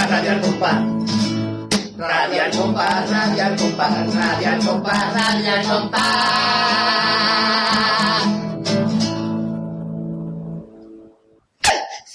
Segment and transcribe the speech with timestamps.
[0.00, 0.76] escucha Radio al compás.
[1.96, 5.90] Radio al compás, radio al compás, radio al.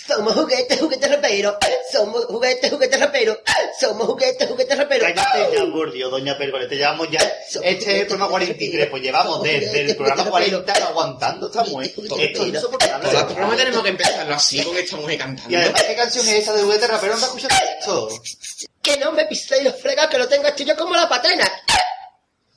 [0.08, 1.56] Somos juguetes, juguetes raperos.
[1.92, 3.40] Somos juguetes, juguetes raperos.
[3.80, 4.45] Somos juguetes.
[6.06, 7.20] Dios, doña Pérgole, te llevamos ya.
[7.20, 12.02] Este es el programa 43, pues llevamos desde el programa 40 aguantando esta muerte.
[12.20, 13.10] Esto es insoportable.
[13.58, 15.52] Tenemos que empezarlo así con esta mujer cantando.
[15.52, 17.14] Y además, ¿qué canción es esa de juguete rapero?
[17.14, 18.10] ¿No te escuchas esto?
[18.82, 21.52] Que no me piséis los fregas, que lo tengo hecho yo como la patena.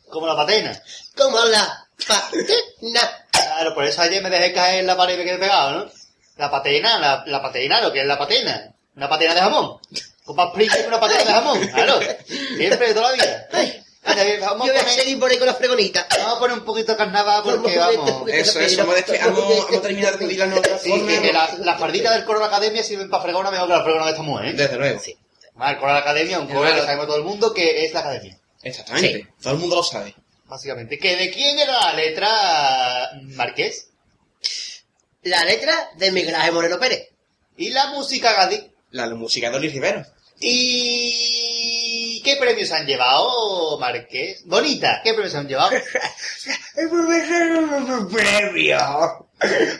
[0.09, 0.83] Como la patena.
[1.17, 3.27] Como la patena.
[3.31, 5.91] Claro, por eso ayer me dejé caer en la pared que quedé pegado, ¿no?
[6.37, 8.75] La patena, la, la patena, lo que es la patena.
[8.95, 9.79] Una patena de jamón.
[10.29, 12.01] Con más prisa que una patena de jamón, claro.
[12.59, 13.49] Siempre, toda la vida.
[14.05, 16.07] Vale, Vamos Yo a voy a poner, seguir por ahí con las fregonitas.
[16.11, 18.29] vamos a poner un poquito de carnaval porque vamos.
[18.29, 22.13] Eso, eso, hemos, hemos terminado de pedir la nueva Sí, que, que la, la fardita
[22.13, 24.23] del coro de la academia sirven para fregar una mejor que la fregona de esta
[24.23, 24.53] mujer, ¿eh?
[24.53, 25.01] Desde luego.
[25.55, 27.95] Vale, el coro de la academia, un coro que sabemos todo el mundo que es
[27.95, 28.39] la academia.
[28.63, 29.29] Exactamente.
[29.43, 30.15] Todo el mundo lo sabe.
[30.45, 30.99] Básicamente.
[30.99, 33.89] ¿Que ¿De quién era la letra Marqués?
[35.23, 37.09] La letra de Miguel Ángel Moreno Pérez.
[37.57, 38.71] Y la música Gadi.
[38.91, 40.05] La música de Oli Rivero.
[40.41, 44.43] ¿Y qué premios han llevado, Marqués?
[44.47, 45.71] Bonita, ¿qué premios han llevado?
[46.77, 48.79] El profesor un premio.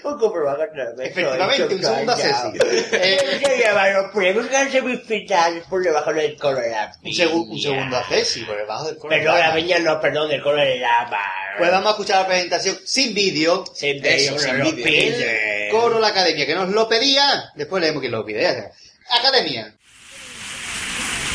[0.05, 0.69] Un comprobar
[1.01, 2.65] Efectivamente, un segundo asesino.
[2.93, 7.11] Eh, Se llaman los premios que han semifinales por debajo del coro de la un,
[7.13, 9.11] segu- un segundo acceso, por debajo del coro.
[9.11, 11.11] Perdón, la peña no, perdón, del coro de la
[11.59, 13.65] Pues vamos a escuchar la presentación sin vídeo.
[13.75, 15.71] Sin vídeo, sin no vídeo.
[15.73, 17.51] Coro la academia, que nos lo pedía.
[17.57, 18.47] Después leemos quién lo pide.
[19.11, 19.75] Academia.
[19.75, 19.77] Por favor, que
[21.19, 21.28] la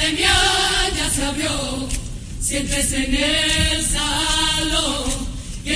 [0.00, 0.32] academia
[0.96, 1.88] ya se abrió.
[2.40, 3.59] Siéntese en el que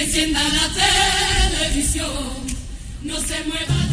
[0.04, 0.68] encienda la
[1.58, 2.10] televisión.
[3.02, 3.83] No se mueva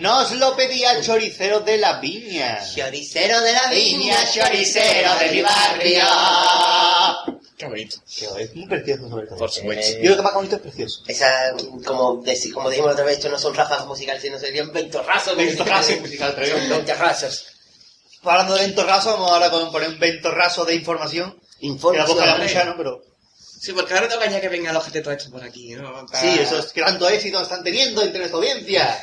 [0.00, 2.58] Nos lo pedía el choricero de la viña.
[2.74, 6.04] Choricero de la Viña, choricero de mi barrio.
[7.58, 7.96] Qué bonito.
[8.38, 9.38] Es muy precioso sobre todo.
[9.38, 9.96] Por supuesto.
[9.98, 11.02] Yo creo que más bonito es precioso.
[11.06, 11.52] Esa,
[11.84, 15.36] como, deci- como dijimos la otra vez, esto no son ráfagas musicales, sino serían ventorrazos.
[15.36, 16.56] Ventorrazos musical, traigo.
[16.56, 17.46] Ventorrazos.
[18.22, 21.38] Hablando de ventorraso, vamos ahora con poner un ventorraso de información.
[21.60, 22.38] Que la boca la Información.
[22.40, 22.76] mucha, ¿no?
[22.78, 23.02] Pero
[23.60, 26.06] Sí, porque ahora toca ya que venga el ojete todo esto por aquí, ¿no?
[26.18, 29.02] Sí, esos que tanto éxito están teniendo entre nuestra audiencia.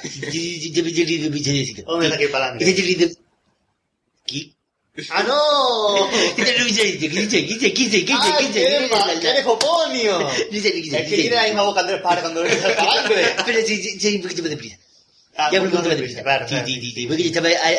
[1.86, 2.66] Hombre, aquí para adelante.
[4.26, 4.52] ¿Qué?
[5.12, 6.10] ¡Ah, no!
[8.20, 10.28] ¡Ah, qué mal, qué foponio!
[10.98, 13.36] Es que tiene la misma boca Andrés Párez cuando le salta sangre.
[13.46, 14.78] Pero sí, sí, sí, un poquito más deprisa.
[15.40, 16.24] Ah, Ya más poquito deprisa.
[16.24, 16.68] claro, Sí, claro.
[16.68, 17.72] sí, sí, sí, porque yo estaba ah,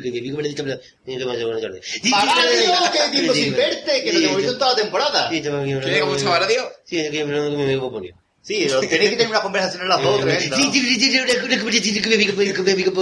[0.00, 1.86] con mi amigo Manadi, estaba hablando- buenas tardes.
[1.86, 2.72] Sí, sí, ¡Paradio!
[2.92, 4.02] ¡Qué tiempo sí, sin sí, verte!
[4.02, 5.28] Que sí, no te hemos sí, visto en toda la temporada.
[5.30, 6.00] Sí, estaba aquí hablando ¿Qué?
[6.00, 6.72] ¿Cómo con- estaba radio?
[6.84, 6.98] Sí,
[7.36, 8.14] hablando con mi amigo Ponio.
[8.42, 10.56] Sí, tenéis que tener una conversación en las dos, tremenda.
[10.56, 12.92] Sí, sí, sí, una, conversación con mi amigo, con mi amigo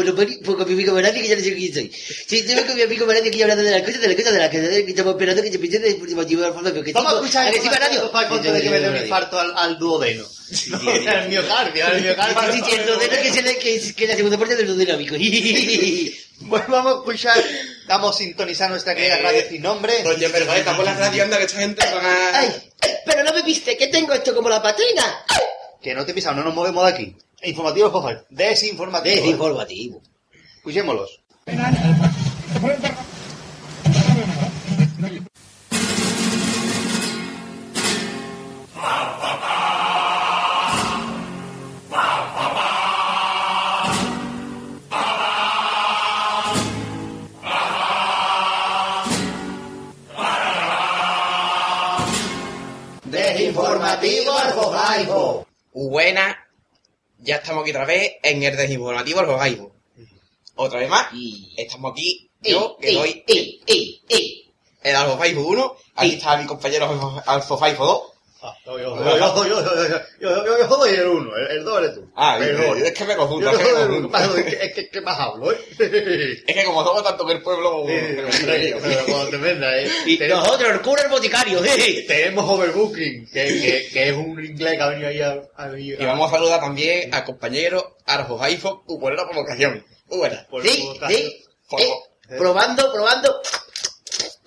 [0.57, 1.93] con mi amigo que ya no sé quién soy.
[2.27, 4.39] Sí, tengo con mi amigo Manadi aquí hablando de las cosas, de las cosas, de
[4.41, 5.59] las cosas, que estamos esperando que se
[5.95, 8.11] el último motivo del fondo, que Vamos a escuchar que sí, radio.
[8.53, 9.79] de que me dé un infarto al, al
[10.69, 10.79] No,
[11.11, 12.53] al miocardio, al miocardio.
[12.53, 13.37] Sí, sí, el dodeno que es
[13.87, 15.17] el- que la segunda parte del amigo.
[16.41, 17.37] Bueno, vamos a escuchar,
[17.89, 20.05] vamos a sintonizar nuestra querida Eh, radio sin nombre.
[20.05, 22.39] Doña Pergoleta, estamos en la radio, anda, que esta gente van a...
[22.39, 22.71] Ay,
[23.05, 25.03] pero no me viste, que tengo esto como la patrina.
[25.83, 27.17] Que no te pisamos, no nos movemos de aquí.
[27.43, 28.25] Informativos, favor.
[28.31, 29.17] Desinformativos.
[29.17, 30.01] Desinformativo.
[30.59, 31.21] Escuchémoslos.
[54.49, 55.47] Arjojaijo.
[55.73, 56.47] Buena,
[57.19, 59.73] ya estamos aquí otra vez en el desinformativo al Jojaibo.
[60.57, 61.07] Otra vez más,
[61.57, 63.25] estamos aquí, yo que doy
[64.83, 68.03] el Alfofaibo 1, aquí está mi compañero Alfofaibo 2.
[68.41, 68.97] Yo,
[70.69, 72.09] jodo y el uno, el, dos eres tú.
[72.15, 73.51] Ah, es que me confundo.
[73.51, 75.51] Es que, ¿qué más hablo?
[75.51, 77.85] es que como somos tanto que el pueblo...
[80.07, 81.61] Y nosotros, el cura, el boticario.
[82.07, 85.43] Tenemos Overbooking, que, es un inglés que ha venido ahí a...
[85.77, 89.85] Y vamos a saludar también a compañero Arjo Jaifo, por la provocación.
[90.07, 90.47] Muy buena.
[90.63, 91.45] Sí, sí,
[92.37, 93.41] probando, probando...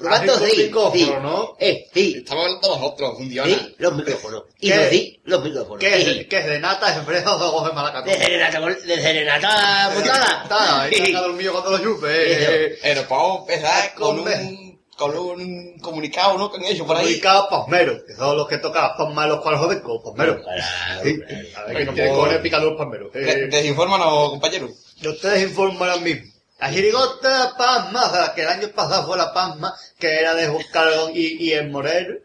[0.01, 0.71] Probando, con sí.
[1.06, 1.12] sí.
[1.21, 1.56] ¿no?
[1.59, 2.15] Eh, sí.
[2.18, 4.44] Estamos hablando nosotros, un día Sí, los micrófonos.
[4.59, 4.75] Y ¿Qué?
[4.75, 5.80] los sí, los micrófonos.
[5.80, 6.27] ¿Qué es.
[6.27, 8.09] ¿Qué es de nata, de fresco o de malacatón?
[8.09, 10.42] De serenata, de serenata montada.
[10.44, 12.80] Está, ahí está dormido cuando lo chupe, eh.
[12.83, 14.36] Eh, nos podemos empezar con Hombre.
[14.36, 16.51] un, con un comunicado, ¿no?
[16.51, 17.03] Que han hecho por ahí.
[17.03, 20.42] Comunicado pasmeros, que son los que tocan de los cuales joden con pasmeros.
[20.44, 20.63] Claro,
[21.03, 21.19] Sí.
[21.56, 23.12] A ver, que tiene cojones picando los palmeros.
[23.13, 24.69] De- Eh, Desinfórmanos, compañero.
[25.03, 26.31] Ustedes informan ahora mismo.
[26.62, 30.19] La jirigota de la Pasma, o sea, que el año pasado fue la Pasma, que
[30.19, 32.16] era de Buscarón y, y el Moreno,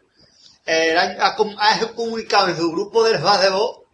[0.65, 3.85] el año- ha, ha comunicado en su grupo del Facebook,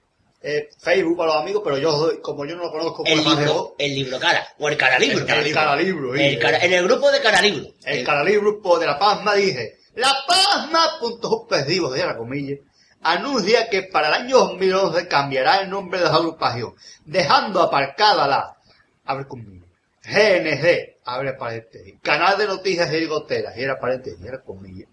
[0.42, 3.38] eh, Facebook para los amigos, pero yo, como yo no lo conozco por El Facebook,
[3.40, 5.20] libro, el libro cara, o el cara libro.
[5.20, 7.66] el, el caralibro, El cara- en el grupo de cara libro.
[7.86, 12.58] el caralibro pues, de la Pasma dice, la Pasma, puntos suspensivos, de la comilla,
[13.02, 16.74] anuncia que para el año 2011 cambiará el nombre de la agrupación,
[17.06, 18.58] dejando aparcada la,
[19.06, 19.53] abre conmigo,
[20.04, 24.90] GNG, abre paréntesis, Canal de Noticias Helicópteras, cierra paréntesis, cierra comillas,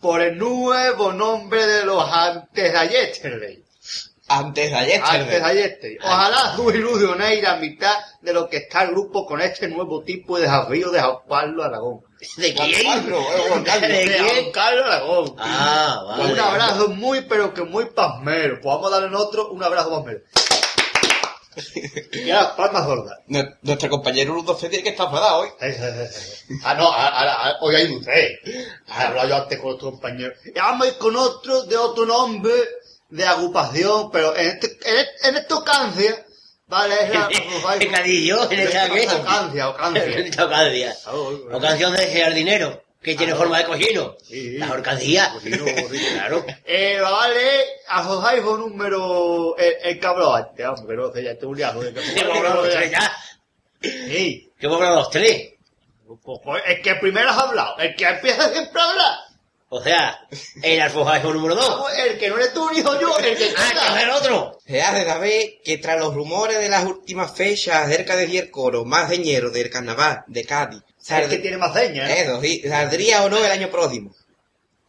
[0.00, 3.64] por el nuevo nombre de los antes de Yesterday.
[4.26, 5.98] Antes de ayer, Antes de.
[6.02, 10.36] Ojalá tú ilusionéis la mitad de lo que está el grupo con este nuevo tipo
[10.36, 12.00] de desafío de Juan Carlos Aragón.
[12.38, 12.70] ¿De quién?
[12.70, 12.84] Eh,
[13.48, 13.90] Juan Carlos.
[13.90, 14.52] ¿De De Juan?
[14.52, 15.34] Carlos Aragón.
[15.38, 16.32] Ah, vale.
[16.32, 18.60] Un abrazo muy, pero que muy pasmero.
[18.62, 20.20] Pues vamos a darle en otro un abrazo pasmero.
[22.12, 23.18] Y ahora, palmas gordas.
[23.28, 25.48] Nue- Nuestro compañero Ludo C tiene que estar enfadado hoy.
[26.62, 28.28] Ah, no, ahora, ahora, hoy hay usted.
[28.44, 30.32] He hablado yo antes con otro compañero.
[30.44, 32.52] Y vamos a ir con otro de otro nombre
[33.10, 36.14] de agrupación, pero en este, en, este- en esta ocasión,
[36.66, 37.28] vale, es la...
[38.50, 39.06] ¿En esta qué?
[39.20, 40.02] Ocancia, En ocancia.
[40.44, 40.94] ocasión.
[41.52, 44.16] O canción de jardinero, que tiene forma de cochino.
[44.22, 44.56] Sí.
[44.58, 45.32] La horcadilla.
[45.32, 45.98] Cochino, sí.
[46.14, 46.44] Claro.
[46.64, 51.48] Eh, vale, a Josaibo número, el, el cabrón, este, vamos, que no sé, ya estoy
[51.50, 51.80] un liado.
[51.80, 53.12] Que hemos hablado los tres ya.
[53.80, 54.52] Sí.
[54.58, 55.52] Que hemos hablado los tres.
[56.22, 59.18] Pues, pues, el que primero has hablado, el que empieza siempre a hablar.
[59.68, 60.20] O sea,
[60.62, 61.68] el alfojaijo número dos.
[61.68, 64.58] Vamos, El que no eres tú ni yo, yo, el que Ah, el otro.
[64.64, 69.10] Se hace saber que tras los rumores de las últimas fechas acerca de coro más
[69.10, 72.08] deñero del carnaval de Cádiz, Es que tiene más señas.
[72.10, 72.22] ¿eh?
[72.22, 74.14] eso sí, saldría o no el año próximo.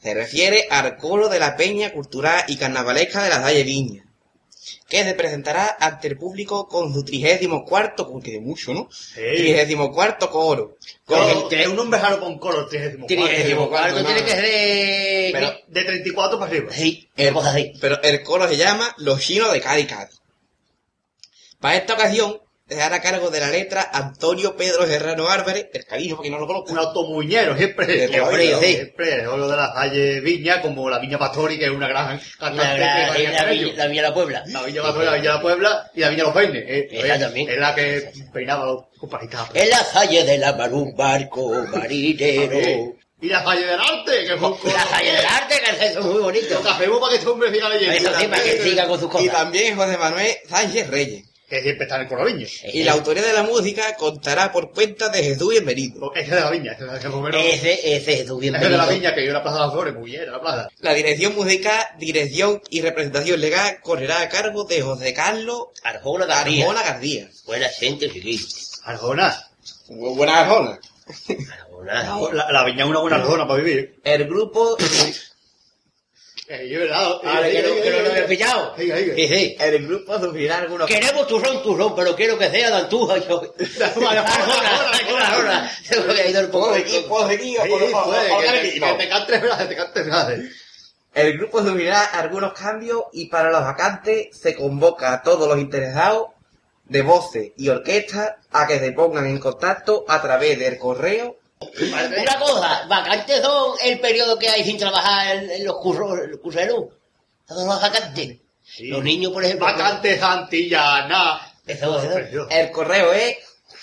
[0.01, 4.05] Se refiere al coro de la Peña Cultural y Carnavalesca de la Salle Viña,
[4.87, 8.87] que se presentará ante el público con su trigésimo cuarto, porque es mucho, ¿no?
[8.91, 9.15] Sí.
[9.35, 10.77] Trigésimo cuarto coro.
[11.05, 11.19] Con
[11.51, 13.93] el- es un hombre raro con color, trigésimo Trigésimo cuarto.
[13.93, 15.29] cuarto tiene que ser de...
[15.33, 16.71] Pero- De 34 para arriba.
[16.71, 17.73] Sí, cosa así.
[17.81, 20.21] Pero el coro se llama Los Chinos de Cádiz Cádiz.
[21.59, 26.15] Para esta ocasión, se hará cargo de la letra Antonio Pedro Serrano Álvarez, el cariño,
[26.15, 26.71] porque no lo conozco.
[26.71, 28.07] Un automuñero, siempre.
[28.07, 28.73] Siempre, vida, sí.
[28.73, 29.23] siempre.
[29.23, 32.79] Lo de la calle Viña, como la Viña Pastori, que es una gran cantante.
[32.79, 34.43] La, que la, la, la Villa La Puebla.
[34.47, 36.63] La Viña Pastori, la Viña de la Puebla y la Viña Los Peines.
[36.67, 37.49] Eh, Esa eh, también.
[37.49, 39.47] Es la que peinaba los compajitas.
[39.53, 42.95] En la calle de la mar un barco marinero.
[43.21, 46.05] Y la calle del arte, que fue un La calle del arte, que eso es
[46.05, 46.55] muy bonito.
[46.55, 47.95] Lo que hacemos para que este hombre siga leyendo.
[47.95, 49.31] Eso sí, para que siga con sus Y cosas.
[49.31, 51.25] también José Manuel Sánchez Reyes.
[51.47, 52.25] Que siempre está en el coro.
[52.27, 56.11] Y la autoría de la música contará por cuenta de Jesús Bienvenido.
[56.15, 57.39] Ese es de la Viña, ese es de la Viña.
[57.43, 58.77] Ese, ese es tu Ese es de bienvenido.
[58.77, 60.69] la Viña, que yo en la Plaza de las Flores, muy bien, la plaza.
[60.79, 66.63] La dirección musical, dirección y representación legal correrá a cargo de José Carlos Arjona García.
[66.65, 67.29] Arjona Gardía.
[67.45, 68.45] Buena gente, chiquillo.
[68.83, 69.47] Arjona.
[69.89, 70.79] Buena Arjona.
[71.91, 72.33] Arjona.
[72.33, 73.99] La, la Viña es una buena Arjona para vivir.
[74.03, 74.77] El grupo,
[76.47, 77.03] Eh, yo, ¿verdad?
[77.23, 78.75] Ahora que no, que no lo había pillado.
[78.77, 79.15] Siga, siga.
[79.15, 79.55] Sí, sí.
[79.59, 83.17] el grupo sufrirá algunos Queremos turrón, turrón, pero quiero que sea de Antuja.
[83.17, 83.41] Yo...
[86.35, 86.67] El poco.
[86.69, 90.51] Puedo puedo que, te- cantes frases, te cantes frases.
[91.37, 96.27] Grupo sufrirá algunos cambios y para los vacantes se convoca a todos los interesados
[96.85, 101.37] de voces y orquestas a que se pongan en contacto a través del correo
[102.21, 106.61] Una cosa, vacantes son el periodo que hay sin trabajar en, los cursos, los cursos
[106.61, 106.85] de luz.
[107.47, 108.37] Todos los vacantes.
[108.79, 109.65] Los niños, por ejemplo.
[109.65, 111.39] Vacante Santillana.
[111.65, 112.47] Eso, eso.
[112.49, 113.37] El correo es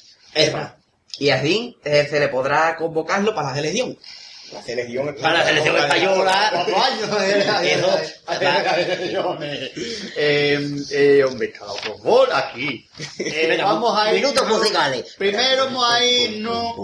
[1.19, 3.99] Y así eh, se le podrá convocarlo para la selección.
[4.53, 6.51] La selección Para la selección española.
[6.53, 7.09] Cuatro años.
[11.29, 12.89] Hombre, por favor, aquí.
[13.19, 14.23] Eh, vamos a ir.
[14.23, 15.15] minutos musicales.
[15.17, 16.75] Primero vamos a irnos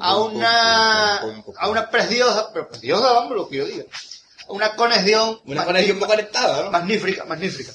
[0.00, 1.16] a una,
[1.58, 3.84] a una preciosa, pero preciosa, vamos, lo que yo diga.
[4.48, 5.40] Una conexión.
[5.46, 6.70] Una conexión muy conectada, ¿no?
[6.70, 7.72] Magnífica, magnífica.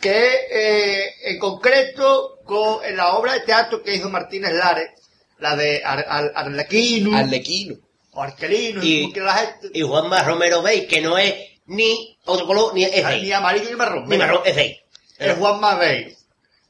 [0.00, 4.90] Que eh, en concreto con en la obra de teatro que hizo Martínez Lares,
[5.38, 7.76] la de Ar- Ar- Arlequino, Arlequino.
[8.18, 11.34] O Arquelino, Y- la gente, Y Juanma Romero Veis, que no es
[11.66, 13.32] ni otro color, ni es ni Veis.
[13.32, 14.08] amarillo ni marrón.
[14.08, 14.76] Ni marrón, es Veis.
[15.18, 16.16] Es Juan Mabey.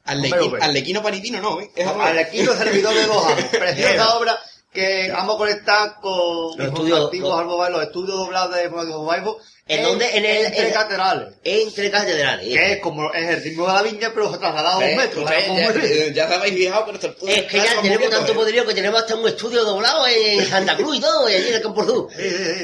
[0.05, 1.69] Arlequino, Arlequino Paritino no, ¿eh?
[1.75, 1.85] Es.
[1.87, 3.33] Arlequino, servidor de años.
[3.51, 4.39] Preciosa obra
[4.71, 9.37] que vamos a conectar con Los estudios- antiguos los- los estudios doblados de Albobaibo.
[9.67, 10.17] ¿En dónde?
[10.17, 11.27] En el- Entre en- catedrales.
[11.43, 12.47] Entre catedrales.
[12.47, 14.97] Que es como es el ritmo de la viña, pero trasladado a un ¿Ves?
[14.97, 15.25] metro.
[15.25, 15.45] ¿Ves?
[15.45, 16.13] ¿sabes?
[16.15, 18.35] Ya, habéis fijado que nuestro Es que ya tenemos tanto ¿eh?
[18.35, 21.53] poderío que tenemos hasta un estudio doblado en Santa Cruz y todo, y allí en
[21.55, 21.83] el Campo.
[21.83, 22.09] Eso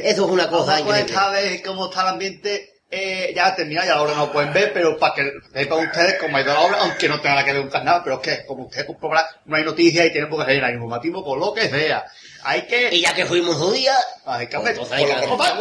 [0.03, 1.61] es una cosa Vamos a increíble.
[1.63, 2.71] cómo está el ambiente.
[2.89, 6.37] Eh, ya termina, ya ahora no lo pueden ver, pero para que sepan ustedes cómo
[6.37, 8.45] ha ido la obra, aunque no tenga nada que ver con nada, pero es que,
[8.45, 11.67] como ustedes comprobarán, no hay noticias y tenemos que seguir el informativo con lo que
[11.67, 12.05] sea.
[12.43, 12.95] Hay que...
[12.95, 15.59] Y ya que fuimos un día, Hay que pues ¡Opa!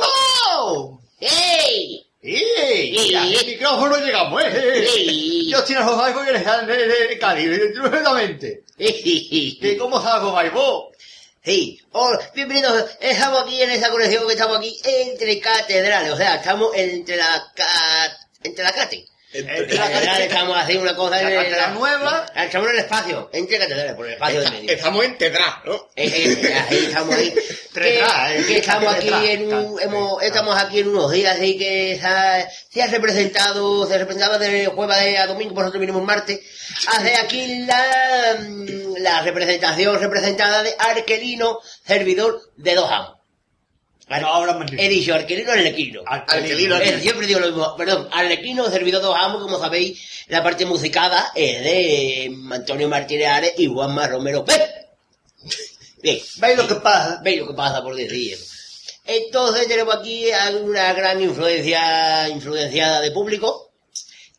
[1.21, 2.07] ¡Ey!
[2.23, 3.15] ¡Ey!
[3.35, 4.87] El micrófono llegamos, ¿eh?
[4.87, 5.51] Sí.
[5.51, 8.65] Yo estoy en los iPhone y en Cádiz, tremendamente.
[8.79, 10.94] ¿Y cómo los iPhone?
[11.45, 12.97] Sí, Hola, bienvenidos.
[13.01, 17.53] Estamos aquí en esa conexión que estamos aquí entre catedrales, o sea, estamos entre la
[17.55, 17.67] ca...
[18.43, 19.05] entre la cate.
[19.35, 22.27] La catedral estamos haciendo una cosa La en catedral nueva.
[22.37, 24.71] Estamos en el espacio, entre catedrales, por el espacio del medio.
[24.71, 25.75] Estamos en Tedra, ¿no?
[25.97, 27.35] Eh, eh, estamos ahí.
[27.75, 28.59] Que, eh.
[28.59, 32.83] estamos aquí en un, hemos, estamos aquí en unos días así que se ha, se
[32.85, 36.39] ha representado, se representaba de jueves a domingo, por nosotros vinimos martes,
[36.87, 43.24] hace aquí la, mm, la representación representada de Arquelino, servidor de dos amos.
[44.09, 44.83] Obra magnífica.
[44.83, 46.03] He dicho Arquelino Arlequino.
[46.07, 47.01] Arquelino, Eh, Arquelino.
[47.03, 47.77] siempre digo lo mismo.
[47.77, 53.53] Perdón, Arlequino, servidor dos amos, como sabéis, la parte musicada es de Antonio Martínez Ares
[53.59, 54.71] y Juanma Romero Pérez.
[56.03, 56.19] Bien.
[56.37, 57.21] ¿Veis lo que pasa?
[57.25, 58.39] Veis lo que pasa por decir.
[59.07, 63.73] Entonces tenemos aquí a una gran influencia influenciada de público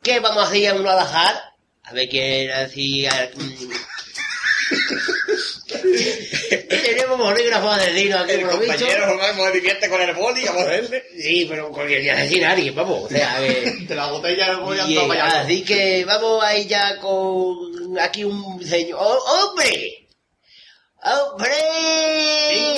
[0.02, 1.36] que vamos a hacer uno al azar.
[1.84, 3.08] A ver quién así...
[6.70, 8.74] tenemos bolígrafos de Dino aquí El por lo visto.
[8.78, 11.04] compañero Román divierte con el boli, vamos a verle.
[11.22, 13.06] Sí, pero cualquier día así nadie, vamos.
[13.06, 13.72] O sea, que...
[13.88, 16.98] De la botella me voy a Bien, andar para así que vamos a ir ya
[17.00, 19.00] con aquí un señor.
[19.00, 20.02] ¡Oh, ¡Hombre!
[21.04, 21.52] ¡Hombre!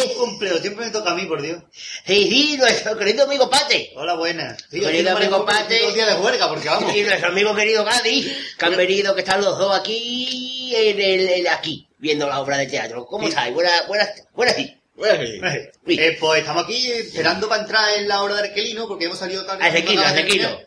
[0.06, 1.64] un cumpleaños, siempre me toca a mí, por Dios.
[2.06, 3.92] Sí, sí, nuestro querido amigo Pate.
[3.96, 4.58] Hola, buenas.
[4.70, 5.80] Sí, Querido amigo Pate.
[5.94, 6.94] días de huelga, porque vamos.
[6.94, 11.30] Y nuestro amigo querido Gadi, que han venido, que están los dos aquí, en el,
[11.30, 13.06] en- aquí, viendo la obra de teatro.
[13.06, 13.30] ¿Cómo Sí.
[13.30, 13.54] estáis?
[13.54, 14.74] Buenas, buenas, buenas, sí.
[15.00, 16.00] Eh, Sí.
[16.00, 19.46] eh, pues estamos aquí esperando para entrar en la hora de Arquelino, porque hemos salido
[19.46, 19.64] tarde.
[19.64, 20.60] Arquelino, Arquelino.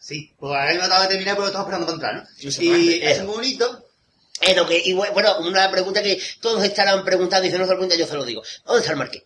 [0.00, 2.14] Sí, pues ahora mismo acaba de terminar, pero estamos esperando para entrar,
[2.44, 2.50] ¿no?
[2.50, 3.20] Sí, Y eso.
[3.20, 3.82] es muy bonito.
[4.40, 7.64] Es lo que, y bu- bueno, una pregunta que todos estarán preguntando y si no
[7.64, 8.42] se lo preguntan yo se lo digo.
[8.66, 9.22] ¿Dónde está el marqués?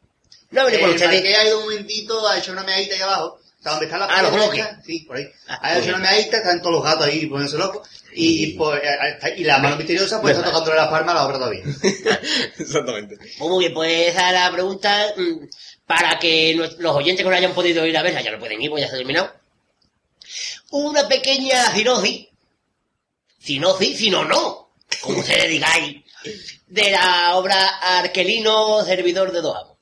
[0.51, 1.15] No ha venido con El ustedes.
[1.21, 3.40] marqués ha ido un momentito, ha hecho una meadita ahí abajo.
[3.61, 4.67] Sea, donde están las Ah, los bloques.
[4.87, 5.27] Sí, por ahí.
[5.49, 7.89] Ah, ha hecho muy una meadita, están todos los gatos ahí poniéndose locos.
[8.13, 11.39] Y, pues, eh, y la mano misteriosa, pues está tocándole la palma a la obra
[11.39, 11.63] todavía.
[12.59, 13.17] Exactamente.
[13.17, 15.47] Pues muy bien, pues esa es la pregunta mm,
[15.87, 18.71] para que los oyentes que no hayan podido ir a verla, ya no pueden ir,
[18.71, 19.33] pues ya se ha terminado.
[20.71, 22.29] Una pequeña sinosis,
[23.39, 24.71] sinosis, sino no,
[25.03, 26.03] como se le digáis,
[26.67, 27.67] de la obra
[27.99, 29.77] Arquelino, servidor de dos amos.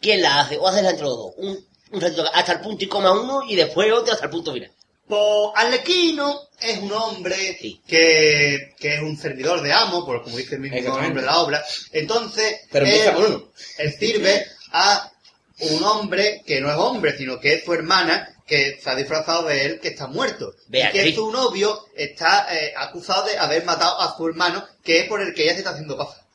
[0.00, 0.56] ¿Quién la hace?
[0.56, 1.32] ¿O hace la entre los dos?
[1.36, 4.52] Un, un ratito, hasta el punto y coma uno y después otro hasta el punto
[4.52, 4.70] final.
[5.08, 5.22] Pues
[5.54, 7.80] Arlequino es un hombre Sí.
[7.86, 11.38] que, que es un servidor de amo, por como dice el mismo nombre de la
[11.38, 11.64] obra.
[11.92, 13.52] Entonces, Pero él, uno.
[13.98, 15.12] sirve a
[15.60, 19.44] un hombre que no es hombre, sino que es su hermana, que se ha disfrazado
[19.44, 20.52] de él, que está muerto.
[20.68, 21.02] y Beatriz.
[21.04, 25.20] que su novio está eh, acusado de haber matado a su hermano, que es por
[25.22, 26.25] el que ella se está haciendo pasar.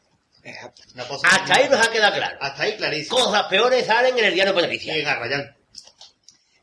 [0.44, 0.82] Exacto.
[0.96, 2.38] Una cosa Hasta ahí nos ha quedado claro.
[2.42, 3.18] Hasta ahí clarísimo.
[3.18, 4.94] Cosas peores salen en el diario Patricia.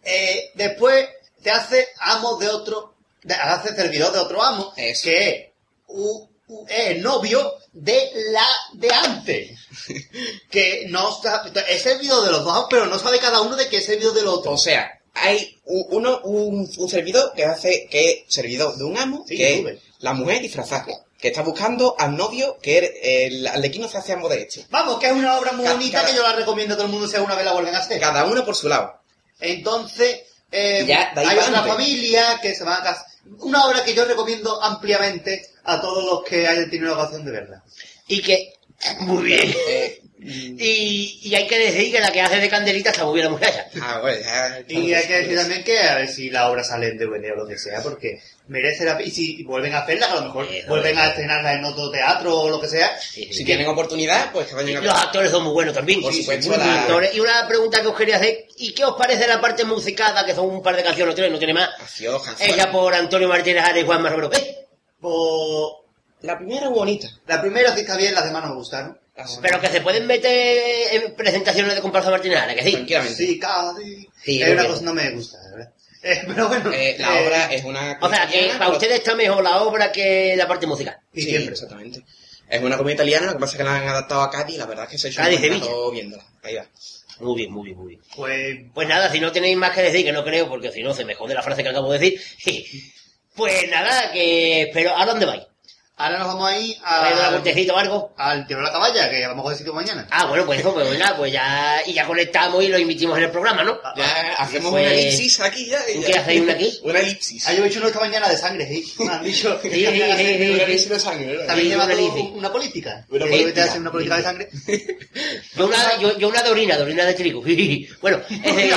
[0.02, 1.08] Eh, después
[1.42, 5.04] te hace amo de otro, de- hace servidor de otro amo, Eso.
[5.04, 5.28] que
[5.88, 6.28] es,
[6.70, 9.58] el novio de la de antes.
[10.50, 13.78] que no sabe, es servidor de los dos, pero no sabe cada uno de qué
[13.78, 14.52] es servidor del otro.
[14.52, 19.24] O sea, hay uno, un, un servidor que hace, que es servidor de un amo,
[19.28, 20.86] Sí, que es la mujer disfrazada,
[21.18, 22.92] que está buscando al novio que es
[23.30, 24.62] el arlequino se hace amo derecho.
[24.70, 26.92] Vamos, que es una obra muy bonita cada- que yo la recomiendo a todo el
[26.92, 28.00] mundo si alguna vez la vuelven a hacer.
[28.00, 29.00] Cada uno por su lado.
[29.40, 30.20] Entonces,
[30.50, 31.68] eh, Ya, de hay adelante.
[31.70, 33.06] familia que se va a casar.
[33.40, 37.30] Una obra que yo recomiendo ampliamente a todos los que hayan tenido la ocasión de
[37.32, 37.62] verla.
[38.06, 38.54] Y que...
[39.00, 39.54] Muy bien.
[39.68, 43.26] Eh, Y, y hay que decir que la que hace de candelita está muy bien
[43.26, 43.68] la muchacha.
[43.82, 46.88] ah, bueno, ya- Y hay que decir también que a ver si la obra sale
[46.88, 49.00] en DVD o lo que sea, porque merece la.
[49.02, 52.36] Y si vuelven a hacerla, a lo mejor Sí, vuelven a estrenarla en otro teatro
[52.40, 52.98] o lo que sea.
[53.00, 56.00] Si tienen oportunidad, pues que vayan a los actores son muy buenos también.
[56.02, 57.10] Por Sí, supuesto, la-.
[57.12, 58.46] Y una pregunta que os quería hacer.
[58.56, 61.38] ¿Y qué os parece la parte musicada, que son un par de canciones, tres, no
[61.38, 61.68] tiene más?
[61.80, 62.50] Acción, canción.
[62.50, 64.30] Hecha por Antonio Martínez Ares y Juan Marrero.
[64.32, 64.66] ¿Eh?
[65.00, 65.14] Pues,
[66.22, 67.08] La primera es bonita.
[67.26, 68.98] la primera sí está bien, las demás no me gustaron.
[69.16, 72.72] Segunda- Pero que se pueden meter en presentaciones de comparsa Martínez Ares, que sí.
[72.72, 73.16] Tranquilamente.
[73.16, 74.06] Sí, Cádiz.
[74.24, 75.72] Sí, es una cosa no me gusta, verdad.
[76.02, 76.72] Eh, pero bueno.
[76.72, 77.98] Eh, la eh, obra es una...
[78.00, 80.96] O sea, que para ustedes está mejor la obra que la parte musical.
[81.12, 81.52] Sí, Sí, siempre.
[81.52, 82.02] exactamente.
[82.48, 84.58] Es una comedia italiana, lo que pasa es que la han adaptado a Cádiz y
[84.58, 85.64] la verdad es que se ha hecho Cádiz, Sevilla.
[85.64, 86.24] rato viéndola.
[86.42, 86.66] Ahí va.
[87.20, 88.00] Muy bien, muy bien, muy bien.
[88.14, 90.94] Pues, Pues nada, si no tenéis más que decir, que no creo, porque si no
[90.94, 92.20] se me jode la frase que acabo de decir.
[93.34, 94.68] Pues nada, que...
[94.74, 95.42] Pero ¿a dónde vais?
[95.98, 98.14] Ahora nos vamos a ir ¿Vais a vueltecito o algo?
[98.16, 100.06] al Tiro de la Caballa, que vamos a decir que mañana.
[100.10, 101.80] Ah, bueno, pues eso, pues nada, pues ya...
[101.86, 103.78] Y ya conectamos y lo emitimos en el programa, ¿no?
[103.96, 105.78] Ya hacemos Pues- una elipsis aquí ya.
[105.94, 106.78] ¿Y qué hacéis una aquí?
[106.82, 107.46] Una elipsis.
[107.48, 108.94] Ah, yo he hecho uno esta mañana de sangre, sí.
[109.04, 111.26] Me han dicho que Sí, sí, había que hacer sí, sí, Una elipsis de sangre,
[111.26, 111.46] ¿verdad?
[111.46, 111.94] También Sí, lleva una
[112.38, 113.06] una política.
[113.10, 113.52] Una política.
[113.54, 114.48] te hace una política de sangre.
[115.56, 117.42] Yo una, yo, yo una de orina, de orina de trigo.
[118.00, 118.70] bueno, eh,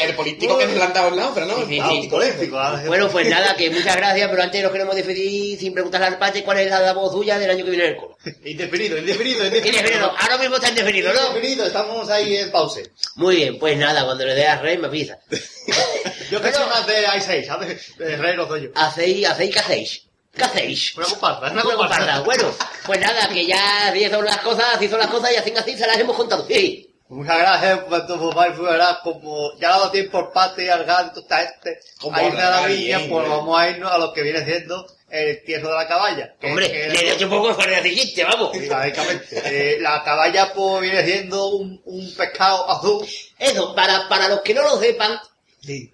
[0.00, 1.56] El político que es plantado al lado, pero no.
[1.56, 2.16] Sí, el sí, Ah, político.
[2.16, 2.58] político.
[2.58, 6.18] ah, bueno, pues nada, que muchas gracias, pero antes nos queremos despedir sin preguntarle al
[6.42, 8.16] Cuál es la voz suya del año que viene en el coro.
[8.44, 11.28] Indefinido, indefinido, Indefinido, ahora mismo está indefinido, ¿no?
[11.28, 12.90] Indefinido, estamos ahí en pause.
[13.16, 15.18] Muy bien, pues nada, cuando le dé a Rey me avisa.
[16.30, 17.96] Yo que soy más de i6, ¿sabes?
[17.96, 18.68] De rey lo soy yo.
[18.74, 20.02] Hacéis, hacéis, ¿qué hacéis?
[20.34, 20.96] ¿Qué hacéis?
[20.96, 22.20] Una comparsa, una comparsa.
[22.20, 25.52] Bueno, pues nada, que ya así son las cosas, así son las cosas y así
[25.56, 26.46] así se las hemos contado.
[26.46, 26.88] Sí.
[27.08, 31.80] Muchas gracias papá y fuera como ya dado tiempo por parte y Arganto está este
[31.98, 34.86] Como a irme a la viña, pues vamos a irnos a lo que viene siendo
[35.10, 36.34] el tieso de la caballa.
[36.40, 38.50] que- Hombre, que- le he hecho un poco de chiste, vamos.
[38.68, 39.42] Básicamente.
[39.44, 43.06] Eh, la caballa pues viene siendo un, un pescado azul.
[43.38, 45.18] Eso, para, para los que no lo sepan,
[45.60, 45.92] Sí.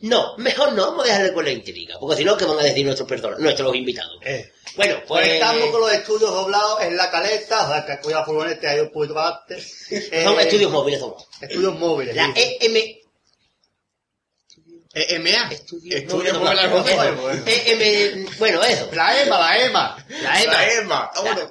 [0.00, 2.62] no, mejor no, vamos a dejarle con la intriga, porque si no, ¿qué van a
[2.64, 4.18] decir nuestros personas, nuestros invitados?
[4.24, 4.52] Eh.
[4.74, 5.28] Bueno, Pues pues...
[5.34, 8.90] estamos con los estudios doblados en la caleta, o sea, que cuida furgoneta hay un
[8.90, 9.58] adelante.
[9.90, 11.14] Eh, Son estudios móviles, son.
[11.42, 12.16] Estudios móviles.
[12.16, 12.56] La sí.
[12.60, 13.01] EM...
[14.94, 15.50] Eh, MA.
[15.52, 17.46] Estudios Estudios móviles, móviles, no, móviles.
[17.46, 17.72] eso.
[17.72, 18.38] EM...
[18.38, 18.88] Bueno, eso.
[18.92, 20.06] La EMA, la EMA.
[20.08, 20.52] La EMA.
[20.52, 21.10] La Emma.
[21.14, 21.50] vámonos.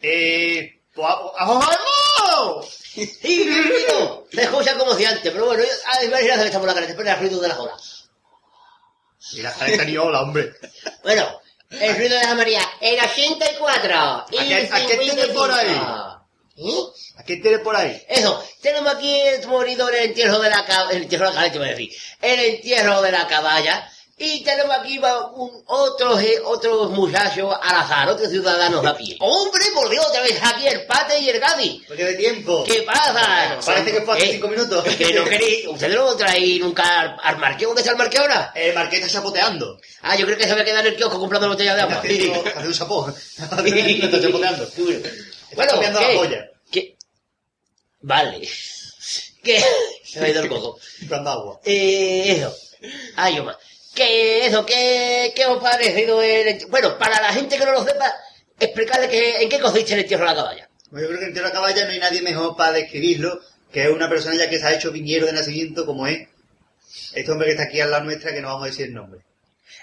[0.00, 6.26] Eh, pues, ¡Ajo, Sí, bien, bien, Se escucha como si antes, pero bueno, a ver,
[6.26, 8.08] ya estamos la careta, espera el ruido de las olas.
[9.32, 10.52] Y la caleta ni hola, hombre.
[11.04, 11.40] Bueno,
[11.70, 14.26] el ruido de la María, el 84.
[14.32, 15.34] y ¿A qué- a qué tiene 55.
[15.34, 15.80] por ahí?
[16.58, 16.84] ¿Eh?
[17.16, 18.02] ¿A quién tiene por ahí?
[18.08, 21.70] Eso, tenemos aquí el morido el entierro de la caballa, el entierro de la caballa,
[21.70, 21.90] decir,
[22.20, 23.90] el entierro de la caballa,
[24.20, 29.16] y tenemos aquí un, otros, eh, otros muchachos al azar, otros ciudadanos a pie.
[29.20, 31.84] ¡Hombre, por Dios, otra vez aquí el Pate y el Gadi!
[31.86, 32.64] Porque de tiempo.
[32.64, 33.58] ¿Qué pasa?
[33.64, 34.84] Parece que fue hace Eh, cinco minutos.
[34.96, 38.50] Que no queréis, ustedes no traen nunca al, al marqueo, ¿dónde está el marqueo ahora?
[38.56, 39.80] El marqués está chapoteando.
[40.02, 41.98] Ah, yo creo que se va a quedar en el kiosco comprando botella de agua.
[42.04, 43.08] haciendo un chapó.
[43.08, 44.68] Está chapoteando.
[45.54, 46.16] Bueno, cambiando la ¿qué?
[46.16, 46.50] polla.
[46.70, 46.96] ¿Qué?
[48.00, 48.48] Vale.
[49.42, 49.64] ¿Qué?
[50.04, 50.78] Se me ha ido el coco.
[51.00, 51.60] Comprando agua.
[51.64, 52.54] Eh, eso.
[53.16, 53.56] Ay, yo más.
[53.94, 56.66] ¿Qué, eso, qué, qué os ha parecido el...
[56.68, 58.14] Bueno, para la gente que no lo sepa,
[58.60, 60.68] explicarle que, en qué consiste el entierro de la caballa.
[60.90, 63.40] Bueno, yo creo que en Tierra Caballa no hay nadie mejor para describirlo
[63.72, 66.28] que es una persona ya que se ha hecho viñero de nacimiento como es
[67.12, 69.20] este hombre que está aquí al lado nuestra que no vamos a decir el nombre.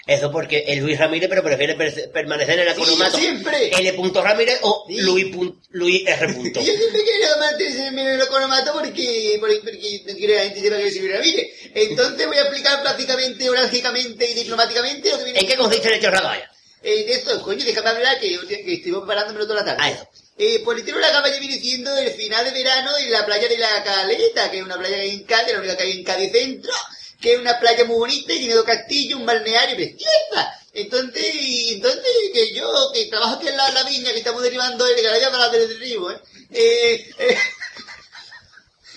[0.06, 3.18] Eso porque es Luis Ramírez, pero prefiere per- permanecer en el Sí, economato.
[3.18, 3.70] siempre.
[3.76, 3.92] L.
[4.22, 5.00] Ramírez o Sí.
[5.00, 5.26] Luis,
[5.70, 6.26] Luis R.
[6.54, 10.90] Yo siempre quería mantenerme en el economato porque, porque, porque quiere la gente sepa que
[10.92, 11.46] soy Ramírez.
[11.74, 16.00] Entonces voy a explicar prácticamente, orálgicamente y diplomáticamente lo que viene ¿En qué consiste el
[16.02, 16.50] la caballa?
[16.82, 19.78] Eh, de esto, coño, déjame hablar que, yo- que estoy preparándomelo toda la tarde.
[19.82, 20.08] Ah, eso.
[20.38, 23.26] Eh, por el tiro de la caballa viene siendo el final de verano en la
[23.26, 25.82] playa de la Caleta, que es una playa que hay en Cádiz, la única que
[25.82, 26.72] hay en Cádiz Centro,
[27.20, 30.60] que es una playa muy bonita y tiene dos castillos, un balneario preciosa.
[30.72, 32.02] Entonces, y entonces,
[32.32, 35.68] que yo, que trabajo aquí en la, viña que estamos derivando el garaya para del
[35.68, 36.20] derribo, ¿eh?
[36.50, 37.38] Eh, eh,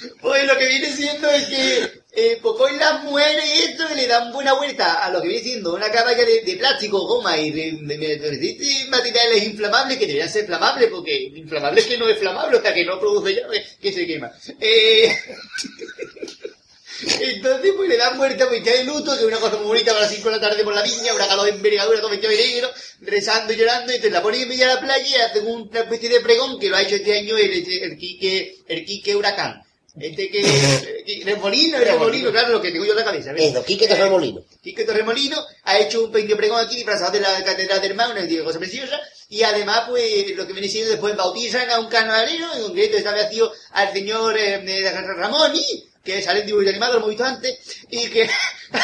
[0.21, 4.07] Pues lo que viene siendo es que, eh, pues hoy las mujeres y esto le
[4.07, 8.87] dan buena vuelta a lo que viene siendo una caballa de, plástico, goma y de,
[8.89, 12.85] materiales inflamables que deberían ser flamables, porque inflamable es que no es flamable, sea que
[12.85, 14.31] no produce llave, que se quema.
[14.59, 15.15] Eh,
[17.01, 20.05] entonces, pues le dan muerte a de luto, que es una cosa muy bonita para
[20.05, 22.37] las 5 de la tarde por la viña, una calor de envergadura, todo vestido de
[22.37, 22.69] negro,
[23.01, 25.79] rezando y llorando, y entonces la ponen en medio de la playa y hacen una
[25.79, 29.15] especie de pregón que lo ha hecho este año el, el, el Quique, el Quique
[29.15, 29.63] Huracán.
[29.99, 30.39] Este que,
[31.07, 33.33] el Remolino, Remolino, claro, lo que tengo yo en la cabeza.
[33.33, 33.51] ¿ves?
[33.51, 34.41] Eso, Quique Torremolino.
[34.61, 38.43] Quique Torremolino ha hecho un pequeño pregón aquí disfrazado de la Catedral del Mar, una
[38.43, 42.61] cosa preciosa, y además, pues, lo que viene siendo después bautizan a un carnavalero, en
[42.63, 45.65] concreto esta vez ha sido al señor eh, eh, Ramoni,
[46.03, 47.57] que sale en dibujo animado, lo hemos visto antes,
[47.89, 48.29] y que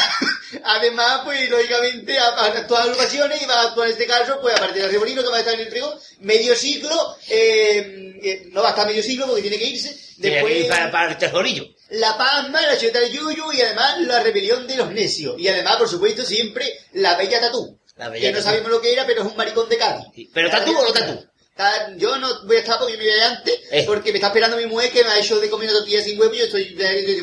[0.64, 4.54] además, pues, lógicamente, ha actuado en ocasiones y va a actuar en este caso, pues,
[4.54, 8.62] aparte del Remolino, que va a estar en el pregón, medio siglo, eh, eh, no
[8.62, 10.66] va a estar medio siglo porque tiene que irse, después...
[10.66, 11.64] para, para el tesorillo.
[11.90, 15.36] La Pasma, la Cheta del Yuyu y además la rebelión de los necios.
[15.38, 17.78] Y además, por supuesto, siempre la Bella Tatú.
[17.96, 20.06] La Bella que no sabemos lo que era, pero es un maricón de Cádiz.
[20.14, 20.30] Sí.
[20.34, 21.24] ¿Pero tatú o no tatú?
[21.96, 23.84] Yo no voy a estar porque me voy antes, Eh.
[23.86, 26.20] porque me está esperando mi mujer que me ha hecho de comer una tortilla sin
[26.20, 26.66] huevo, yo estoy,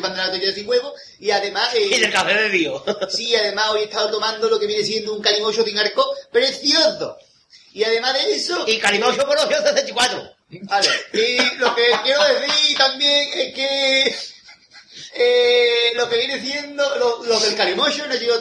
[0.00, 2.84] fan de la tortilla sin huevo, y además, eh, Y del café bebido.
[3.10, 7.16] sí, además hoy he estado tomando lo que viene siendo un calimocho de arco precioso.
[7.72, 10.30] Y además de eso, y Calimocho por 64.
[10.62, 14.16] Vale, y lo que quiero decir también es que
[15.16, 18.40] eh, lo que viene siendo lo, lo del Calimocho, no he llegado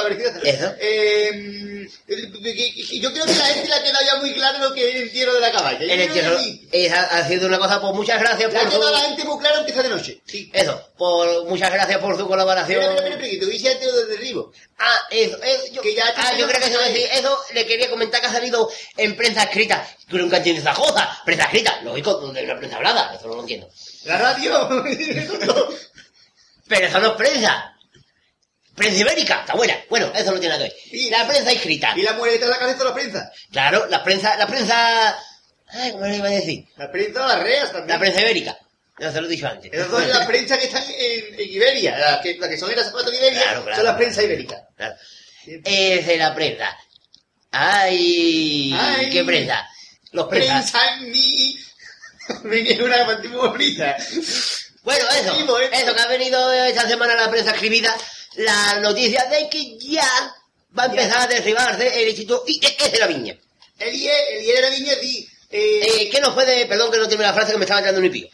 [0.00, 0.46] a ver qué hacer.
[0.46, 0.72] Eso.
[0.80, 1.71] Eh, que- que-
[2.08, 5.02] yo creo que la gente le ha quedado ya muy claro lo que es el
[5.04, 5.78] entierro de la caballa.
[5.78, 6.36] Yo El entierro
[6.72, 9.04] es ha- haciendo una cosa, pues muchas gracias Le ha por quedado a la su...
[9.06, 10.20] gente muy claro aunque sea de noche.
[10.26, 10.50] Sí.
[10.52, 12.82] Eso, por muchas gracias por su colaboración.
[12.82, 14.52] Espera, espera, que te dice antes del derribo.
[14.78, 17.88] Ah, eso, eso, yo, Que ya ah, yo creo que eso, decir, eso le quería
[17.88, 19.88] comentar que ha salido en prensa escrita.
[20.08, 21.20] Tú nunca entiendes esa cosa.
[21.24, 23.68] Prensa escrita, lógico, donde una prensa hablada, eso no lo entiendo.
[24.04, 24.68] La radio.
[26.68, 27.71] Pero eso no es prensa.
[28.74, 29.76] Prensa ibérica, está buena.
[29.90, 30.76] Bueno, eso no tiene nada que ver.
[30.92, 31.92] Y- La prensa escrita.
[31.96, 33.32] y la mujer en la cabeza de la prensa.
[33.50, 35.18] Claro, la prensa, la prensa...
[35.68, 36.64] Ay, ¿cómo le iba a decir?
[36.76, 37.88] La prensa o las reas también.
[37.88, 38.58] La prensa ibérica.
[38.98, 39.72] Ya se lo he dicho antes.
[39.72, 41.96] Esas son las prensas que están en, en Iberia.
[41.98, 43.76] Las que, las que son en las zapatos de Iberia Claro, claro.
[43.76, 44.60] son las prensas ibéricas.
[44.76, 44.94] Claro.
[45.46, 46.76] Es de la prensa.
[47.50, 49.10] Ay, Ay.
[49.10, 49.66] qué prensa.
[50.12, 50.70] Los prensas.
[50.70, 51.56] Prensa en mí.
[52.44, 53.96] Me quedó una muy bonita.
[54.82, 55.70] Bueno, eso, ¿eh?
[55.72, 57.96] eso que ha venido esta semana la prensa escribida,
[58.36, 60.08] la noticia de que ya
[60.78, 63.38] va a empezar a derribarse el instituto IES de la Viña.
[63.78, 65.28] El IE, el IE de la viña di.
[65.50, 68.00] Eh, Eh, ¿Qué nos puede, perdón que no termine la frase que me estaba entrando
[68.00, 68.28] en un pío,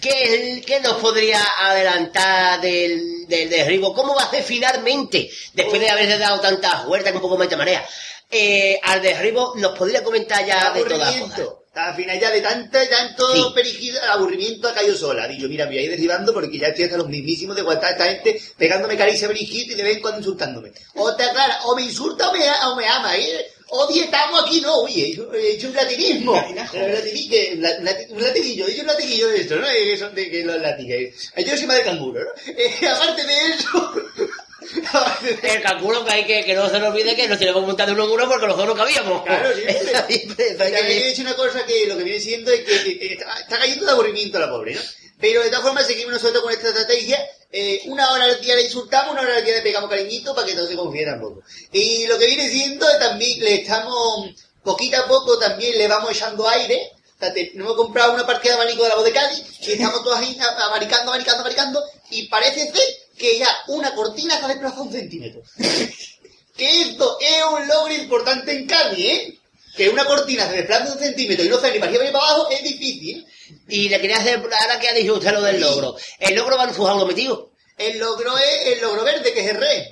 [0.00, 3.94] ¿Qué, ¿Qué nos podría adelantar del, del derribo?
[3.94, 7.50] ¿Cómo va a ser finalmente, después de haberse dado tantas vueltas que un poco más
[7.50, 7.86] de marea,
[8.30, 9.52] eh, al derribo?
[9.56, 11.48] ¿Nos podría comentar ya de todas cosas?
[11.74, 13.42] Al final ya de tanta, tanto Sí.
[13.54, 15.26] perigido, aburrimiento ha caído sola.
[15.26, 17.90] Digo, mira, me voy a ir derribando porque ya estoy hasta los mismísimos de aguantar
[17.90, 20.72] a esta gente pegándome caricia periquito y de vez en cuando insultándome.
[20.94, 23.46] O está clara, o me insulta o me, o me ama, ¿eh?
[23.70, 26.36] O dietamos aquí, no, oye, he hecho, he hecho un latinismo.
[26.74, 29.66] Eh, un latinillo, he hecho un latinillo de esto, ¿no?
[29.68, 30.90] Eh, Que son de que los latinos.
[30.92, 31.44] eh.
[31.44, 32.52] Yo soy más de canguro, ¿no?
[32.56, 33.94] Eh, aparte de eso...
[35.42, 37.86] El calculo que hay que, que no se nos olvide que nos tenemos que montar
[37.86, 39.22] de uno en uno porque los dos no cabíamos.
[39.24, 40.56] Claro, siempre.
[40.86, 43.84] Que he dicho una cosa que lo que viene siendo es que está, está cayendo
[43.86, 44.80] de aburrimiento la pobre, ¿no?
[45.20, 47.18] Pero de todas formas seguimos nosotros con esta estrategia.
[47.52, 50.46] eh, una hora al día le insultamos, una hora al día le pegamos cariñito para
[50.46, 51.42] que no se confíe tampoco.
[51.72, 54.30] Y lo que viene siendo es también le estamos,
[54.62, 56.90] poquito a poco también le vamos echando aire.
[57.16, 59.42] O sea, te- nos hemos comprado una parque de abanico de la voz de Cádiz
[59.60, 62.84] y estamos todos ahí amaricando, amaricando, amaricando y parece ser
[63.16, 65.42] que ya una cortina se ha desplazado un centímetro.
[66.56, 69.38] que esto es un logro importante en Cádiz, ¿eh?
[69.76, 72.24] Que una cortina se desplaza un centímetro y no sale ni para arriba ni para
[72.26, 73.26] abajo es difícil.
[73.68, 76.64] Y le quería hacer, ahora que ha dicho usted lo del logro, ¿el logro va
[76.64, 77.50] en su jaula metido?
[77.76, 79.84] El logro es el logro verde, que es el rey.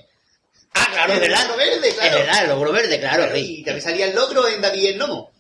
[0.75, 2.17] Ah, claro, es El logro verde, claro.
[2.17, 3.57] Es verdad, el logro verde, claro, sí.
[3.59, 5.33] Y también salía el logro en David el Nomo.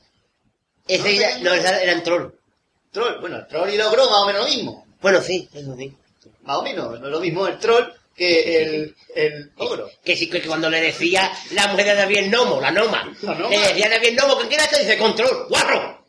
[0.88, 1.54] Ese no, ya- no.
[1.54, 2.32] era en troll.
[2.90, 4.86] Troll, bueno, el troll y logro más o menos lo mismo.
[5.00, 5.94] Bueno, sí, eso sí.
[6.42, 7.85] Más o menos, no es lo mismo el troll
[8.16, 9.90] que el, el logro.
[10.04, 13.35] Que sí, que cuando le decía la mujer de David el Nomo, la Noma, La
[13.35, 13.48] Noma.
[13.50, 14.78] le decía a David el Nomo, ¿con quién esto?
[14.78, 16.02] Dice, control, guarro.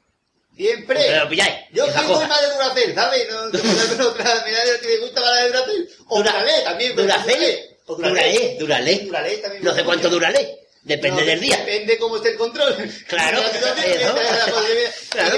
[0.55, 0.99] Siempre.
[0.99, 2.27] Ustedes lo pilláis, Yo soy muy cosa.
[2.27, 3.27] más de Duracell, ¿sabes?
[3.31, 5.89] No, no, otra, mira, que me gusta más la de Duracell.
[6.09, 6.91] O Dura- Duralé también.
[6.95, 7.59] pero Duracell.
[7.87, 8.99] O Duralé, Duralé.
[8.99, 9.63] Duralé también.
[9.63, 10.59] No sé cuánto duraré.
[10.83, 11.57] Depende No, del día.
[11.57, 12.75] Depende cómo esté el control.
[13.07, 13.41] Claro.
[15.09, 15.37] Claro.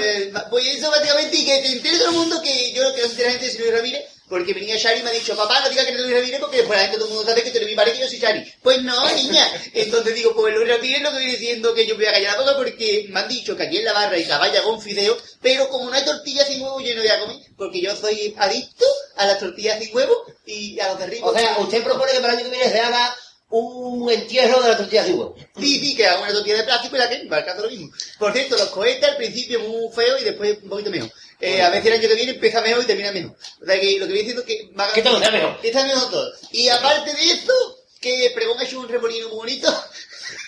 [0.50, 3.06] Pues eso básicamente, y que te entere todo el mundo que yo creo que no
[3.06, 5.60] se entera la gente de Silvio Ramírez, Porque mi niña Shari me ha dicho, papá,
[5.60, 7.50] no digas que te lo retiré porque después la gente todo el mundo sabe que
[7.50, 8.52] te lo mi padre que yo soy Shari.
[8.60, 9.46] Pues no, niña.
[9.72, 12.40] Entonces digo, pues lo retiré lo que viene diciendo que yo voy a callar la
[12.40, 15.68] boca porque me han dicho que aquí en la barra hay caballa con fideo, pero
[15.68, 17.36] como no hay tortillas sin huevo, yo no voy a comer.
[17.56, 18.84] Porque yo soy adicto
[19.16, 21.30] a las tortillas sin huevo y a los derribos.
[21.30, 23.16] O sea, usted propone que para el año que viene se haga
[23.48, 25.36] un entierro de la tortilla sin huevo.
[25.56, 27.70] Sí, sí, que haga una tortilla de plástico y la que va al caso lo
[27.70, 27.90] mismo.
[28.18, 31.12] Por cierto, los cohetes al principio muy feo y después un poquito mejor.
[31.40, 33.36] Eh, a veces el año que viene empieza mejor y termina mejor.
[33.60, 35.60] O sea que lo que voy diciendo es que va a Que todo sea mejor.
[35.60, 36.32] Que está mejor todo.
[36.52, 37.52] Y aparte de esto,
[38.00, 39.84] que Pregón ha hecho un remolino muy bonito.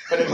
[0.09, 0.25] Pero,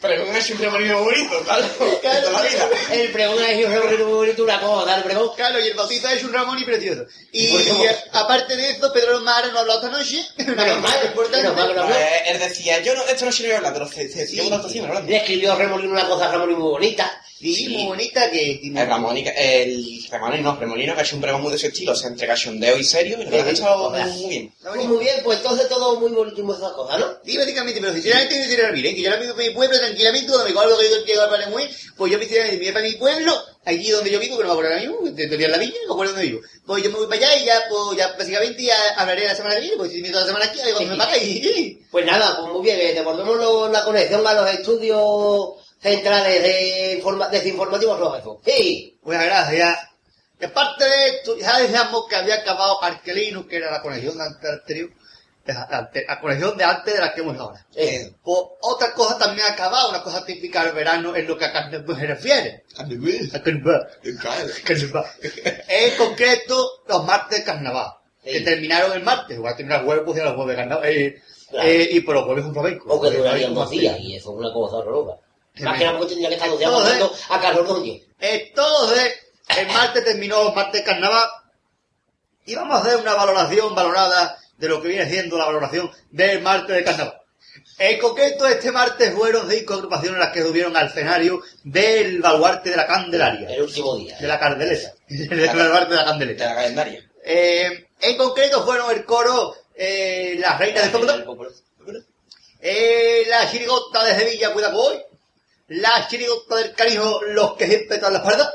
[0.00, 1.64] pero es un remolino bonito, claro.
[2.00, 2.32] Claro.
[2.32, 2.68] La vida.
[2.90, 5.30] El pregón es un remolino muy bonito, una cosa, el pregón.
[5.36, 7.06] Claro, y el bautizo es un Ramón y precioso.
[7.32, 10.26] Y, y, aparte de esto, Pedro Mara no ha hablado esta noche.
[10.38, 11.48] Una cosa mal, importante.
[11.48, 11.88] que no
[12.26, 15.08] él decía, yo no, esto no sirve hablar, pero se, se sigue una actuación hablando.
[15.08, 17.22] Le escribió Remolino una cosa Remolino muy bonita.
[17.36, 18.60] Sí, muy bonita que...
[18.64, 21.92] El Ramón, el Ramón no, Remolino que ha hecho un pregón muy de ese estilo,
[21.92, 24.54] o sea, entre cachondeo y serio, y lo ha hecho muy bien.
[24.62, 27.06] Pues muy bien, pues entonces todo muy bonito y muy esas cosas, ¿no?
[27.24, 28.94] Sí, básicamente, pero sinceramente yo quisiera vivir, ¿eh?
[28.94, 31.28] que yo ahora mismo en mi pueblo tranquilamente, cuando me digo algo que yo quiero
[31.28, 31.64] para muy,
[31.96, 34.70] pues yo quisiera irme para mi pueblo, allí donde yo vivo, que no me acuerdo
[34.72, 36.40] ahora mismo, de teoría en la viña, no me acuerdo dónde vivo.
[36.64, 39.56] Pues yo me voy para allá y ya, pues ya básicamente ya hablaré la semana
[39.56, 41.78] que viene, pues si me toda la semana aquí, a ver cuando me paga y...
[41.90, 46.94] Pues nada, pues muy bien, eh, devolvemos lo- la conexión a los estudios centrales de
[46.94, 48.38] informa desinformativos rojos.
[48.44, 49.78] Sí, Muchas gracias.
[50.40, 54.24] Y aparte de esto, ya decíamos que había acabado Arquelino, que era la conexión de
[54.24, 54.90] antes anterior,
[55.46, 57.64] la, la- conexión de antes de la que hemos ahora.
[57.76, 61.44] eh, Pues otra cosa también ha acabado, una cosa típica del verano en lo que
[61.44, 62.64] a carnaval se refiere.
[62.78, 63.88] A carnaval.
[64.64, 65.06] Carnaval.
[65.68, 67.92] En concreto, los martes de carnaval.
[68.22, 68.44] Que Sí.
[68.44, 70.88] terminaron el martes, igual terminar el jueves, pues ya los jueves de carnaval.
[70.88, 71.68] Eh, Claro.
[71.68, 72.92] eh, y por los jueves un flamenco.
[72.92, 75.20] o que durarían dos días, y eso es una cosa horrorosa.
[75.60, 77.94] Más que nada porque tendría que estar dos a Carlos Doño.
[78.18, 79.14] Entonces,
[79.56, 81.28] el martes terminó el martes de carnaval
[82.46, 86.42] y vamos a hacer una valoración valorada de lo que viene siendo la valoración del
[86.42, 87.20] martes de carnaval.
[87.78, 92.76] En concreto, este martes fueron cinco agrupaciones las que subieron al escenario del baluarte de
[92.76, 94.16] la Candelaria, El último día.
[94.18, 96.44] de la Candeleta, del baluarte de la De Candeleta.
[96.46, 97.10] la calendaria.
[97.24, 101.36] Eh, en concreto fueron el coro eh, Las Reinas de Tómalo,
[102.60, 104.98] eh, la chirigota de Sevilla, cuidado hoy.
[105.68, 108.52] La chirigota del canijo, los que siempre están la espalda.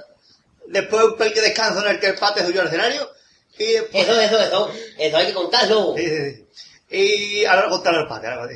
[0.67, 3.09] Después un pequeño descanso en el que el pate subió al escenario.
[3.57, 4.07] Y después...
[4.07, 4.71] Eso, eso, eso.
[4.97, 5.95] Eso hay que contarlo.
[5.97, 6.45] Sí, sí, sí.
[6.91, 8.27] Y ahora contar el pate.
[8.27, 8.53] ahora-.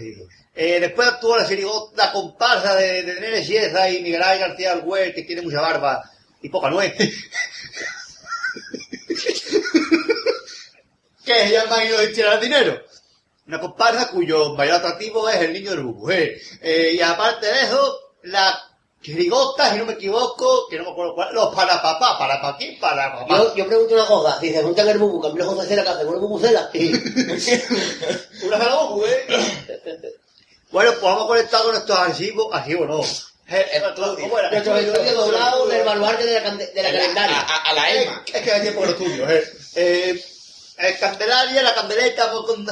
[0.55, 5.15] Eh, después actuó la chirigota comparsa de, de Nene Sieza y Miguel Ángel García Alguer,
[5.15, 6.03] que tiene mucha barba
[6.41, 6.93] y poca nuez.
[11.25, 12.83] que se llama Ido de tirar dinero.
[13.47, 15.73] Una comparsa cuyo mayor atractivo es el niño
[16.11, 16.41] eh.
[16.61, 18.59] Eh, y aparte de eso, la
[19.01, 22.57] chirigota, si no me equivoco, que no me acuerdo cuál, los para papá, para pa'
[22.57, 23.37] quién, para papá.
[23.37, 26.05] Yo, yo pregunto una cosa, si se juntan el bubu, Camilo José Cera, que hace
[26.05, 26.69] una bubucela.
[28.43, 29.25] Una sola bubu, eh.
[30.71, 33.01] bueno, pues vamos a conectar con nuestros archivos, archivos no.
[33.55, 34.49] Eh, eh, ¿Cómo era?
[34.49, 37.39] Nuestros estudios doblados del baluarte de la, de la calendaria.
[37.41, 38.23] a- a la Eh, EMA.
[38.33, 39.53] Es que hay tiempo con los estudios, eh.
[39.75, 40.25] Eh,
[40.77, 42.65] el Candelaria, la Candeleta, pues con...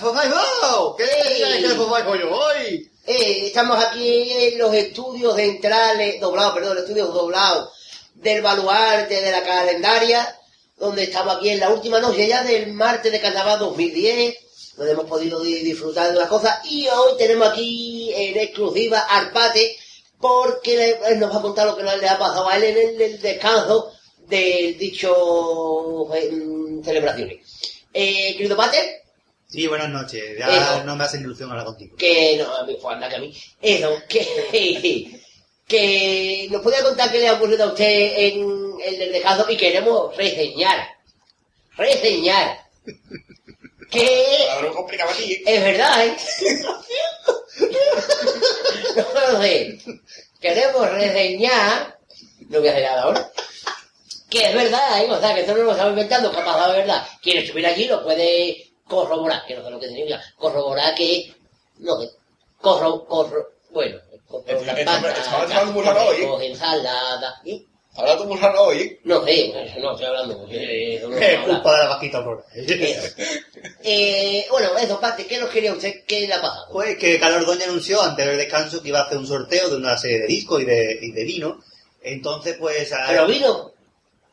[0.00, 0.94] ¡Fofai, ¡Oh!
[0.96, 1.42] ¿Qué Sí.
[1.42, 2.28] es que Fofai, coño?
[2.30, 2.90] ¡Hoy!
[3.06, 7.70] Eh, estamos aquí en los estudios centrales, doblados, perdón, estudios doblados
[8.14, 10.36] del baluarte de la calendaria,
[10.76, 14.34] donde estamos aquí en la última noche ya del martes de carnaval 2010,
[14.76, 19.30] donde hemos podido di- disfrutar de las cosas, y hoy tenemos aquí en exclusiva al
[19.30, 19.76] Pate,
[20.20, 23.92] porque nos va a contar lo que le ha pasado a él en el, descanso
[24.26, 27.38] del dicho eh, mm, celebraciones.
[27.92, 29.04] Eh, querido Pate,
[29.56, 30.22] Sí, buenas noches.
[30.38, 30.84] Ya Eso.
[30.84, 31.96] no me hacen ilusión hablar contigo.
[31.96, 35.18] que no, a mí fue anda que a mí, eso, que,
[35.66, 39.56] que nos podía contar qué le ha ocurrido a usted en el del descanso y
[39.56, 40.86] queremos reseñar,
[41.74, 42.66] reseñar,
[43.90, 45.42] que Palabra complicada aquí.
[45.46, 46.16] es verdad, ¿eh?
[48.96, 49.78] no lo sé,
[50.38, 51.98] queremos reseñar,
[52.50, 53.32] no voy a hacer nada ahora,
[54.28, 55.10] que es verdad, ¿eh?
[55.10, 57.08] O sea, que esto no lo estamos inventando, que ha pasado de verdad.
[57.22, 61.32] Quien estuviera allí lo puede corroborar, que no sé lo que significa, corroborar que,
[61.78, 62.10] no sé,
[62.60, 66.46] corro, corro, bueno, corro Está- la está- pata, está hablando muy raro hoy, ¿eh?
[66.50, 67.66] ensalada, ¿y?
[67.98, 69.00] Ahora tú muy raro hoy, ¿eh?
[69.04, 72.24] No sé, eso no estoy hablando, eh, eso no Es culpa de la vaquita.
[72.54, 73.14] Eso.
[73.82, 76.04] Eh, bueno, eso, Pate, ¿qué nos quería usted?
[76.06, 76.66] ¿Qué le ha pasado?
[76.72, 79.76] Pues que Calor Doña anunció antes del descanso que iba a hacer un sorteo de
[79.76, 81.62] una serie de discos y de, y de vino.
[82.02, 82.92] Entonces, pues...
[82.92, 83.72] a- ¿Pero vino?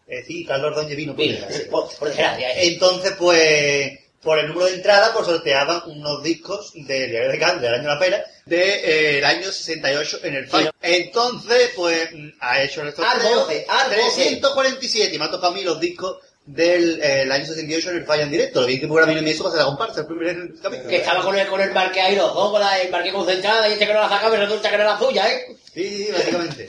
[0.07, 1.13] Eh, sí, Calor Doña vino.
[1.13, 1.71] por Vino, desgracia.
[1.71, 2.49] por, por desgracia.
[2.55, 2.67] eh.
[2.67, 3.91] Entonces, pues,
[4.23, 7.83] por el número de entrada, pues sorteaban unos discos del Diario de Cádiz, del año
[7.83, 10.71] de la pera, del año 68 en el fallo.
[10.81, 13.05] Entonces, pues, mm, ha hecho el sorteo.
[13.05, 14.21] Al 12, al 12.
[14.21, 17.97] 347, y me ha tocado a mí los discos del eh, el año 68 en
[17.97, 18.61] el Falla en directo.
[18.61, 20.89] Lo vi que por mí eso para hacer la comparsa, el primer capítulo.
[20.89, 23.67] Que estaba con el, con el marque ahí los dos, con la, el marque concentrada,
[23.67, 25.57] y este que no la sacaba y resulta que no era suya, ¿eh?
[25.73, 26.67] Sí, sí, sí, básicamente.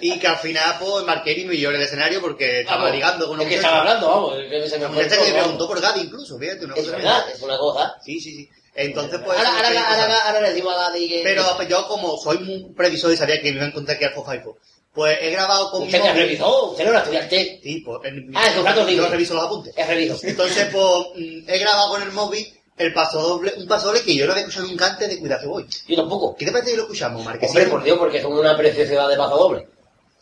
[0.00, 3.34] y que al final, pues, Marqueri me lloré el escenario porque estaba Vamos, ligando con
[3.36, 4.92] una es que estaba hablando, vamos, que se me que
[5.32, 7.94] me preguntó por Gadi incluso, fíjate, una Es cosa verdad, es una cosa.
[8.04, 8.50] Sí, sí, sí.
[8.74, 9.38] Entonces, pues...
[9.38, 11.20] Ahora, ahora, que- ahora, ahora, le decimos a Gadi que...
[11.22, 14.04] Pero pues, yo, como soy un previsor y sabía que me iba a encontrar aquí
[14.06, 14.56] Alfo Faipo,
[14.94, 18.00] pues he grabado con Usted mi que móvil- revisó, usted no era estudiante, Sí, pues...
[18.04, 19.10] en- Ah, en tus ratos yo libres.
[19.10, 19.74] reviso los apuntes.
[19.76, 20.18] es reviso.
[20.22, 20.84] Entonces, pues,
[21.16, 22.46] mm, he grabado con el móvil
[22.82, 25.40] el paso doble, un paso doble que yo no había escuchado nunca antes de Cuidado
[25.40, 25.66] que voy.
[25.88, 26.36] Yo tampoco.
[26.36, 27.60] ¿Qué te parece que lo escuchamos, Marquesino?
[27.60, 29.68] Hombre, por Dios, porque son una preciosidad de paso doble.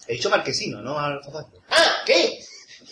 [0.07, 0.99] He dicho Marquesino, ¿no?
[0.99, 1.21] Ah,
[2.05, 2.41] ¿qué?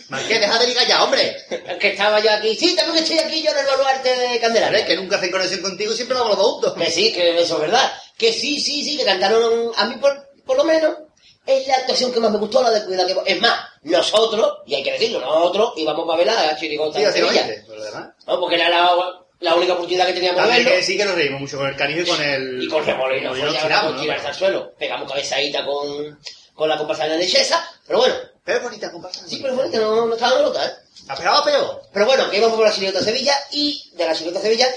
[0.09, 1.37] Marqués, deja de ligar ya, hombre.
[1.79, 2.55] Que estaba yo aquí.
[2.55, 4.87] Sí, también estoy aquí yo en el baluarte de Candelaria.
[4.87, 6.75] que nunca hacen conexión contigo y siempre lo vamos los dos juntos.
[6.75, 7.93] Que sí, que eso es verdad.
[8.17, 10.97] Que sí, sí, sí, que cantaron a mí por, por lo menos.
[11.45, 13.25] Es la actuación que más me gustó, la de Cuidado que Voy.
[13.27, 17.13] Es más, nosotros, y hay que decirlo, nosotros íbamos para ver a Chirigota Sí, en
[17.13, 17.65] Sevilla.
[17.67, 18.09] Por lo demás.
[18.27, 18.41] ¿no?
[18.41, 18.95] Porque era la,
[19.41, 20.71] la única oportunidad que teníamos de verlo.
[20.71, 22.63] que sí que nos reímos mucho con el cariño y con el...
[22.63, 24.13] Y con remolino, fue el ya tiramos, ¿no?
[24.13, 24.73] al suelo.
[24.79, 26.19] Pegamos cabezadita con,
[26.55, 27.65] con la comparsa de Chesa.
[27.87, 29.27] Pero bueno, Pero es bonita, comparsa.
[29.29, 30.73] sí, pero bueno, que no, no estaba nota, ¿eh?
[31.09, 31.83] ¿Ha pegado peor?
[31.93, 34.69] Pero bueno, que íbamos por la Chirigota Sevilla y de la Chirigota Sevilla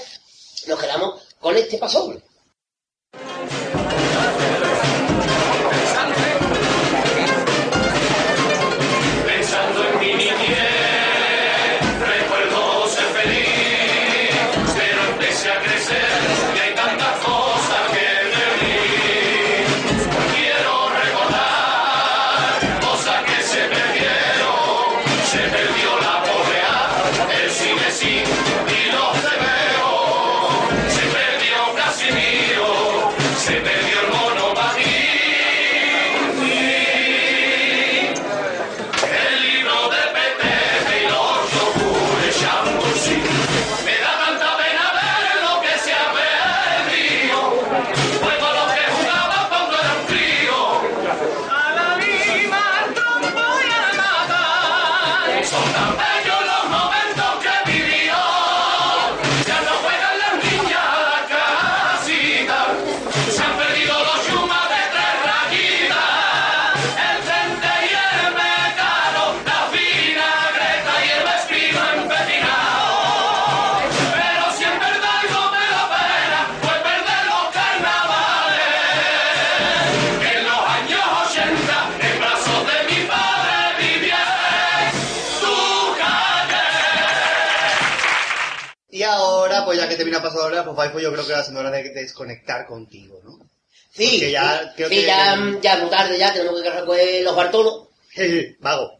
[0.68, 2.14] nos quedamos con este paso
[25.82, 28.51] se perdió la polea, el cine sí
[90.82, 93.38] ahora, pues yo creo que va siendo hora de desconectar contigo, ¿no?
[93.94, 97.36] Sí, Porque ya creo sí, que- ya, ya muy tarde ya, tenemos que recoger los
[97.36, 97.88] Bartulos,
[98.60, 98.98] Vago.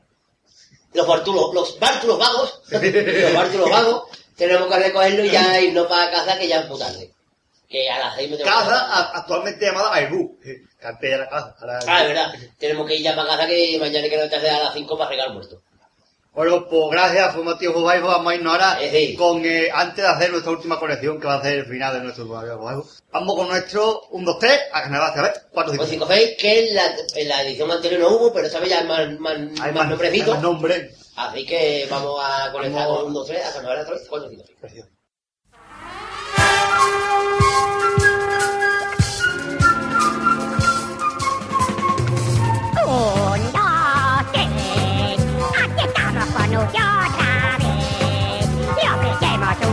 [0.94, 4.02] los Bartulos, los Bártulos vagos, los Bártulos vagos,
[4.36, 7.10] tenemos que recogerlo y ya irnos para casa que ya es muy tarde.
[7.68, 9.94] Que a las seis me tengo que- Casa a- actualmente llamada.
[10.42, 11.56] Que antes era casa.
[11.58, 14.50] ahora- Ah, es verdad, tenemos que ir ya para casa que mañana hay que levantarse
[14.50, 15.62] a las cinco para regar muerto.
[16.34, 17.74] Bueno, pues gracias, fue Matías.
[17.74, 19.16] Vamos a irnos ahora Eh, sí.
[19.16, 22.00] con, eh, antes de hacer nuestra última conexión, que va a ser el final de
[22.00, 22.86] nuestro Faipo.
[23.12, 26.30] Vamos con nuestro 1, 2, 3, a Carnaval, a ver, 4, 5, Pues 5 6,
[26.38, 29.18] que en la, en la edición anterior no hubo, pero esta vez ya es más,
[29.18, 30.32] más, Hay más nombrecito.
[30.32, 30.90] más nombre.
[31.16, 32.98] Así que vamos a conectar Vamos.
[33.02, 34.84] con 1, 2, 3, a Carnaval otra vez, 4, 5, 6.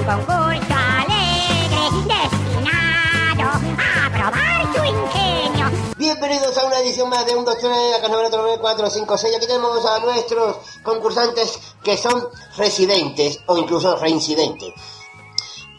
[0.09, 5.93] Un concurso alegre destinado a probar su ingenio.
[5.97, 9.17] Bienvenidos a una edición más de 1, 2, 3, a Carnaval otra vez, 4, 5,
[9.17, 9.35] 6.
[9.35, 14.73] Aquí tenemos a nuestros concursantes que son residentes o incluso reincidentes.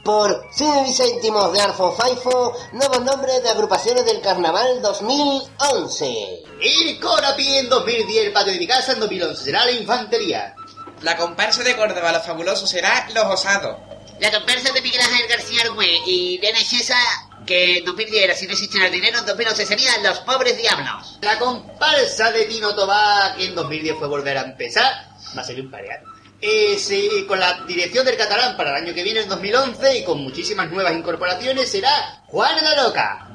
[0.04, 6.42] Por céntimos de Arfo Faifo, nuevos nombres de agrupaciones del Carnaval 2011.
[6.60, 10.54] El Corapi en 2010, el patio de mi casa en 2011 será la infantería.
[11.02, 13.89] La comparsa de Córdoba, los fabulosos, será Los Osados.
[14.20, 16.98] La comparsa de Miguel Ángel García Argüe y Nena Chesa,
[17.46, 21.18] que en 2010 era Si no existiera el dinero, en 2011 serían Los Pobres Diablos.
[21.22, 24.92] La comparsa de Tino Tobá, que en 2010 fue volver a empezar,
[25.36, 26.06] va a ser un pareado.
[26.42, 30.04] Eh, sí, con la dirección del catalán para el año que viene, en 2011, y
[30.04, 33.26] con muchísimas nuevas incorporaciones, será Juan la Loca.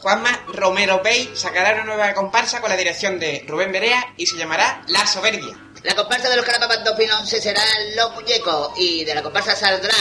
[0.00, 4.36] Juanma Romero Bey sacará una nueva comparsa con la dirección de Rubén Berea y se
[4.36, 5.56] llamará La Soberbia.
[5.82, 7.62] La comparsa de los Carnaval 2011 será
[7.94, 9.94] Los Muñecos y de la comparsa saldrá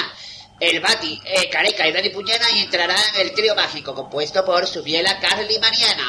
[0.59, 5.19] el Bati, eh, Careca y Dani Puñena y entrará el trío mágico compuesto por Subiela,
[5.19, 6.03] Carly y Mariano.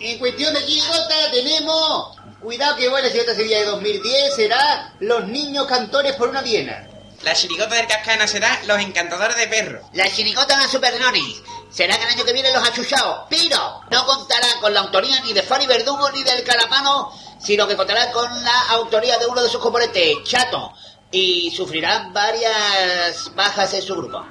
[0.00, 5.26] En cuestión de chirigota tenemos Cuidado que igual la siguiente Sevilla de 2010 será Los
[5.26, 6.86] Niños Cantores por una Viena.
[7.22, 9.84] La chirigota del Cascana será Los Encantadores de Perros.
[9.92, 14.72] La chirigota de Supernonis serán el año que viene los achuchados, pero no contará con
[14.72, 19.18] la autoría ni de Fanny Verdugo ni del Calapano, sino que contará con la autoría
[19.18, 20.72] de uno de sus componentes, Chato,
[21.10, 24.24] y sufrirán varias bajas en su grupo.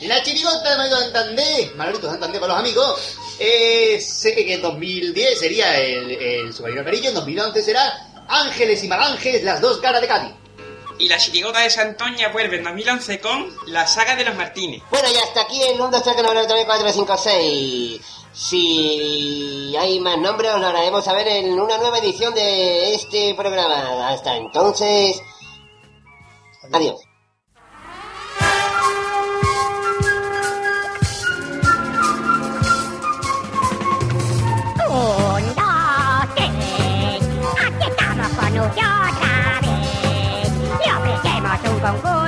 [0.00, 4.62] Y la chirigota de Manolito Santander, Manolito Santander para los amigos, eh, sé que en
[4.62, 10.00] 2010 sería el, el submarino amarillo, en 2011 será Ángeles y Malángeles, las dos caras
[10.00, 10.32] de Cádiz.
[10.98, 14.82] Y la chirigota de Santoña vuelve en 2011 con La Saga de los Martínez.
[14.90, 18.00] Bueno, y hasta aquí el 1, 2, 3, 4, 3, 4, 5, 6.
[18.32, 24.08] Si hay más nombres, lo haremos saber en una nueva edición de este programa.
[24.08, 25.22] Hasta entonces.
[26.72, 27.00] Adiós.
[41.82, 42.21] Estamos con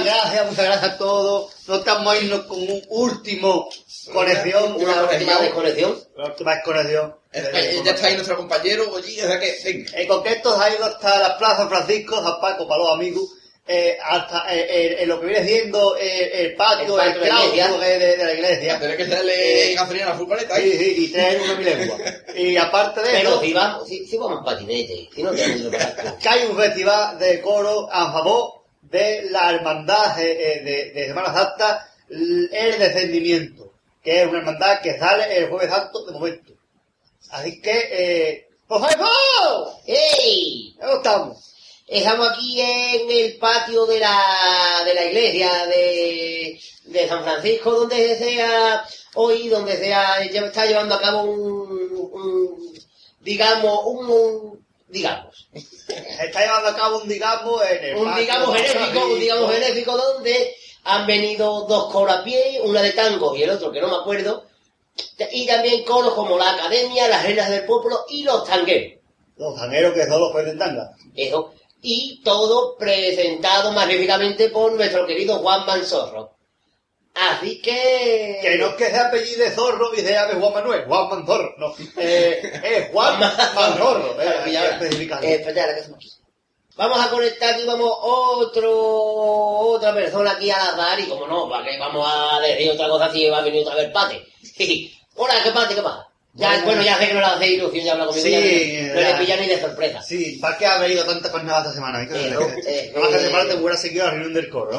[0.00, 1.52] Muchas gracias, muchas gracias a todos.
[1.68, 3.68] Nos estamos irnos con un último
[4.12, 4.74] conexión.
[4.76, 5.98] Una última desconexión.
[6.16, 7.14] Una última desconexión.
[7.32, 9.90] Eh, ya está ahí nuestro compañero o sea que, venga.
[10.00, 13.24] En concreto, ha ido hasta la Plaza Francisco, San Paco, para los amigos,
[13.66, 17.20] eh, hasta eh, eh, en lo que viene siendo eh, el patio, El el, patio
[17.22, 17.78] de la claustro iglesia.
[17.78, 18.78] de, de- de la iglesia.
[18.80, 20.72] Tenés que Eh, gasolina a la furgoneta Sí, ahí.
[20.78, 21.98] sí, y traer una mi lengua.
[22.36, 25.72] Y aparte de Pero eso, si vamos, si, si vamos en patinete, si no tenemos
[26.20, 31.06] que hay un festival de coro a favor de la hermandad eh, eh, de, de
[31.06, 33.72] Semana Santa, el descendimiento,
[34.02, 36.52] que es una hermandad que sale el jueves santo de momento.
[37.30, 39.72] Así que, eh, ¡por favor!
[39.86, 40.76] ¡Ey!
[40.80, 41.50] ¿Cómo estamos?
[41.86, 48.16] Estamos aquí en el patio de la, de la iglesia de, de San Francisco, donde
[48.16, 52.74] se ha hoy, donde se ha, está llevando a cabo un, un,
[53.20, 55.48] digamos, un- digamos,
[55.94, 59.96] Se está llevando a cabo un digamos en el un digamos genético, un digamos genético
[59.96, 63.88] donde han venido dos coros a pie, una de tango y el otro que no
[63.88, 64.44] me acuerdo,
[65.32, 69.00] y también coros como la Academia, las Reinas del Pueblo y los tangueros.
[69.36, 70.92] Los zaneros que solo pueden tanga.
[71.14, 71.54] Eso.
[71.82, 76.33] Y todo presentado magníficamente por nuestro querido Juan Manzorro.
[77.14, 78.38] Así que...
[78.42, 81.54] Que no es que sea apellido de Zorro y sea de Juan Manuel, Juan Manzorro,
[81.58, 81.72] no.
[81.96, 84.20] Eh, es Juan Manzorro.
[84.20, 85.28] eh, hay que especificarlo.
[85.28, 86.10] Eh, espérate, ahora que hacemos aquí.
[86.76, 91.64] Vamos a conectar aquí, vamos, otro, otra persona aquí al azar, y como no, para
[91.64, 94.26] que vamos a decir otra cosa si va a venir otra vez Pate.
[95.14, 96.08] Hola, ¿qué Pate, qué pasa?
[96.36, 96.64] Ya, Bueno.
[96.66, 99.14] bueno, ya sé que no le hace ilusión, ya habla conmigo, Sí, ya no, le
[99.18, 100.02] pilla ni de sorpresa.
[100.02, 102.02] Sí, ¿para qué ha venido tanta jornada esta semana?
[102.02, 104.72] Eh, no, eh, No, eh, semana te hubiera seguido la reunión del coro.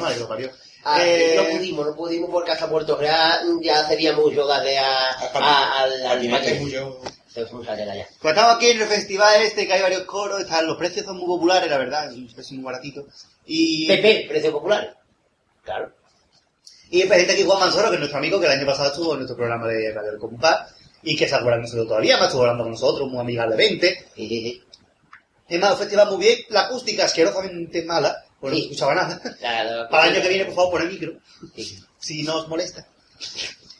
[0.87, 5.11] Ah, Eh, No pudimos, no pudimos porque hasta Puerto Real ya sería mucho darle a,
[5.11, 5.85] a,
[7.51, 8.07] un salera ya.
[8.21, 11.17] Pues estamos aquí en el festival este, que hay varios coros, están, los precios son
[11.17, 13.05] muy populares, la verdad, es un precio muy baratito.
[13.45, 14.95] Y, PP, precio popular.
[15.63, 15.91] Claro.
[16.91, 19.13] y el presidente aquí Juan Mansoro, que es nuestro amigo, que el año pasado estuvo
[19.13, 20.71] en nuestro programa de Radio del Compás,
[21.01, 24.05] y que se acuerda de nosotros todavía, más estuvo hablando con nosotros, muy amigablemente.
[25.47, 28.61] Es más, el festival muy bien, la acústica asquerosamente mala, pues no Sí.
[28.63, 29.21] se escuchaba nada.
[29.41, 31.13] La- la- Para el año que viene, por favor, poner micro,
[31.55, 31.79] Sí.
[31.99, 32.87] si no os molesta.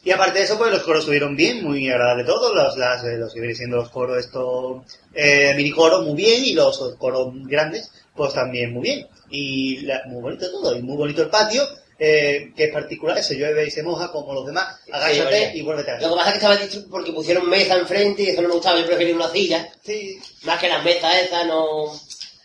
[0.04, 3.16] Y aparte de eso, pues los coros estuvieron bien, muy agradable todo, los, las, eh,
[3.16, 4.82] los que vienen siendo los coros estos
[5.12, 9.08] eh, mini coros muy bien y los coros grandes, pues también muy bien.
[9.30, 11.66] Y la- muy bonito todo, y muy bonito el patio,
[11.98, 15.90] eh, que es particular, se llueve y se moja como los demás, agáchate y vuélvete
[15.92, 18.48] a Lo que pasa es que estaba dicho porque pusieron mesa enfrente y eso no
[18.48, 19.68] me gustaba, yo prefería una silla.
[19.82, 21.92] Sí, Más que las mesas esas, no...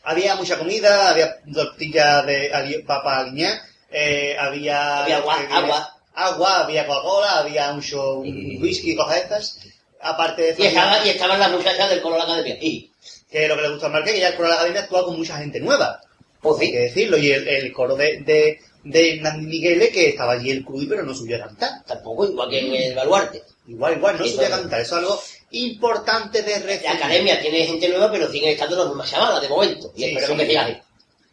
[0.04, 5.04] había mucha comida, había tortillas de papa aliñá, eh, había...
[5.04, 5.98] Había agua, que viene- agua.
[6.14, 9.60] Agua, había Coca-Cola, había un show, Y- whisky, cosas estas.
[10.02, 12.58] Aparte de Y, había- estaba, y estaban las muchachas del Colo de la Academia.
[12.62, 12.92] Y,
[13.30, 15.06] que lo que le gusta a Marqués, que ya el coro de la academia actúa
[15.06, 16.02] con mucha gente nueva.
[16.42, 17.18] pues Hay que decirlo.
[17.18, 21.04] Y el, el coro de, de, de Nandi Miguele, que estaba allí el Cruy, pero
[21.04, 21.70] no subió a cantar.
[21.88, 23.42] Tampoco igual que en el Baluarte.
[23.68, 24.82] Igual, igual, no subió a cantar.
[24.82, 25.22] Eso es algo
[25.52, 26.90] importante de La recibir.
[26.90, 29.92] Academia tiene gente nueva, pero siguen estando las mismas chavalas de momento.
[29.96, 30.38] Y Sí, esperemos sí.
[30.38, 30.78] que siga así.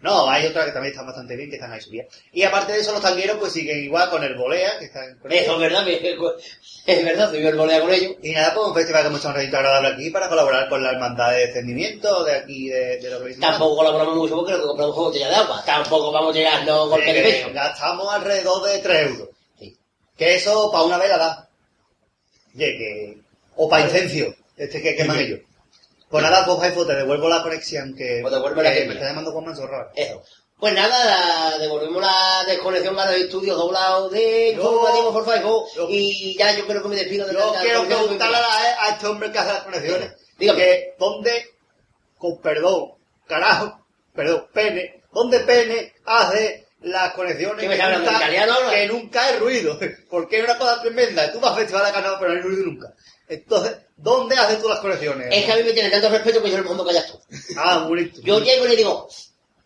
[0.01, 2.07] No, hay otras que también están bastante bien, que están ahí subidas.
[2.33, 5.33] Y aparte de eso, los tangueros pues siguen igual con el volea, que están con
[5.33, 8.13] Eso es verdad, es verdad, soy el volea con ellos.
[8.23, 10.83] Y nada, pues un festival que hemos hecho un ratito agradable aquí para colaborar con
[10.85, 13.41] la hermandad de descendimiento de aquí de, de los.
[13.41, 15.65] Tampoco colaboramos mucho porque lo que compramos fue botella de agua.
[15.67, 17.49] Tampoco vamos no golpe de peso.
[17.53, 19.29] Gastamos alrededor de 3 euros.
[19.59, 19.77] Sí.
[20.17, 21.49] Que eso para una vela da.
[22.55, 23.28] Oye, que...
[23.59, 25.41] O para incencio, este que queman ellos.
[26.09, 29.33] Pues nada, pues Jaifo, te devuelvo la conexión que, Pues la que me está llamando
[29.33, 29.91] Juan Manzorro.
[29.95, 30.23] Eso.
[30.59, 31.05] Pues nada,
[31.51, 36.67] la- devolvemos la desconexión a los estudios doblados de informativo por Facebook y ya yo
[36.67, 39.53] creo que me despido de Yo la- quiero preguntarle a, a este hombre que hace
[39.53, 40.13] las conexiones.
[40.39, 40.59] Dígame.
[40.59, 41.47] Que dónde,
[42.17, 42.93] con perdón,
[43.27, 43.85] carajo,
[44.15, 48.71] perdón, pene, dónde pene hace las conexiones ¿Qué me está hablando, italiano, no?
[48.71, 49.79] que nunca hay ruido.
[50.11, 51.31] Porque es una cosa tremenda.
[51.33, 52.89] Tú vas a festival de carnaval pero no hay ruido nunca.
[53.29, 55.29] Entonces, ¿dónde haces tú las conexiones?
[55.31, 57.19] Es que a mí me tiene tanto respeto que yo no me mando callar tú.
[57.59, 58.21] Ah, bonito.
[58.23, 59.09] Yo llego y le digo,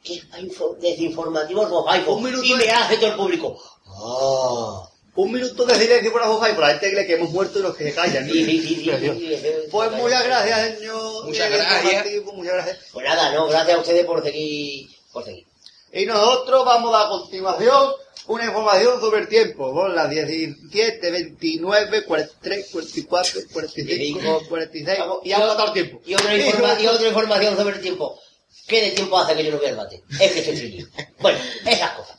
[0.02, 2.16] ¿qué es info- desinformativo por Facebook?
[2.16, 3.62] Un minuto Y de- me hace todo el público.
[3.86, 4.88] Ah.
[5.14, 7.76] Un minuto de silencio por la y por la gente que hemos muerto y los
[7.76, 8.24] que se callan.
[8.26, 9.18] Sí, sí, sí, sí, Precioso.
[9.18, 9.48] sí, sí, sí.
[9.70, 11.24] Pues muchas gracias, señor.
[11.26, 12.24] Muchas director gracias.
[12.34, 12.78] Muchas gracias.
[12.92, 15.46] Pues nada, no, gracias a ustedes por seguir, por seguir.
[15.92, 17.92] Y nosotros vamos a continuación
[18.26, 19.72] una información sobre el tiempo.
[19.74, 26.00] Son las 17, 29, 43, 44, 45, 46 y ha pasado el tiempo.
[26.06, 28.18] Y otra, informa- y otra información sobre el tiempo.
[28.66, 30.02] ¿Qué de tiempo hace que yo no veo el bate?
[30.20, 30.86] Es que estoy frío.
[31.18, 32.16] Bueno, esas cosas.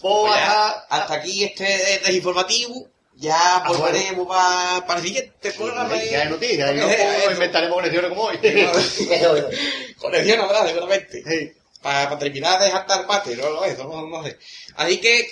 [0.00, 1.64] Pues Pues ya, hasta- hasta aquí este
[2.04, 2.86] desinformativo.
[3.16, 3.82] Ya bueno.
[3.84, 5.94] volveremos para, para el siguiente programa.
[6.00, 6.86] Sí, ya hay noticias, y no
[7.32, 8.38] inventaremos conexiones como hoy.
[9.98, 11.22] Conexión habrá, seguramente.
[11.22, 11.52] Sí.
[11.82, 14.38] Para, terminar de jartar pate, no lo es, no, no sé.
[14.76, 15.28] Así que,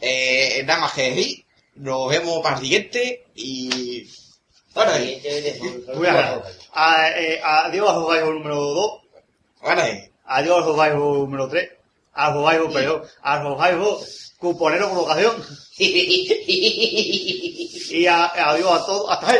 [0.00, 1.44] eh, nada más que decir.
[1.74, 4.06] Nos vemos para el siguiente y.
[4.74, 5.84] Bueno, Sí, sí, sí, sí.
[5.94, 6.16] Muy bien.
[6.74, 9.00] A- eh, Adiós al Jogaibo número 2.
[9.62, 11.70] bueno, eh, Adiós al Jogaibo número 3.
[12.14, 13.02] Al Jogaibo, perdón.
[13.22, 14.00] Al Jogaibo
[14.38, 15.44] cuponero por ocasión.
[17.94, 19.10] Y a- adiós a todos.
[19.10, 19.38] Hasta ahí.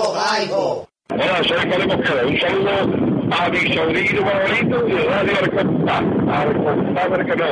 [0.00, 0.88] Al Jojaibo.
[1.10, 2.26] Hola, soy Padre Mosquera.
[2.26, 2.70] Un saludo
[3.32, 6.00] a mi sobrino favorito y a Radio Arcontá,
[7.26, 7.46] que no.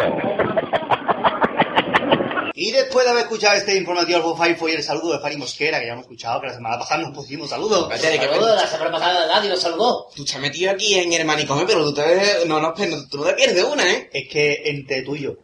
[2.54, 5.78] Y después de haber escuchado este informativo al Bofaifo y el saludo de Fari Mosquera,
[5.78, 7.88] que ya hemos escuchado, que la semana pasada nos pusimos saludos.
[7.88, 10.08] De que- la semana pasada nadie nos saludó.
[10.16, 12.02] tú estás metido aquí en el manicomio, pero tú, te,
[12.46, 14.08] no, no, no, tú no te pierdes una, ¿eh?
[14.12, 15.34] Es que entre tú y yo,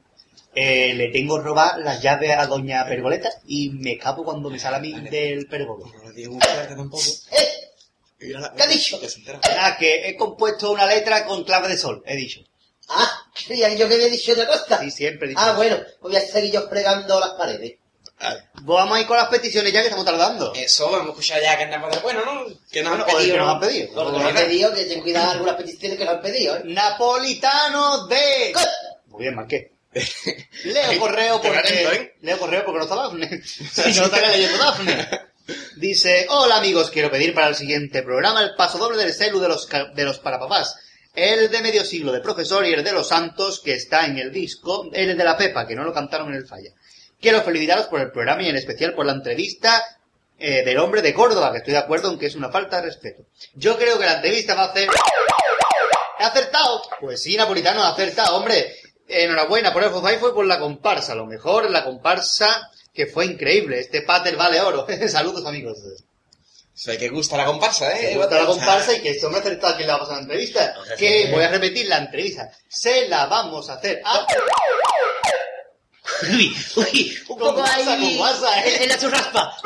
[0.54, 4.76] eh, le tengo robar las llaves a Doña Pergoleta y me escapo cuando me sale
[4.76, 5.86] a mí del pergolo.
[5.86, 7.02] No le digo tampoco.
[7.32, 7.48] ¿Eh?
[8.56, 8.98] ¿Qué ha dicho?
[9.60, 12.40] Ah, que he compuesto una letra con clave de sol, he dicho.
[12.88, 13.10] Ah,
[13.46, 14.80] creía yo que había dicho otra cosa.
[14.80, 15.40] Sí, siempre he dicho.
[15.42, 17.74] Ah, bueno, pues voy a seguir yo fregando las paredes.
[18.62, 20.54] Vamos a ir con las peticiones ya que estamos tardando.
[20.54, 22.44] Eso, vamos a escuchar ya que andamos de bueno, ¿no?
[22.70, 23.32] Que nos Bueno, han pedido.
[23.34, 23.52] que nos ¿no?
[23.52, 24.04] han pedido.
[24.04, 26.62] Lo que nos han pedido, que ten cuidado algunas peticiones que nos han pedido, ¿eh?
[26.64, 28.54] Napolitano de...
[29.08, 29.73] Muy bien, marqué.
[30.64, 31.82] Leo correo porque...
[31.82, 32.14] ¿eh?
[32.22, 33.42] Leo correo porque no está Dafne.
[33.44, 35.08] Si no estaría leyendo Dafne.
[35.76, 39.48] Dice, hola amigos, quiero pedir para el siguiente programa el paso doble del celu de
[39.48, 40.76] los, de los parapapás.
[41.14, 44.32] El de medio siglo de profesor y el de los santos que está en el
[44.32, 46.70] disco, el de la Pepa, que no lo cantaron en el falla.
[47.20, 49.82] Quiero felicitaros por el programa y en especial por la entrevista
[50.38, 52.86] eh, del hombre de Córdoba, que estoy de acuerdo en que es una falta de
[52.86, 53.24] respeto.
[53.54, 54.88] Yo creo que la entrevista va a hacer...
[56.18, 56.82] ¿He acertado?
[57.00, 58.74] Pues sí, Napolitano, ha acertado, hombre.
[59.08, 61.12] Enhorabuena por el Fofai fue por la comparsa.
[61.12, 63.80] A lo mejor la comparsa que fue increíble.
[63.80, 64.86] Este pater vale oro.
[65.08, 65.78] Saludos, amigos.
[66.86, 68.10] Ve que gusta la comparsa, ¿eh?
[68.14, 70.16] Me gusta la comparsa y que este hombre ha acertado quién le va a pasar
[70.16, 70.74] la entrevista.
[70.80, 71.30] O sea, Que sí.
[71.32, 72.50] voy a repetir la entrevista.
[72.68, 74.26] Se la vamos a hacer a...
[76.22, 78.00] Uy, uy, un Con poco guasa, ahí.
[78.00, 78.76] con guasa, ¿eh?
[78.76, 79.56] En, en la churraspa.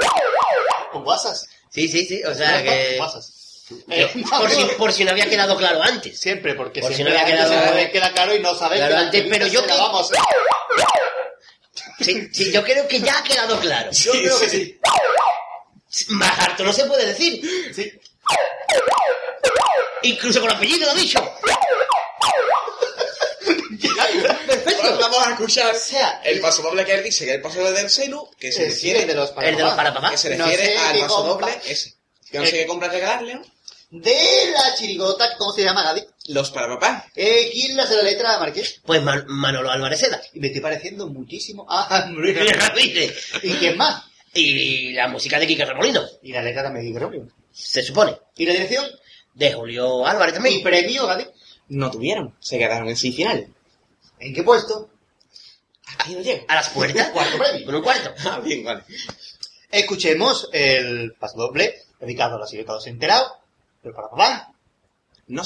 [0.93, 1.49] con guasas.
[1.70, 2.89] Sí, sí, sí, o sea que.
[2.91, 3.32] Con guasas.
[3.88, 6.18] que por, si, por si no había quedado claro antes.
[6.18, 9.26] Siempre, porque Por si siempre no había quedado- queda claro y no sabe Claro, antes,
[9.30, 10.10] pero yo que- vamos.
[12.00, 13.90] Sí, sí, yo creo que ya ha quedado claro.
[13.90, 14.78] Yo creo que sí.
[16.10, 17.40] Más harto no se puede decir.
[17.74, 17.90] Sí.
[20.02, 21.18] Incluso con apellido lo ha dicho.
[24.82, 27.58] Ahora vamos a escuchar O sea, el paso doble que él dice, que el paso
[27.60, 30.36] doble del celu, que se Eh, refiere, de los El de los para que se
[30.36, 31.94] No refiere sé al paso doble ese.
[32.30, 33.40] Que no sé qué compra regalarle.
[33.91, 36.03] De la chirigota, ¿cómo se llama, Gaby?
[36.26, 37.07] Los para papá.
[37.16, 38.80] Eh, ¿Quién hace la letra Marqués?
[38.84, 40.20] Pues Man- Manolo Álvarez Seda.
[40.34, 42.36] Y me estoy pareciendo muchísimo a Luis
[43.43, 44.05] ¿Y quién más?
[44.34, 47.28] Y la música de Kika Remolino, Y la letra también de Gregorio.
[47.51, 48.18] se supone.
[48.36, 48.84] ¿Y la dirección?
[49.34, 50.62] De Julio Álvarez ¿Y también.
[50.62, 51.26] premio, Gaby?
[51.68, 53.49] No tuvieron, se quedaron en semifinal.
[54.20, 54.91] ¿En qué puesto?
[55.99, 56.45] Ahí no llego.
[56.49, 57.09] A las puertas.
[57.12, 57.64] Cuarto premio.
[57.64, 58.12] Con un cuarto.
[58.26, 58.82] Ah, bien, vale.
[59.70, 63.32] Escuchemos el paso doble dedicado a la serie Todos Enterados,
[63.83, 64.53] pero para papá.
[65.26, 65.43] No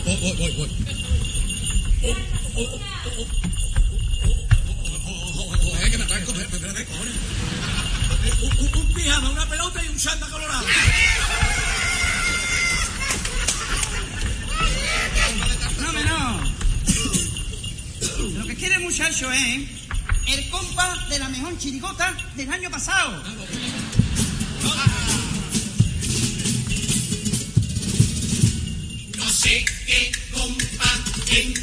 [0.00, 0.70] voy, voy,
[8.74, 9.98] Un, pijama, una pelota y un
[10.30, 10.66] colorado.
[16.06, 16.40] No.
[18.38, 19.68] Lo que quiere el es
[20.26, 23.22] el compa de la mejor chirigota del año pasado.
[24.62, 24.91] No, no, no.
[29.92, 30.90] que compa
[31.28, 31.61] en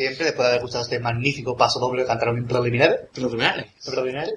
[0.00, 3.00] siempre, después de haber escuchado este magnífico paso doble que cantaron preliminares.
[3.12, 3.66] Preliminares.
[3.84, 4.34] Preliminares.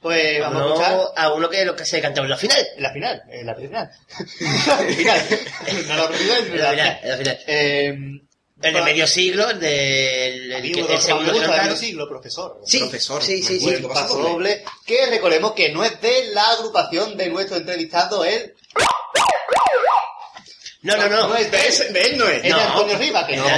[0.00, 2.58] Pues vamos a, escuchar a uno que lo que se cantó en la final.
[2.76, 3.90] En la final, en la final.
[4.40, 5.22] En la final.
[5.64, 7.00] no en la final.
[7.02, 7.38] En la final.
[7.46, 8.20] Eh,
[8.62, 12.60] el de medio siglo, el de el, el, el segundo de medio siglo, profesor.
[12.64, 13.22] Sí, profesor.
[13.22, 13.86] Sí, sí, sí.
[13.92, 18.54] Paso doble, que recordemos que no es de la agrupación de nuestro entrevistado, el
[20.86, 21.28] no, no, no.
[21.28, 21.92] no es de él.
[21.92, 22.36] de él no es.
[22.36, 22.70] Este es de No.
[22.72, 23.56] Antonio Rivas, que no es.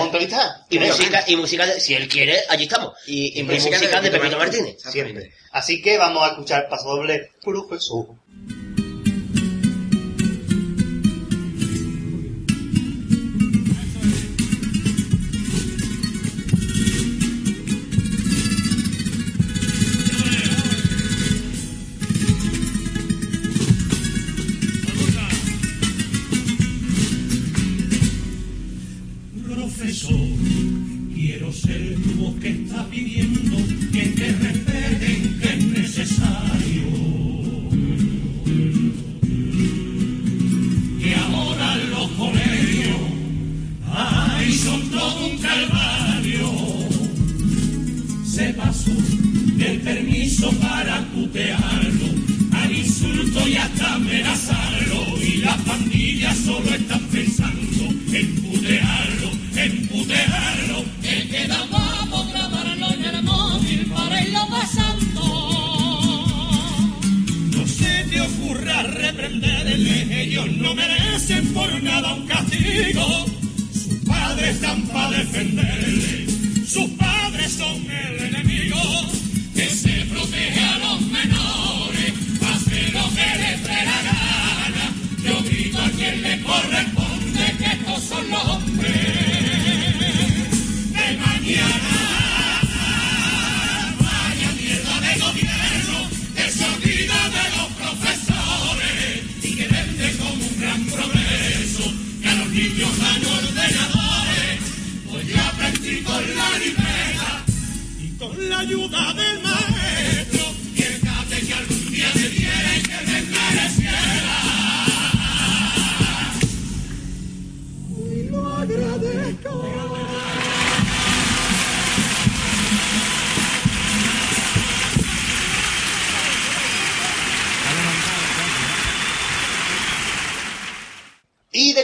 [0.70, 2.93] Y música, y música, de- si él quiere, allí estamos.
[3.07, 4.76] Y, y música, de Pepito Martínez.
[4.91, 5.33] Siempre.
[5.53, 8.07] Así que vamos a escuchar Paso Doble, profesor.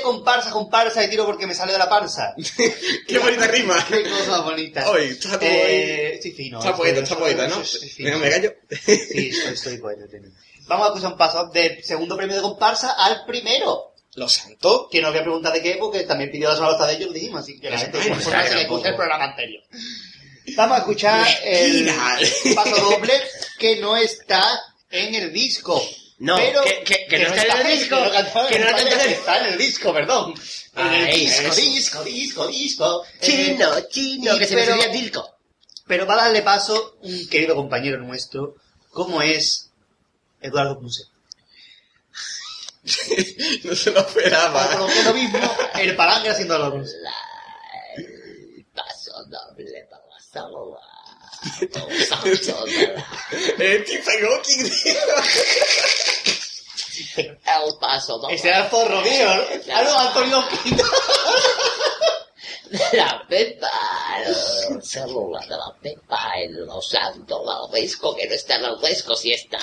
[0.04, 2.34] comparsa, comparsa y tiro porque me sale de la panza.
[3.08, 3.84] Qué bonita rima.
[3.88, 4.86] Qué cosas bonitas.
[4.86, 6.58] Hoy, chapo, eh, Sí, fino.
[6.58, 7.56] Está eh, poeta, está poeta, ¿no?
[7.98, 8.54] Me callo.
[8.84, 10.32] sí, estoy poeta también.
[10.66, 13.94] Vamos a escuchar un paso del segundo premio de comparsa al primero.
[14.14, 14.88] Lo santo.
[14.90, 17.14] Que no voy a preguntar de qué, porque también pidió la sola de ellos, lo
[17.14, 19.62] dijimos, así que la pues gente pues, pues se le escucha el programa anterior.
[20.56, 21.90] Vamos a escuchar el
[22.54, 23.14] paso doble
[23.58, 24.42] que no está
[24.90, 25.82] en el disco.
[26.18, 28.66] No, pero que- que- que no está en el disco, que no no en España,
[28.70, 30.34] cantaba en- está el disco, perdón.
[30.76, 33.04] En el disco, disco, disco, disco.
[33.04, 35.30] Eh, Chino, chino, y que se me subía Dilco.
[35.86, 38.56] Pero va a darle paso un querido compañero nuestro,
[38.90, 39.70] como es
[40.40, 41.02] Eduardo Punce.
[43.64, 44.68] No se lo esperaba.
[44.78, 45.38] Por lo mismo,
[45.78, 46.96] el palanque haciendo Eduardo Punce.
[48.74, 50.20] Paso doble para la-
[53.58, 53.84] Eh,
[57.16, 58.34] El paso doble.
[58.34, 59.26] Ese era el forro mío,
[59.66, 59.82] ¿no?
[59.84, 60.84] No, Antonio Quinto.
[62.92, 63.70] La Pepa,
[64.24, 67.40] el celular de la Pepa en Los Santos,
[67.72, 69.58] el disco que no está en el disco, si está.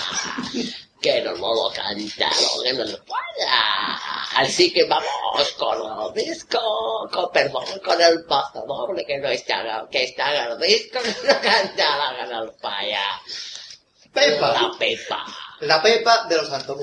[1.01, 3.99] Que no lo cantaron en el fuera.
[4.35, 9.87] Así que vamos con el disco, con perdón, con el paso doble que no está,
[9.89, 13.21] que está en el disco, que no cantaron en el falla.
[14.13, 14.53] Pepa.
[14.53, 15.25] La Pepa.
[15.61, 16.77] La Pepa de los Santos,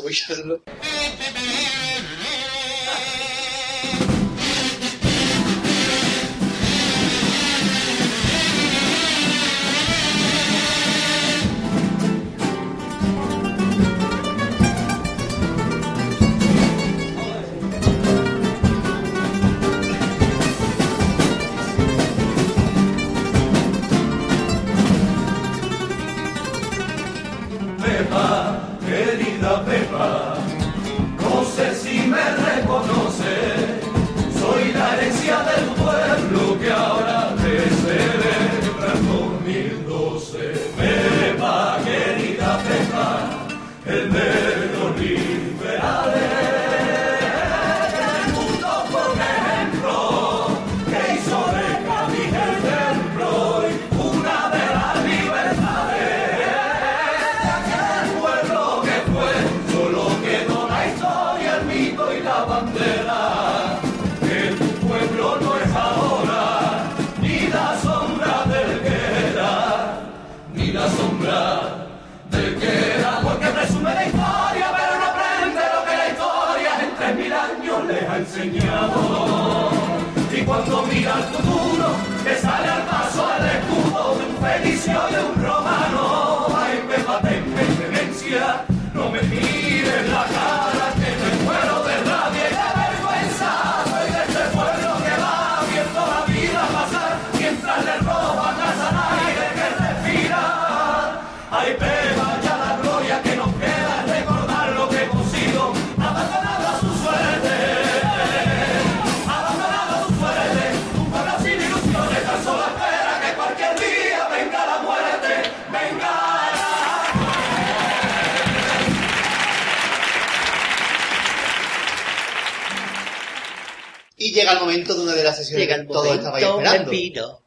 [124.48, 126.90] llega el momento de una de las sesiones Llega que el todos estabais esperando.
[126.90, 127.40] Pepino.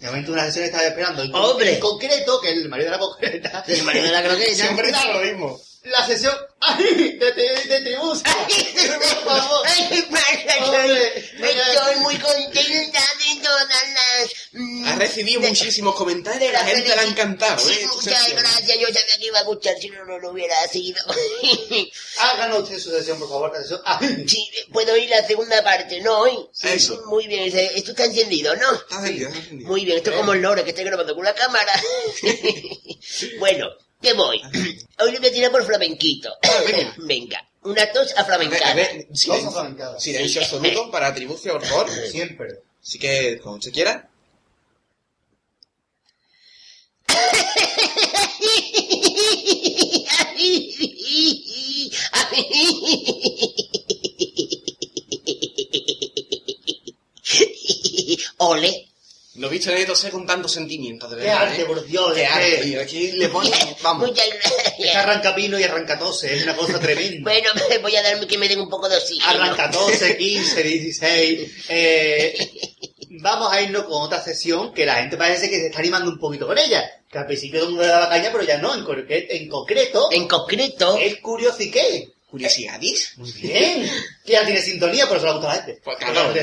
[0.00, 1.22] El momento de una sesión que estabais esperando.
[1.22, 1.74] En, ¡Hombre!
[1.74, 3.64] en concreto, que el marido de la concreta.
[3.66, 4.54] El marido de la croqueta.
[4.54, 5.60] Siempre está lo mismo.
[5.84, 7.11] La sesión ¡ay!
[7.24, 8.20] De, de, de tributo.
[8.22, 9.66] Por favor.
[9.66, 10.64] Ay, ¿qué pasa?
[10.64, 14.30] Hombre, Estoy, muy contenta de todas las...
[14.52, 17.58] mm, Ha recibido de- muchísimos comentarios y la gente le ha encantado.
[17.58, 17.86] Sí, ¿eh?
[17.86, 18.78] Muchas gracias.
[18.78, 21.02] Yo sabía que iba a gustar si no, no lo hubiera sido.
[22.18, 23.52] Háganos usted su sesión, por favor.
[23.52, 24.24] La sesión ¡ay!
[24.28, 26.18] Sí, puedo ir la segunda parte, ¿no?
[26.20, 26.38] Hoy.
[26.62, 27.02] Eso.
[27.06, 27.44] Muy bien.
[27.56, 28.72] Esto está encendido, ¿no?
[28.74, 29.68] Está encendido, está encendido.
[29.68, 31.72] Muy bien, esto es como el lore que estoy grabando con la cámara.
[33.38, 33.68] bueno,
[34.02, 34.42] ¿qué voy?
[34.98, 36.30] Hoy le voy a tirar por flamenquito.
[36.66, 36.94] venga.
[36.98, 40.02] Venga, una tos A ver, a ver, silencio, aflamencadas.
[40.02, 41.90] silencio absoluto para atribución, por favor.
[41.90, 42.48] Siempre.
[42.82, 44.08] Así que, como usted quiera.
[59.66, 61.42] En esto con tantos sentimientos, de ¡Qué verdad.
[61.48, 61.64] arte, ¿eh?
[61.64, 62.14] por Dios!
[62.14, 62.80] Qué es arte, tío.
[62.80, 63.50] Aquí le pone,
[63.82, 64.08] vamos.
[64.08, 64.96] Muchas Es gracias.
[64.96, 67.30] arranca pino y arranca tose, es una cosa tremenda.
[67.30, 67.50] Bueno,
[67.82, 69.26] voy a dar que me den un poco de oxígeno.
[69.28, 71.50] Arranca 12, 15, 16.
[71.68, 72.50] Eh,
[73.20, 76.18] vamos a irnos con otra sesión que la gente parece que se está animando un
[76.18, 76.82] poquito con ella.
[77.10, 78.74] Que al principio todo el mundo le daba caña, pero ya no.
[78.74, 81.18] En, concre- en concreto, En concreto, es
[81.70, 82.11] qué.
[82.32, 83.12] Curiosidades.
[83.18, 83.90] Muy bien.
[84.24, 85.82] Que ya tiene sintonía, pero se la gusta a la gente.
[85.84, 86.34] Pues claro,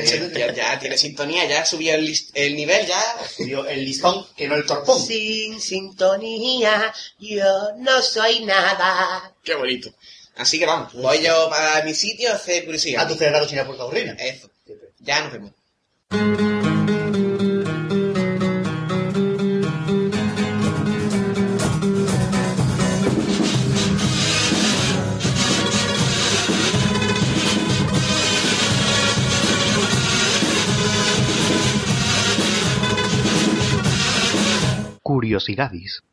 [0.54, 3.02] ya, tiene sintonía, ya subió el, nivel, ya.
[3.36, 5.04] Subió el listón, que no el torpón.
[5.04, 9.34] Sin sintonía, yo no soy nada.
[9.42, 9.92] Qué bonito.
[10.36, 13.02] Así que vamos, voy yo para mi sitio a hacer curiosidad.
[13.02, 14.12] A tu celebrado China por Taurina.
[14.12, 14.48] Eso.
[15.00, 16.59] Ya nos vemos.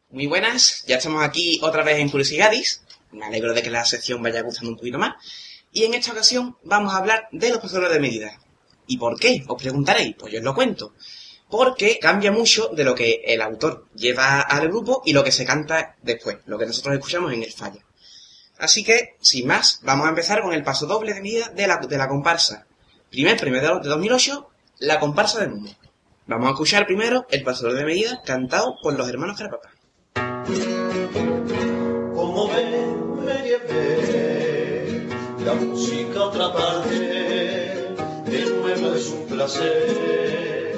[0.09, 2.83] Muy buenas, ya estamos aquí otra vez en Curiosidades.
[3.11, 5.15] Me alegro de que la sección vaya gustando un poquito más.
[5.71, 8.39] Y en esta ocasión vamos a hablar de los pasadores de medida.
[8.87, 9.43] ¿Y por qué?
[9.47, 10.93] Os preguntaréis, pues yo os lo cuento.
[11.49, 15.45] Porque cambia mucho de lo que el autor lleva al grupo y lo que se
[15.45, 17.85] canta después, lo que nosotros escuchamos en el falla.
[18.57, 21.77] Así que, sin más, vamos a empezar con el paso doble de medida de la,
[21.77, 22.65] de la comparsa.
[23.09, 24.49] Primer premio de, de 2008,
[24.79, 25.71] la comparsa de Mundo.
[26.29, 29.69] Vamos a escuchar primero el pasador de medida cantado por los hermanos Carapapa.
[32.13, 35.07] Como ven, me llevé
[35.45, 37.95] la música otra parte.
[38.25, 40.75] De nuevo es un placer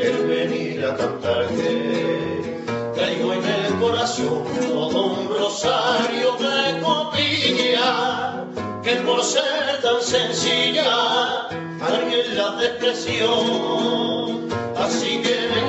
[0.00, 2.64] el venir a cantarte.
[2.96, 8.46] Traigo en el corazón todo un rosario de copilla
[8.82, 11.46] que por ser tan sencilla
[11.80, 14.57] alguien la despreció.
[14.88, 15.60] Así que me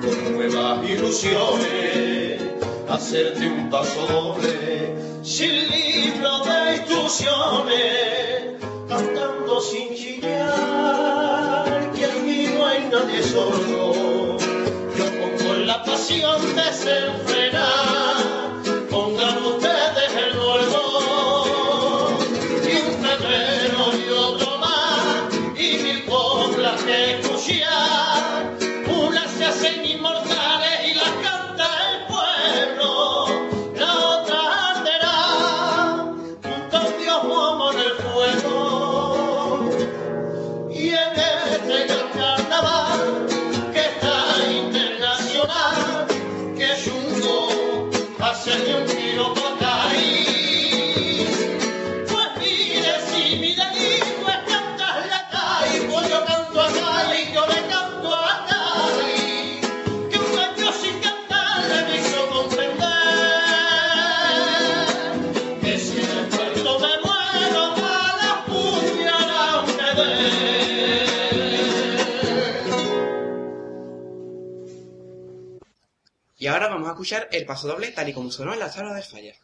[0.00, 2.42] con nuevas ilusiones,
[2.90, 4.92] hacerte un paso doble,
[5.22, 8.58] sin libro de instrucciones,
[8.88, 11.64] cantando sin chillar,
[11.94, 14.36] que aquí no hay nadie sordo.
[14.98, 17.51] Yo pongo la pasión desenfrenada,
[76.92, 79.34] a escuchar el paso doble tal y como sonó en la sala del falla.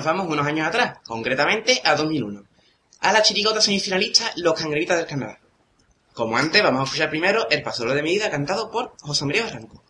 [0.00, 2.42] Nos vamos unos años atrás, concretamente a 2001.
[3.00, 5.38] a la chirigota semifinalista Los Cangreritas del Canadá.
[6.14, 9.82] Como antes, vamos a escuchar primero El Pasador de Medida cantado por José María Barranco.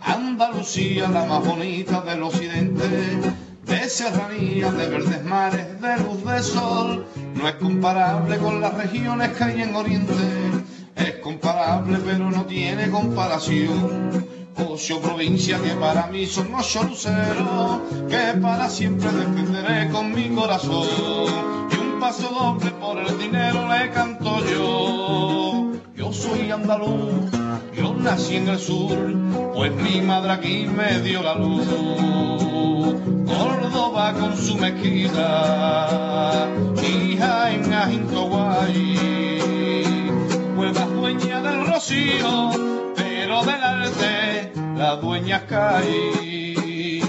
[0.00, 2.84] Andalucía, la más bonita del occidente,
[3.80, 9.30] de serranía, de verdes mares, de luz de sol, no es comparable con las regiones
[9.30, 10.12] que hay en Oriente,
[10.96, 14.26] es comparable pero no tiene comparación.
[14.56, 20.86] Ocho provincias que para mí son ocho luceros, que para siempre defenderé con mi corazón.
[21.72, 25.72] Y un paso doble por el dinero le canto yo.
[25.96, 27.30] Yo soy andaluz,
[27.76, 28.96] yo nací en el sur,
[29.54, 32.33] pues mi madre aquí me dio la luz.
[33.26, 36.48] Córdoba con su mezquita,
[36.82, 40.10] hija en Ajinto Guay,
[40.56, 42.50] Hueva dueña del rocío,
[42.96, 47.00] pero del arte la dueña Cay.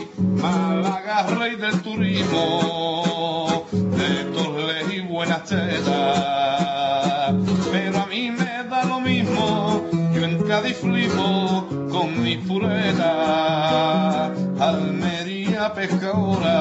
[0.41, 7.33] Málaga, rey del turismo, de Torres y buenas tetas.
[7.71, 14.44] Pero a mí me da lo mismo, yo en Cádiz flipo con mis puretas.
[14.59, 16.59] Almería pescadora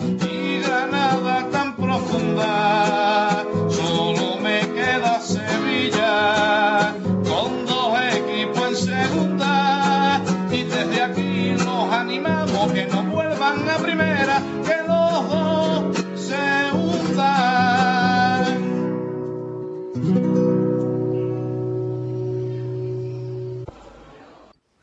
[0.00, 3.44] y Granada tan profunda,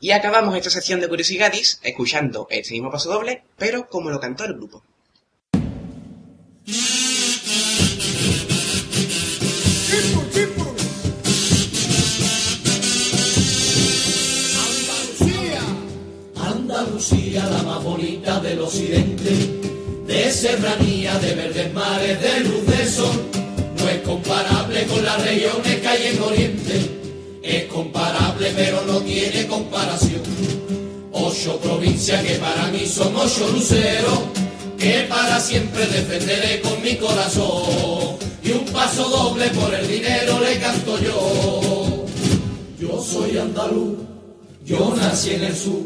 [0.02, 4.44] Y acabamos esta sección de curiosidades escuchando este mismo paso doble, pero como lo cantó
[4.46, 4.82] el grupo.
[16.36, 19.30] Andalucía, la más bonita del occidente,
[20.06, 23.30] de serranía, de verdes mares, de luz de sol,
[23.76, 26.99] no es comparable con las regiones que hay en Oriente,
[27.56, 30.22] es comparable pero no tiene comparación.
[31.12, 34.20] Ocho provincias que para mí son ocho luceros,
[34.78, 38.16] que para siempre defenderé con mi corazón.
[38.42, 42.06] Y un paso doble por el dinero le canto yo.
[42.78, 43.98] Yo soy andaluz,
[44.64, 45.82] yo nací en el sur,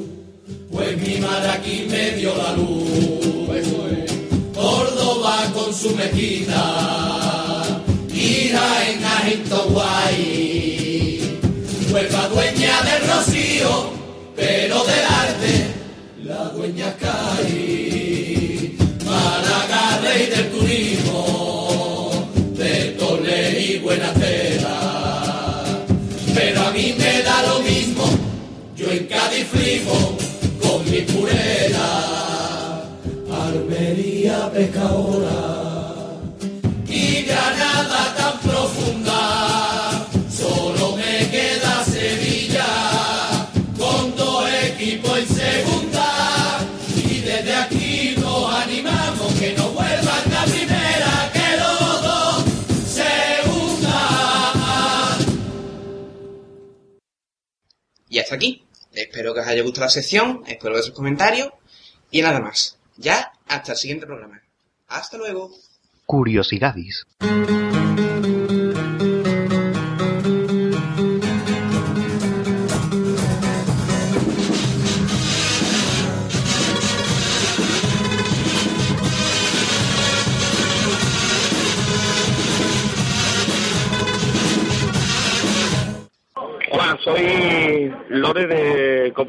[0.71, 3.25] pues mi madre aquí me dio la luz.
[4.55, 7.83] Córdoba con su mezquita,
[8.15, 10.64] hija en Ajinto Guay.
[14.37, 15.67] Pero del arte,
[16.25, 18.73] la dueña cae.
[19.05, 22.11] Málaga, rey del turismo,
[22.57, 24.81] de Torre y Buenatera.
[26.35, 28.05] Pero a mí me da lo mismo,
[28.77, 30.17] yo en Cádiz flipo
[30.61, 32.85] con mi purera.
[33.31, 35.64] Almería pescadora
[58.15, 58.65] Y hasta aquí.
[58.93, 61.49] Espero que os haya gustado la sección, espero sus comentarios
[62.13, 62.79] y nada más.
[62.97, 64.41] Ya, hasta el siguiente programa.
[64.87, 65.51] Hasta luego.
[66.07, 67.05] Curiosidades.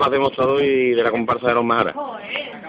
[0.09, 1.95] De Copas de Mostrador y de la comparsa de los Majaras.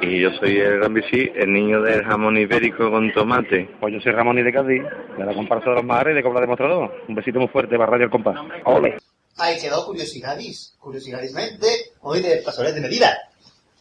[0.03, 3.69] Y yo soy el Gran Bici, el niño del jamón ibérico con tomate.
[3.81, 4.83] Pues yo soy Ramón y de Cádiz,
[5.17, 7.05] de la comparsa de los Majares y de Cobra Demostrador.
[7.09, 8.37] Un besito muy fuerte para Radio El Compás.
[8.65, 8.99] ¡Ole!
[9.39, 11.67] Ahí quedó curiosidades, curiosidadismente,
[12.01, 13.19] hoy de pasadores de medida.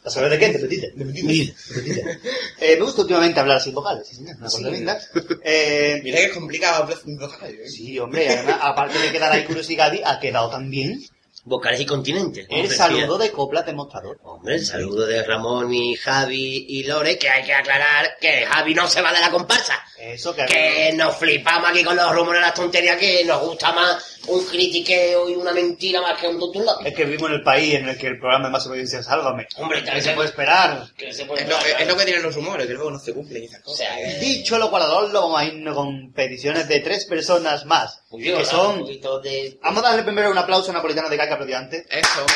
[0.03, 0.57] ¿Pasadores de qué?
[0.57, 0.87] De medida.
[0.95, 1.53] De medida.
[1.75, 2.03] De medida.
[2.61, 4.99] Eh, me gusta últimamente hablar sin vocales, sí, señor, una cosa linda.
[5.43, 7.59] Eh, Mira que es complicado hablar sin vocales.
[7.59, 7.69] ¿eh?
[7.69, 10.99] sí, hombre, además, aparte de quedar ahí curiosidades, ha quedado también
[11.47, 12.47] Vocales y continentes.
[12.49, 13.23] el saludo sí.
[13.23, 14.19] de copla demostrador.
[14.23, 18.73] Hombre, el saludo de Ramón y Javi y Lore, que hay que aclarar que Javi
[18.73, 19.75] no se va de la comparsa.
[19.99, 20.45] Eso que...
[20.45, 24.43] Que nos flipamos aquí con los rumores y las tonterías, que nos gusta más un
[24.45, 27.89] critiqueo y una mentira más que un tonto Es que vivimos en el país en
[27.89, 29.47] el que el programa de más audiencia es Sálvame.
[29.57, 30.87] Hombre, ¿Qué se puede esperar?
[30.97, 33.13] Que se puede Es lo, es lo que tienen los rumores, que luego no se
[33.13, 33.77] cumplen esas O cosas.
[33.85, 38.01] sea, que- Dicho lo cual, lo vamos a irnos con peticiones de tres personas más.
[38.17, 38.75] Digo, que son...
[38.75, 39.57] Un poquito de...
[39.61, 41.85] Vamos a darle primero un aplauso a Napolitano de Caca aplaudió antes.
[41.89, 42.35] Eso, hombre.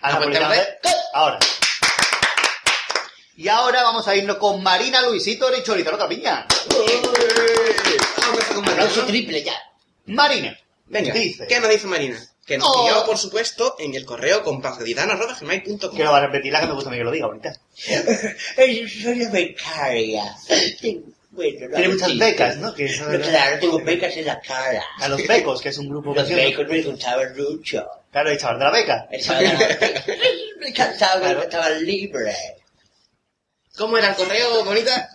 [0.00, 0.66] A Napolitano ¿te de...
[1.14, 1.38] Ahora.
[3.36, 6.46] Y ahora vamos a irnos con Marina, Luisito y Chorito, la otra piña.
[8.66, 9.54] Aplauso triple ya.
[10.06, 10.58] Marina.
[10.86, 11.46] Venga, Dice.
[11.46, 12.18] ¿qué nos dice Marina?
[12.46, 12.82] Que nos Oh.
[12.86, 16.72] pidió, por supuesto, en el correo compasgaditano.gmail.com Que lo va a repetir la que me
[16.72, 17.52] gusta a mí que lo diga, bonita.
[17.86, 20.34] Yo soy becaria.
[21.30, 22.74] Bueno, no, Tiene muchas becas, ¿no?
[22.74, 24.82] Que eso- No, claro, tengo becas en la cara.
[24.98, 27.86] A los becos, que es un grupo Los becos me gustaban mucho.
[28.10, 29.08] Claro, el chaval de la beca.
[29.10, 30.02] El chaval de la beca.
[30.60, 32.34] Me encantaba, me estaba libre.
[33.76, 35.08] ¿Cómo era el correo, bonita?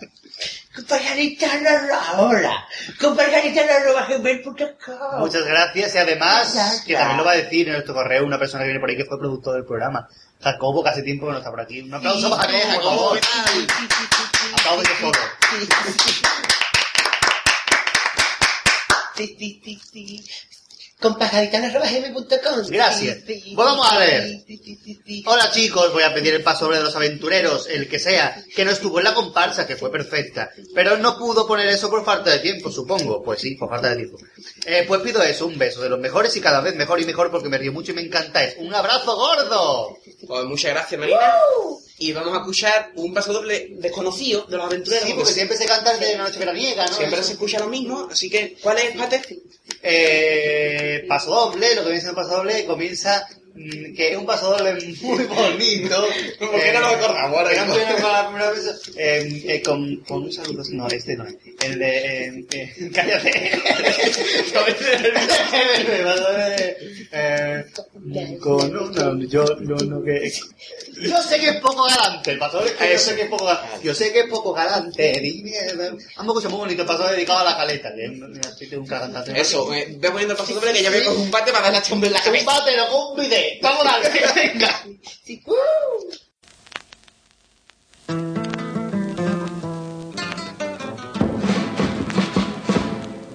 [0.74, 2.66] Compañeritana ahora.
[3.00, 5.20] Compañeritana arroba gmail.com.
[5.20, 6.84] Muchas gracias y además, Gracias.
[6.84, 8.96] que también lo va a decir en nuestro correo una persona que viene por ahí
[8.96, 10.08] que fue productor del programa.
[10.44, 11.80] Jacobo, que hace tiempo que no está por aquí.
[11.80, 13.20] Un aplauso para Jacobo, por favor.
[14.54, 15.18] Apláudete solo.
[21.04, 22.66] Compañeritana.gmail.com.
[22.68, 23.18] Gracias.
[23.26, 24.42] Pues vamos a leer.
[25.26, 28.64] Hola chicos, voy a pedir el paso sobre de los aventureros, el que sea, que
[28.64, 32.30] no estuvo en la comparsa, que fue perfecta, pero no pudo poner eso por falta
[32.30, 33.22] de tiempo, supongo.
[33.22, 34.18] Pues sí, por falta de tiempo.
[34.64, 37.30] Eh, pues pido eso, un beso de los mejores y cada vez mejor y mejor
[37.30, 38.54] porque me río mucho y me encantáis.
[38.56, 39.98] ¡Un abrazo gordo!
[40.26, 41.20] Pues muchas gracias, Marina.
[42.04, 45.08] Y vamos a escuchar un paso doble desconocido de los aventureros.
[45.08, 46.92] Sí, porque siempre se canta el de la noche veraniega, ¿no?
[46.92, 49.22] Siempre se escucha lo mismo, así que, ¿cuál es, Pate?
[49.82, 54.74] Eh, paso doble, lo que viene siendo paso doble comienza que es un paso doble
[55.00, 56.06] muy bonito.
[56.38, 56.88] ¿Por qué no lo
[58.12, 61.36] la primera vez, eh, eh, con, con un saludo, no, este no es.
[61.60, 63.52] El de, eh, eh, cállate.
[67.16, 67.64] Eh,
[68.40, 70.32] con una, yo, no, no, que...
[71.00, 73.28] Yo sé que es poco galante, el paso doble es que yo sé que es
[73.28, 73.78] poco galante.
[73.82, 75.52] Yo sé que es poco galante, dime,
[76.16, 77.92] Ambos cosas muy bonitos, el paso dedicado a la caleta.
[77.94, 78.40] Un.
[79.34, 81.78] Eso, eh, ve poniendo el paso doble que ya me cojo un bate para darle
[81.78, 82.44] a este hombre en la Un cabeza.
[82.44, 83.16] bate, no con un
[83.62, 84.70] Vamos a darle, venga.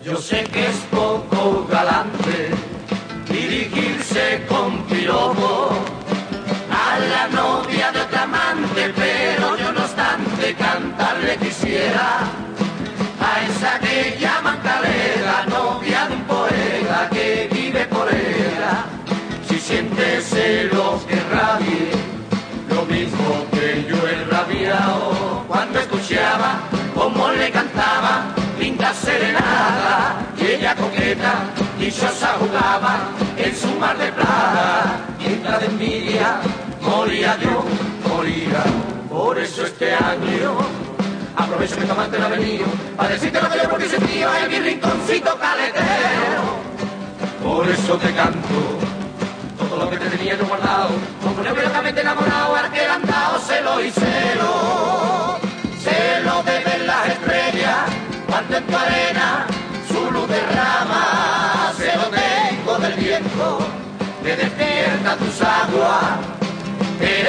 [0.03, 2.49] Yo sé que es poco galante
[3.29, 5.69] dirigirse con piropo
[6.71, 12.48] a la novia de otra amante, pero yo no obstante cantarle quisiera
[21.49, 26.59] lo mismo que yo he rabiado cuando escuchaba
[26.93, 31.45] cómo le cantaba linda serenata y ella coqueta
[31.79, 32.99] dichosa jugaba
[33.35, 34.99] en su mar de plata.
[35.17, 36.39] Mientras de envidia
[36.81, 37.63] moría yo
[38.07, 38.63] moría.
[39.09, 40.55] Por eso este año
[41.35, 44.29] aprovecho que tu amante no ha venido para decirte lo que yo por ti sentido
[44.35, 46.43] en mi rinconcito caletero.
[47.43, 48.79] Por eso te canto
[49.69, 50.89] todo lo que te tenía yo guardado,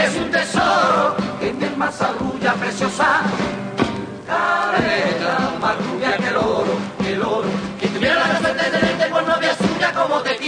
[0.00, 3.22] eres un tesoro, que mi alma arrulla preciosa,
[4.26, 7.48] careta, más rubia que el oro, que el oro,
[7.78, 10.38] que tuviera la razón de tenerte por novia suya como te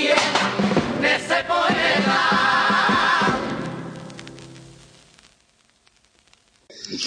[1.44, 1.71] poeta.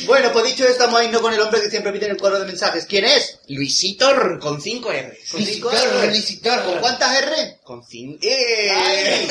[0.05, 2.39] Bueno, pues dicho esto, a irnos con el hombre que siempre pide en el cuadro
[2.39, 2.85] de mensajes.
[2.85, 3.39] ¿Quién es?
[3.47, 5.17] Luisitor con 5 R.
[5.31, 6.65] Con cinco R.
[6.65, 7.59] ¿Con cuántas R?
[7.63, 9.27] Con 5 ¡Ay!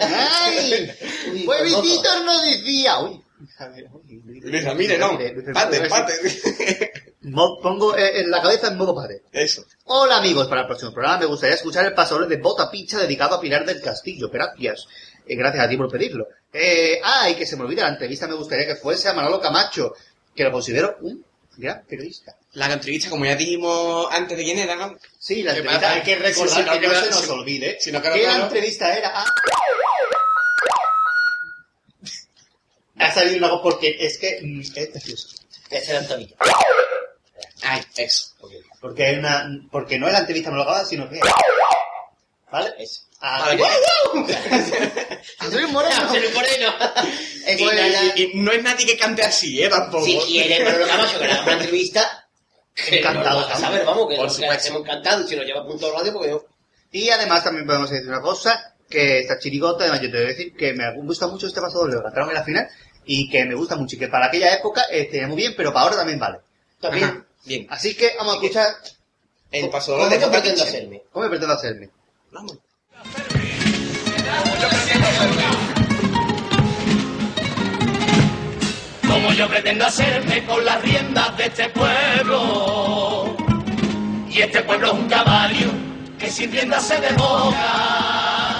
[0.00, 0.92] ¡Ay!
[1.44, 3.00] Pues Visitor nos decía...
[3.00, 3.22] Uy,
[3.58, 5.18] a ver, uy, Luis Ramírez, no.
[5.52, 6.92] Pate, pate.
[7.62, 9.22] Pongo eh, en la cabeza en modo padre.
[9.32, 9.64] Eso.
[9.84, 13.36] Hola amigos, para el próximo programa me gustaría escuchar el pasoble de Bota Pizza dedicado
[13.36, 14.30] a Pilar del Castillo.
[14.30, 14.86] Gracias.
[15.26, 16.28] Eh, gracias a ti por pedirlo.
[16.58, 19.40] Eh, ah, y que se me olvida, la entrevista me gustaría que fuese a Manolo
[19.40, 19.94] Camacho,
[20.34, 21.24] que lo considero un
[21.56, 22.36] gran periodista.
[22.52, 24.96] La entrevista, como ya dijimos antes de quién era, ¿no?
[25.18, 25.94] Sí, la ¿Qué entrevista pasa?
[25.94, 28.44] hay que recordar Sí, sí, no, que no se nos olvide Si no la claro.
[28.44, 29.24] entrevista era a...
[32.98, 35.28] Ha salido una voz porque es que mm, es precioso.
[35.70, 36.28] Era Antonio.
[37.62, 38.30] Ay, eso.
[38.80, 41.20] Porque hay una, porque no es la entrevista monogada, sino que
[42.50, 42.72] ¿Vale?
[42.78, 43.02] Eso.
[43.20, 44.26] Ah, Vale, ¡Wow!
[45.38, 45.94] Antonio Moreno.
[46.00, 46.74] Antonio Moreno.
[47.48, 49.68] Y, y- y no es nadie que cante así, ¿eh?
[49.68, 50.04] Tampoco.
[50.04, 52.28] Si quiere, pero lo que le haga una entrevista.
[52.74, 55.26] que Encantado, lo haga saber, vamos, que Por nos hemos encantado.
[55.28, 56.44] Si nos lleva a punto radio, porque yo.
[56.90, 60.28] Y además también podemos decir una cosa, que esta chirigota, además yo te voy a
[60.30, 62.68] decir que me gusta mucho este paso doble, lo cantaron en la final,
[63.04, 65.72] y que me gusta mucho, y que para aquella época eh, tenía muy bien, pero
[65.72, 66.38] para ahora también vale.
[66.80, 67.04] También.
[67.04, 67.66] Ajá, bien.
[67.70, 68.66] Así que vamos a escuchar...
[69.52, 71.02] El paso ¿Cómo de yo Coca pretendo hacerme?
[71.12, 71.24] ¿Cómo
[79.08, 83.36] Como yo pretendo hacerme con las riendas de este pueblo.
[84.28, 85.70] Y este pueblo es un caballo
[86.18, 88.58] que sin riendas se desboca.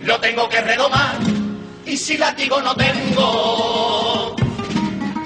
[0.00, 1.16] Lo tengo que redomar
[1.86, 4.36] y si latigo no tengo.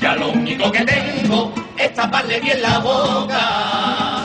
[0.00, 4.24] Ya lo único que tengo es taparle bien la boca.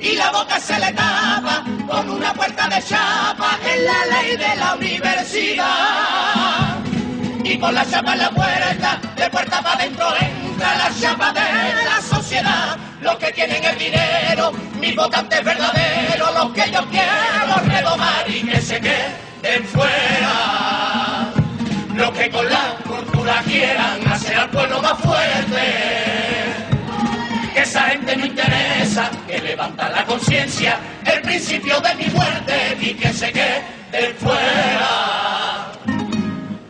[0.00, 4.56] Y la boca se le tapa con una puerta de chapa en la ley de
[4.56, 5.66] la universidad
[7.44, 11.84] y con la chapa en la puerta, de puerta para adentro entra la chapa de
[11.84, 12.76] la sociedad.
[13.00, 18.60] Los que tienen el dinero, mis votantes verdaderos, los que yo quiero redomar y que
[18.60, 21.30] se queden fuera.
[21.94, 26.65] Los que con la cultura quieran hacer al pueblo más fuerte.
[27.56, 32.92] Que esa gente no interesa, que levanta la conciencia, el principio de mi muerte y
[32.92, 35.72] que se queden fuera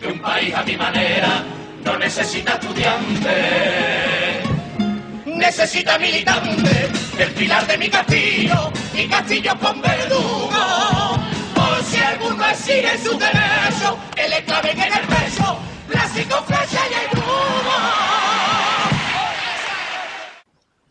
[0.01, 1.43] que un país a mi manera
[1.85, 3.35] no necesita estudiantes,
[5.25, 11.19] necesita militantes, el pilar de mi castillo, mi castillo con verdugo.
[11.53, 15.59] Por si alguno exige su derecho, que le claven en el pecho,
[15.89, 17.11] plástico, flecha y el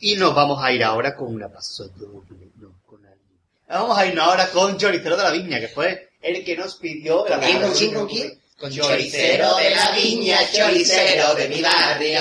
[0.06, 2.52] Y nos vamos a ir ahora con una paso doble.
[2.58, 3.40] No, con alguien.
[3.68, 7.26] Vamos a irnos ahora con Choricero de la Viña, que fue el que nos pidió...
[7.26, 8.40] ¿Con quién, con quién, con quién?
[8.56, 12.20] Con Choricero de la viña, choricero de mi barrio.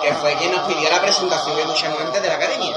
[0.00, 2.76] Que fue quien nos pidió la presentación de muchas antes de la academia.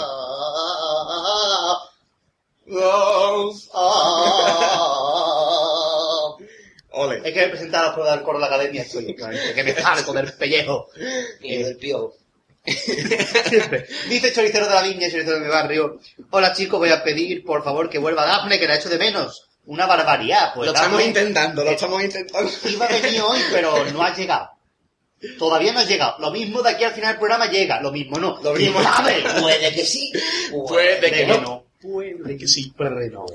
[6.93, 7.21] Ole.
[7.23, 10.03] Es que me presentaba a prueba del coro de la academia, estoy, que me sale
[10.03, 10.87] con el pellejo.
[11.41, 12.22] Y del piojo.
[12.65, 13.85] Siempre.
[14.09, 15.99] Dice Choricero de la Viña, Choricero de mi barrio.
[16.29, 19.49] Hola chicos, voy a pedir por favor que vuelva Dafne, que la echo de menos.
[19.65, 20.67] Una barbaridad, pues.
[20.67, 22.51] Lo estamos intentando, lo estamos intentando.
[22.69, 24.51] Iba a venir hoy, pero no ha llegado.
[25.37, 26.15] Todavía no ha llegado.
[26.19, 27.81] Lo mismo de aquí al final del programa llega.
[27.81, 28.41] Lo mismo no.
[28.43, 28.79] Lo mismo.
[28.79, 29.23] ¿Quién sabe?
[29.39, 30.11] Puede que sí.
[30.67, 31.41] Puede que que no.
[31.41, 31.65] no.
[31.81, 33.25] Puede que sí, pero no.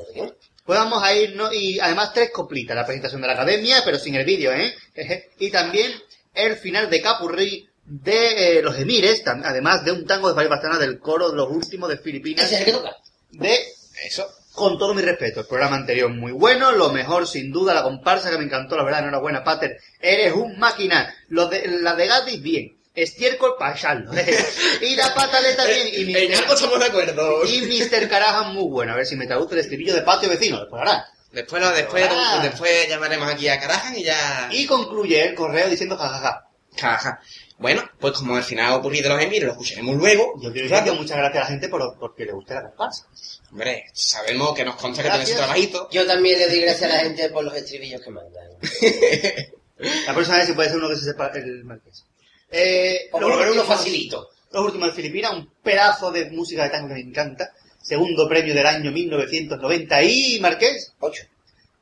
[0.64, 2.76] Pues vamos a irnos y además tres coplitas.
[2.76, 4.74] La presentación de la academia, pero sin el vídeo, ¿eh?
[5.38, 5.90] Y también
[6.34, 10.78] el final de Capurri de eh, los Emires, además de un tango de Farid Bastana
[10.78, 12.44] del coro de los últimos de Filipinas.
[12.44, 12.96] Ese es el que toca.
[13.30, 13.58] De
[14.04, 14.26] Eso.
[14.52, 18.30] con todo mi respeto, el programa anterior muy bueno, lo mejor sin duda, la comparsa
[18.30, 22.42] que me encantó, la verdad, enhorabuena, Pater, eres un máquina, lo de, la de Gatis
[22.42, 24.10] bien, estiércol para echarlo,
[24.82, 26.54] y la pataleta bien, y En algo Mr.
[26.54, 27.44] estamos de acuerdo.
[27.46, 28.08] y Mr.
[28.08, 31.06] Carajan muy bueno, a ver si me traduce el estribillo de patio vecino, después hará.
[31.30, 32.08] Después, no, después,
[32.42, 34.48] después llamaremos aquí a Carajan y ya...
[34.50, 36.48] Y concluye el correo diciendo jajaja.
[36.74, 37.20] Jaja.
[37.58, 40.34] Bueno, pues como al final ha ocurrido los Emires, lo escucharemos luego.
[40.40, 43.06] Yo quiero decir que muchas gracias a la gente por, porque le guste la comparsa.
[43.50, 45.88] Hombre, sabemos que nos consta que tiene su trabajito.
[45.90, 48.44] Yo también le doy gracias a la gente por los estribillos que mandan.
[50.06, 52.04] La próxima vez si puede ser uno que se sepa el marqués.
[52.50, 54.28] Eh, O por lo menos uno facilito.
[54.50, 57.52] Los últimos de Filipinas, un pedazo de música de tango que me encanta.
[57.80, 60.94] Segundo premio del año 1990 y Marqués.
[60.98, 61.22] Ocho.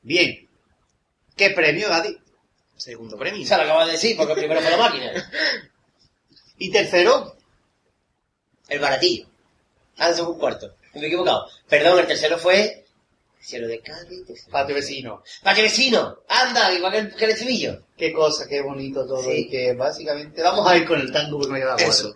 [0.03, 0.47] Bien.
[1.35, 2.19] ¿Qué premio, Gadi?
[2.77, 3.47] Segundo premio.
[3.47, 5.13] Se lo acabo de decir porque primero fue la máquina.
[6.59, 7.37] Y tercero,
[8.69, 9.27] El baratillo.
[9.99, 10.75] Ah, eso fue un cuarto.
[10.95, 11.47] Me he equivocado.
[11.69, 12.87] Perdón, el tercero fue...
[13.39, 14.25] Cielo de Cádiz.
[14.51, 15.23] Patio Vecino.
[15.43, 16.17] ¡Para que vecino!
[16.29, 16.73] ¡Anda!
[16.73, 17.83] Igual que el, que el estribillo.
[17.97, 19.23] Qué cosa, qué bonito todo.
[19.23, 19.31] Sí.
[19.33, 22.15] Y que básicamente vamos a ir con el tango porque me queda de Eso.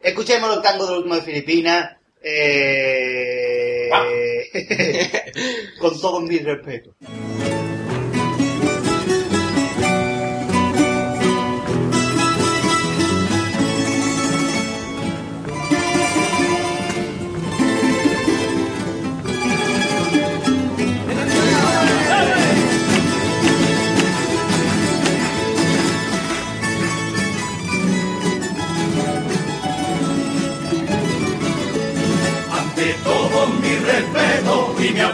[0.00, 1.96] Escuchemos el tango del último de Filipinas.
[2.22, 3.88] Eh...
[5.80, 6.94] con todo mi respeto.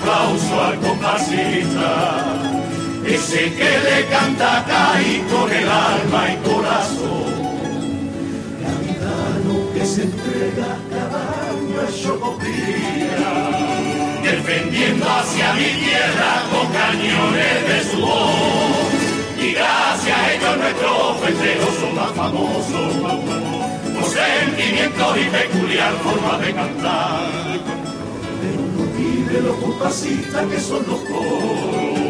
[0.04, 2.24] Aplauso al compasista,
[3.06, 7.34] ese que le canta acá y con el alma y corazón.
[8.60, 13.24] Gaditano que se entrega cada año a Chocopía,
[14.22, 19.40] defendiendo hacia mi tierra con cañones de su voz.
[19.40, 22.94] Y gracias a ellos nuestros festejos son más famosos
[23.94, 27.93] por sentimientos y peculiar forma de cantar.
[29.34, 32.03] Olvide los compasistas que son los coros,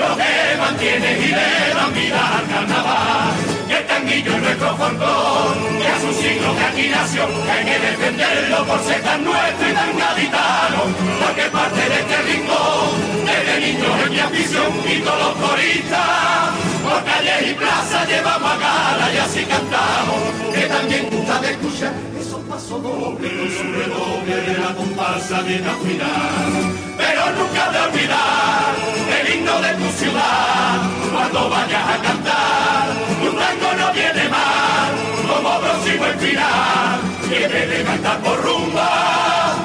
[0.00, 3.34] los que mantienen y le dan vida al carnaval.
[3.68, 5.78] Que el tanguero tornillo en nuestro frontón.
[5.78, 9.68] Que hace un siglo que aquí nació, que hay que defenderlo por ser tan nuestro
[9.68, 10.80] y tan gaditano.
[11.20, 12.90] Porque parte de este rincón,
[13.26, 16.50] desde niños es mi afición y todos los coristas.
[16.82, 20.20] Por calles y plazas llevamos a gala y así cantamos.
[20.54, 25.64] Que también gusta de escuchar esos pasos dobles con su redoble de la comparsa bien
[25.66, 26.99] afinada.
[27.38, 28.74] Nunca de olvidar
[29.20, 30.80] el himno de tu ciudad
[31.12, 32.88] cuando vayas a cantar.
[33.22, 34.92] Un tango no viene mal,
[35.28, 37.00] como próximo el final.
[37.30, 39.56] Vez de cantar por rumba,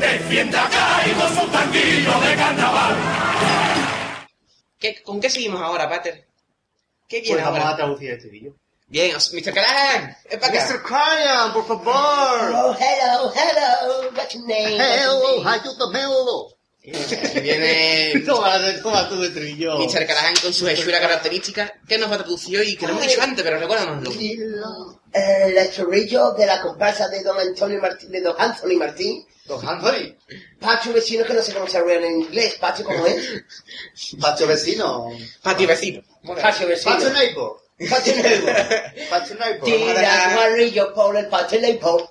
[0.00, 2.96] defienda acá y con su tanguillo de carnaval.
[4.78, 6.26] ¿Qué- ¿Con qué seguimos ahora, Pater?
[7.08, 7.72] ¿Qué viene Pues vamos ahora?
[7.72, 8.54] a traducir este vídeo.
[8.88, 9.52] Bien, os- Mr.
[9.52, 10.66] Callahan, ven para acá.
[10.66, 10.82] Mr.
[10.82, 12.52] Cryan, por favor.
[12.54, 14.76] Oh, hello, hello, what's your name?
[14.78, 16.54] Hello, ayúdame.
[17.22, 19.76] Aquí viene Toma, toma tu estribillo.
[19.78, 20.06] Mr.
[20.06, 21.70] Callahan con su hechura característica.
[21.86, 22.76] ¿Qué nos va a traducir hoy?
[22.76, 24.10] Que lo hemos dicho antes, pero recuérdanoslo.
[25.12, 29.26] El estribillo de la comparsa de don Antonio Martín, de don Anthony Martín.
[29.44, 30.16] Don Anthony.
[30.60, 32.56] Patio vecino, que no sé cómo se llama en inglés.
[32.58, 33.26] Patio, ¿cómo es?
[34.18, 35.10] Patio vecino.
[35.42, 36.02] Patio vecino.
[36.40, 36.94] Patio vecino.
[36.94, 37.67] Patio neighbor.
[39.64, 42.10] Tira tu anillo por el patio neighbor.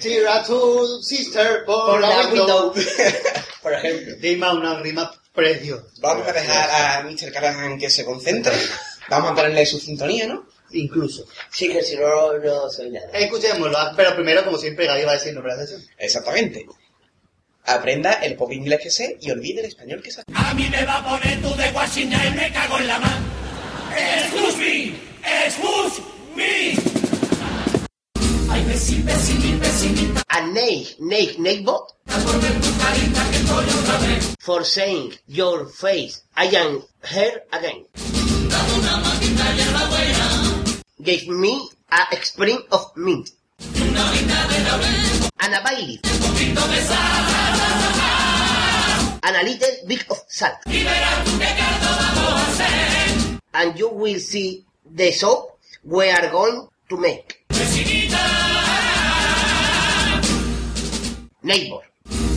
[0.00, 2.72] Tira tu sister por, Por la, la window.
[2.74, 2.74] window.
[3.62, 4.16] Por ejemplo.
[4.20, 5.84] Rima una rima preciosa.
[6.00, 7.30] Vamos a dejar a Mr.
[7.32, 8.52] Callahan que se concentre.
[9.08, 10.46] Vamos a ponerle su sintonía, ¿no?
[10.72, 11.26] Incluso.
[11.52, 13.06] Sí, que si no, no soy nada.
[13.12, 15.64] Escuchémoslo, pero primero, como siempre, Gaby va a decir nombre de.
[15.98, 16.66] Exactamente.
[17.64, 20.24] Aprenda el pop inglés que sé y olvide el español que sabe.
[20.34, 23.31] A mí me va a poner tú de Washington y me cago en la mano.
[23.92, 26.00] Excuse me, excuse
[26.34, 26.76] me.
[28.48, 30.22] Ay, vecin, vecin, vecinita.
[30.32, 31.78] A neigh, neigh, neighbor.
[34.40, 37.84] For saying your face, I am here again.
[41.02, 43.30] Gave me a spring of mint.
[45.40, 46.00] And a bay leaf.
[49.24, 50.58] And a little bit of salt.
[53.54, 57.44] And you will see the soap we are going to make.
[61.42, 61.82] Neighbor.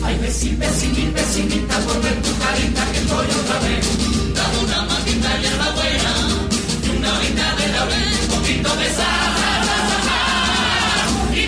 [0.02, 3.86] Ay, vecin, vecin, vecinita, por ver tu carita que estoy otra vez.
[4.34, 6.12] Dame una matita de hierbabuena
[6.84, 9.32] y una vaina de laurel, un poquito de sal.
[11.32, 11.46] Y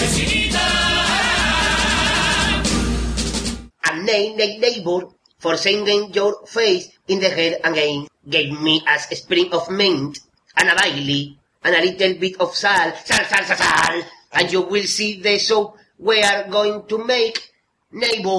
[0.00, 0.64] vecinita.
[4.02, 5.08] neigh, neigh, neighbor,
[5.38, 10.20] for singing your face in the head again, gave me a spring of mint,
[10.56, 14.02] and a bailey, and a little bit of salt, sal, sal, sal, sal,
[14.32, 17.52] and you will see the soap we are going to make,
[17.92, 18.30] neighbor.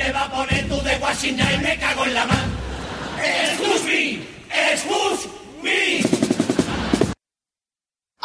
[0.00, 3.79] Me va a poner y me cago en la mano.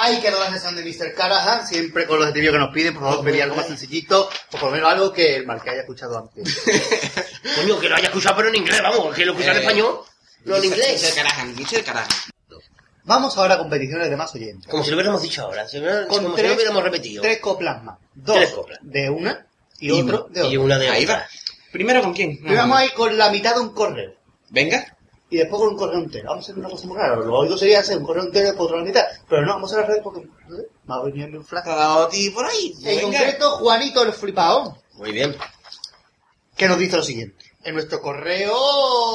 [0.06, 1.14] Ahí quedó la sesión de Mr.
[1.16, 4.58] Callahan, siempre con los estribillos que nos piden, por favor, pedí algo más sencillito, o
[4.58, 6.62] por lo menos algo que el marque haya escuchado antes.
[7.56, 10.00] Coño, que lo haya escuchado pero en inglés, vamos, que lo escucha en Eh, español,
[10.46, 10.66] no en Mr.
[10.68, 11.14] inglés.
[11.16, 11.84] Callahan, Mr.
[11.84, 12.08] Callahan.
[13.06, 14.70] Vamos ahora con peticiones de más oyentes.
[14.70, 17.22] Como si lo hubiéramos dicho ahora, si no- Con como si lo hubiéramos repetido.
[17.22, 17.98] Tres coplas más.
[18.14, 18.80] Dos Tres coplas.
[18.82, 19.46] de una
[19.80, 20.34] y, Y otro una.
[20.34, 20.54] de otra.
[20.54, 21.16] Y una de Ahí otra.
[21.18, 21.28] va.
[21.72, 22.32] ¿Primero con quién?
[22.32, 24.14] Y vamos a ir con la mitad de un correo.
[24.50, 24.95] Venga.
[25.30, 26.30] Y después con un correo entero.
[26.30, 27.16] Vamos a hacer una cosa muy rara.
[27.16, 29.06] Lo lógico sería hacer un correo entero y después otra la mitad.
[29.28, 30.68] Pero no, vamos a hacer al revés porque ¿eh?
[30.86, 31.64] me ha venido en un flash.
[31.64, 32.74] ¿Te ha dado a ti por ahí?
[32.78, 33.02] En Venga.
[33.20, 35.36] concreto, Juanito el flipao, Muy bien.
[36.56, 37.44] que nos dice lo siguiente.
[37.64, 38.54] En nuestro correo...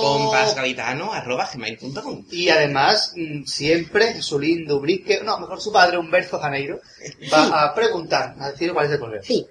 [0.00, 6.80] compasgaditano.gmail.com Y además, mm, siempre en su lindo ubrique, no, mejor su padre, Humberto Janeiro,
[7.32, 9.22] va a preguntar, a decir cuál es el correo.
[9.22, 9.46] Sí.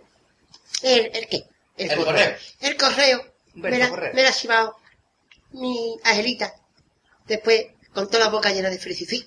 [0.84, 1.45] ¿El, el qué?
[1.77, 2.36] El correo.
[2.60, 3.22] El correo.
[3.56, 4.14] Humberto Me la, Correo.
[4.14, 4.76] me la ha llevado
[5.51, 6.53] mi Angelita.
[7.27, 9.26] Después, con toda la boca llena de felicidad.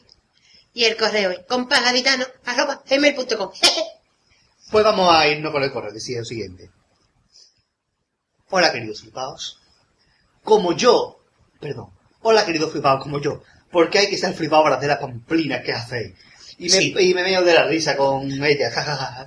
[0.75, 3.51] Y el correo es compagaditano arroba gmail.com.
[4.71, 6.71] Pues vamos a irnos con el correo, decía lo siguiente.
[8.49, 9.59] Hola, queridos flipados.
[10.43, 11.21] Como yo,
[11.61, 11.91] perdón,
[12.23, 15.73] hola, queridos flipados, como yo, porque hay que ser flipado para hacer las pamplinas que
[15.73, 16.15] hacéis.
[16.57, 16.95] Y me, Sí.
[16.99, 19.27] y me meo de la risa con ella, jajaja.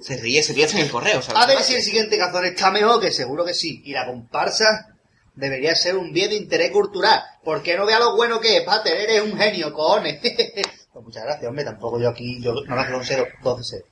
[0.00, 1.40] Se ríe, se ríe en el correo, ¿sabes?
[1.42, 3.82] A ver si el siguiente cazón está mejor, que seguro que sí.
[3.84, 4.91] Y la comparsa
[5.34, 7.22] debería ser un bien de interés cultural.
[7.44, 10.20] Porque no vea lo bueno que es, Pater, eres un genio, cojones.
[10.92, 13.86] pues muchas gracias, hombre, tampoco yo aquí, yo no un cero, 12 cero.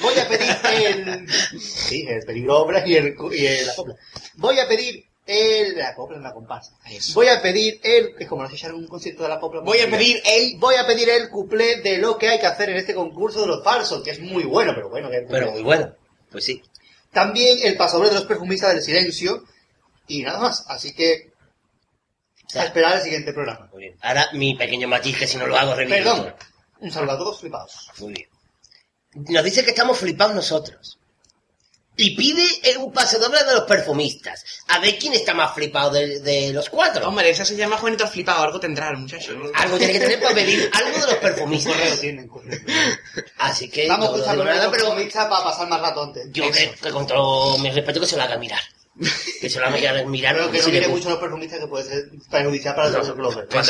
[0.00, 1.28] Voy a pedir el...
[1.60, 3.96] Sí, el peligro obras y el, y el- la copla.
[4.36, 5.76] Voy a pedir el...
[5.76, 6.76] La copla la comparsa.
[6.90, 7.14] Eso.
[7.14, 8.14] Voy a pedir el...
[8.18, 9.60] Es como no echar un concierto de la copla.
[9.60, 10.56] Voy a pedir el...
[10.58, 13.48] Voy a pedir el cuplé de lo que hay que hacer en este concurso de
[13.48, 15.10] los falsos, que es muy bueno, pero bueno.
[15.10, 15.94] Que Pero muy bueno.
[16.30, 16.62] Pues sí.
[17.12, 19.44] También el pasador de los perfumistas del silencio,
[20.06, 20.64] Y nada más.
[20.68, 21.32] Así que
[22.54, 23.68] a esperar el siguiente programa.
[23.72, 23.96] Muy bien.
[24.00, 26.12] Ahora mi pequeño matiz, que si no lo hago reviento.
[26.12, 26.34] Perdón.
[26.80, 27.90] Un saludo a todos flipados.
[27.98, 28.28] Muy bien.
[29.14, 30.98] Nos dice que estamos flipados nosotros.
[31.96, 32.44] Y pide
[32.78, 34.44] un pase doble de los perfumistas.
[34.66, 37.06] A ver quién está más flipado de, de los cuatro.
[37.06, 39.32] Hombre, esa se llama Juanito Flipado, algo tendrá el muchacho.
[39.54, 41.72] Algo tiene que tener para pedir algo de los perfumistas.
[41.72, 42.58] Correo tienen, correo.
[43.38, 46.26] Así que Vamos a escuchar pero performista para pasar más rato antes.
[46.32, 48.60] yo que, que con todo mi respeto que se lo haga mirar.
[49.40, 50.36] Que se lo haga mirar.
[50.36, 50.88] Creo que no gusta.
[50.88, 53.08] mucho a los perfumistas que puede ser perjudicial para los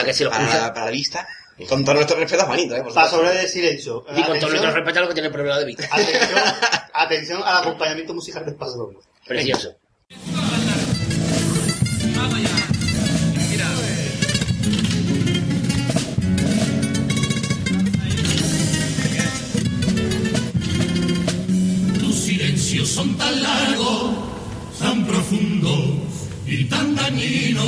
[0.04, 0.50] que si lo escucha.
[0.50, 1.26] para, para la vista.
[1.68, 2.84] Con todo nuestro respeto a Juanito, ¿eh?
[2.92, 4.04] Para sobre el silencio.
[4.14, 5.88] Y con todo nuestro respeto a lo que tiene problema de vista.
[5.90, 6.40] atención,
[6.92, 8.98] atención al acompañamiento musical del Paso Doble.
[9.26, 9.74] Precioso.
[22.00, 24.13] Tus silencios son tan largos,
[26.56, 27.64] y tan dañinos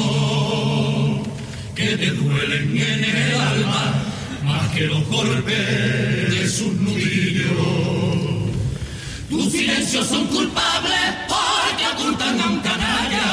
[1.75, 3.95] que te duelen en el alma
[4.45, 7.51] más que los golpes de sus nudillos.
[9.29, 13.27] Tus silencios son culpables porque ocultan a un canalla.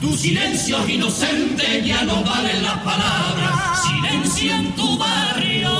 [0.00, 3.82] Tu silencio es inocente, ya no valen las palabras.
[3.82, 5.70] Silencio en tu barrio.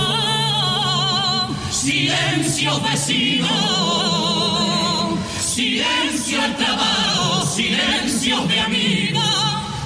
[1.70, 3.46] Silencio vecino,
[5.54, 9.22] silencio al trabajo, silencio de amigo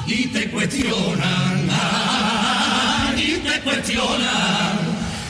[0.06, 4.78] y te cuestionan, ah, y te cuestionan.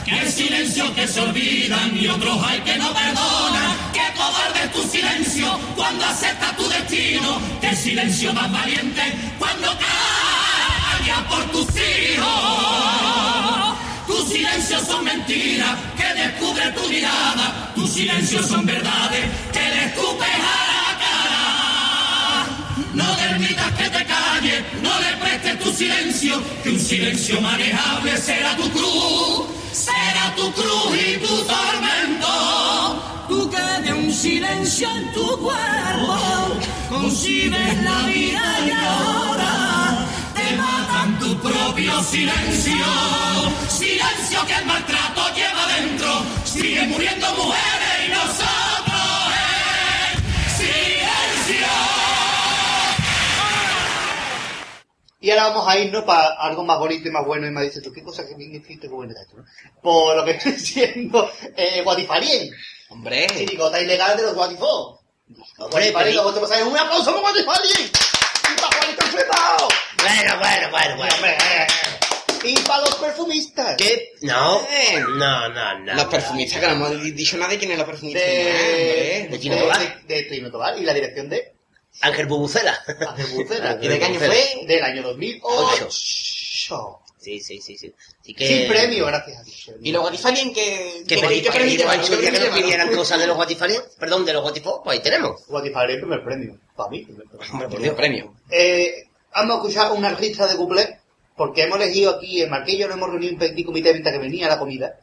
[0.05, 3.77] Que silencio que se olvidan y otros hay que no perdonan.
[3.93, 7.41] Que cobarde tu silencio cuando acepta tu destino.
[7.61, 9.03] Que silencio más valiente
[9.39, 12.29] cuando calla por tus hijos.
[14.07, 17.73] Tus silencios son mentiras que descubre tu mirada.
[17.75, 19.27] Tus silencios son verdades
[19.89, 21.45] escupes la cara.
[22.95, 28.57] No permitas que te calle, no le prestes tu silencio, que un silencio manejable será
[28.57, 32.33] tu cruz, será tu cruz y tu tormento.
[33.29, 36.17] Tú que de un silencio en tu cuerpo
[36.89, 42.87] concibes la vida y ahora te matan tu propio silencio.
[43.69, 46.11] Silencio que el maltrato lleva dentro.
[46.45, 48.58] Sigue muriendo mujeres y nosotros
[55.21, 57.47] Y ahora vamos a irnos para algo más bonito y más bueno.
[57.47, 59.45] Y me dice tú, qué cosa que bien escrito qué bueno está esto, ¿no?
[59.83, 62.51] Por lo que estoy diciendo, eh, Guatifarien.
[62.91, 63.27] Hombre.
[63.37, 65.01] Chirigota ilegal de los Guatifó.
[65.59, 66.65] Guatifarien, pero- ¿cómo te pasa?
[66.65, 67.91] Un aplauso para Guatifarien.
[67.91, 69.69] Y para Juanito Flipao.
[70.01, 71.15] Bueno, bueno, bueno, bueno.
[71.17, 71.67] Hombre, eh,
[72.45, 73.77] Y para los perfumistas.
[73.77, 74.13] ¿Qué?
[74.23, 74.61] No.
[74.71, 75.01] Eh.
[75.01, 75.95] No, no, no.
[75.95, 78.23] Los perfumistas, que no hemos dicho nada de quién es los perfumistas.
[78.23, 80.05] De, De Tobar.
[80.07, 80.79] de, de Tino Tobar.
[80.79, 81.55] Y la dirección de
[82.01, 82.79] Ángel Bubucela.
[83.09, 83.79] Ángel Bucera.
[83.81, 84.65] ¿Y de qué año fue?
[84.67, 85.89] Del año 2008.
[87.19, 87.93] Sí, sí, sí, sí.
[88.21, 88.47] Así que...
[88.47, 89.71] Sin premio, gracias a Dios.
[89.83, 91.03] Y los Guatifalien que...
[91.07, 91.43] ¿Qué que pedí?
[91.43, 91.51] ¿Qué
[92.05, 93.83] su que nos pidieran cosas de los Guatifalien?
[93.99, 95.45] Perdón, de los Guatifó, pues ahí tenemos.
[95.49, 96.59] Guatifarien, primer premio.
[96.77, 97.47] Para mí, primer premio.
[97.53, 97.95] Hombre, por Por Dios.
[97.97, 98.35] premio.
[98.51, 100.89] Eh, vamos a escuchar una lista de cuplés,
[101.37, 104.49] porque hemos elegido aquí, en Marquillo nos hemos reunido un petit comité mientras que venía
[104.49, 105.01] la comida,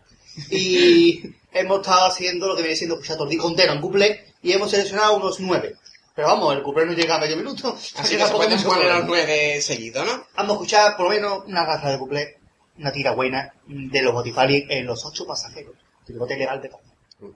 [0.50, 1.22] y
[1.54, 4.54] hemos estado haciendo lo que viene siendo escuchar todo el día entero en cuplé, y
[4.54, 5.76] hemos seleccionado unos nueve.
[6.16, 8.86] Pero vamos, el cuplé no llega a medio minuto, Así que se tampoco pueden poner
[8.96, 10.26] los nueve seguidos, ¿no?
[10.36, 12.38] Vamos a escuchar por lo menos una raza de cuplé,
[12.78, 15.74] una tira buena, de los Botifali en los ocho pasajeros.
[16.06, 16.84] Tricote legal de España.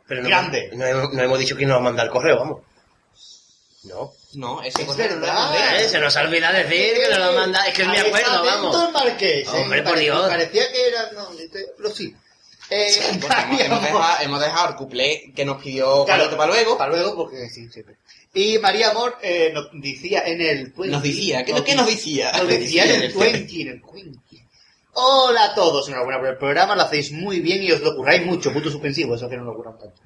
[0.07, 0.69] Pero no, Grande.
[0.73, 2.61] No, hemos- no hemos dicho que nos va a mandar el correo, vamos.
[3.83, 4.11] No.
[4.33, 5.81] No, ese Es correo no verdad.
[5.81, 7.65] Eh, se nos ha olvidado decir que nos lo manda.
[7.65, 8.83] Es que me Ahí acuerdo, vamos.
[8.87, 10.27] el Marqués, eh, Hombre, por parecía- Dios.
[10.29, 11.11] Parecía que era...
[11.13, 12.15] No, este- pero sí.
[12.69, 16.77] Eh, hemos, hemos dejado, hemos dejado el cuplé que nos pidió Juanito para luego.
[16.77, 17.97] Para luego, porque sí, siempre.
[18.33, 20.65] Y María Amor eh, nos decía en el...
[20.67, 22.31] 20, Nos decía, ¿qué, ¿qué nos decía?
[22.33, 24.19] Nos decía en el 20, en el 20.
[25.01, 28.25] Hola a todos, enhorabuena por el programa, lo hacéis muy bien y os lo curráis
[28.25, 30.01] mucho, punto suspensivo, eso que no lo curran tanto.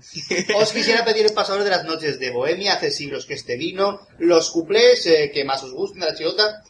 [0.56, 4.02] Os quisiera pedir el pasador de las noches de Bohemia, hace siglos que este vino,
[4.20, 6.64] los cuplés eh, que más os gusten de la chilota,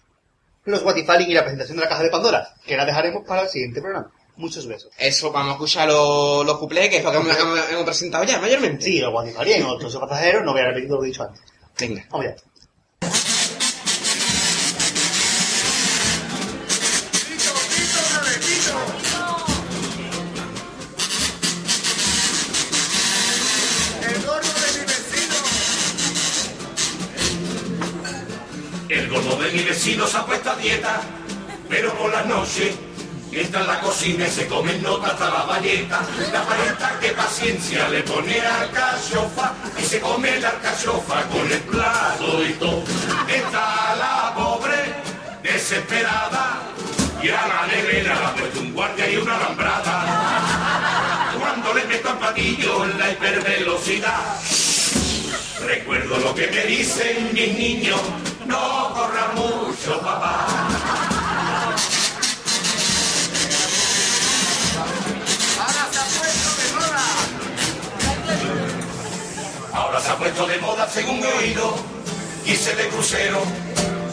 [0.63, 3.49] los Guatifalin y la presentación de la caja de Pandora, que la dejaremos para el
[3.49, 4.09] siguiente programa.
[4.35, 4.91] Muchos besos.
[4.97, 8.23] Eso, vamos a escuchar los, los cuplés, que es lo que hemos, hemos- hemos presentado
[8.23, 8.83] ya, mayormente.
[8.83, 11.41] Sí, los Guatifalin, otros pasajeros, no voy a repetir lo que he dicho antes.
[11.79, 12.05] Venga.
[12.09, 12.35] Vamos allá.
[28.89, 31.01] El gordo de mi vecino se ha puesto a dieta,
[31.69, 32.75] pero por las noches
[33.41, 36.01] entra en la cocina y se come nota hasta la valleta.
[36.31, 42.43] La paleta que paciencia le pone alcachofa y se come la alcachofa con el plato
[42.43, 42.83] y todo.
[43.27, 44.93] Está la pobre
[45.41, 46.61] desesperada
[47.23, 51.31] y a la nevera le ha puesto un guardia y una alambrada.
[51.39, 54.39] Cuando le meto al platillo en la hipervelocidad,
[55.65, 58.01] recuerdo lo que me dicen mis niños,
[58.45, 61.12] no corra mucho papá.
[69.93, 71.75] Ahora se puesto de moda según he oído,
[72.47, 73.43] irse de crucero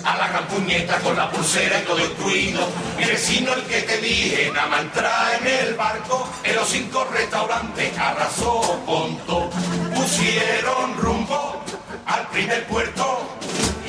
[0.04, 2.68] a la gran puñeta con la pulsera y todo incluido.
[2.98, 4.82] Mi vecino el que te dije, nada más
[5.40, 9.16] en el barco, en los cinco restaurantes arrasó con.
[9.94, 11.62] Pusieron rumbo
[12.04, 13.38] al primer puerto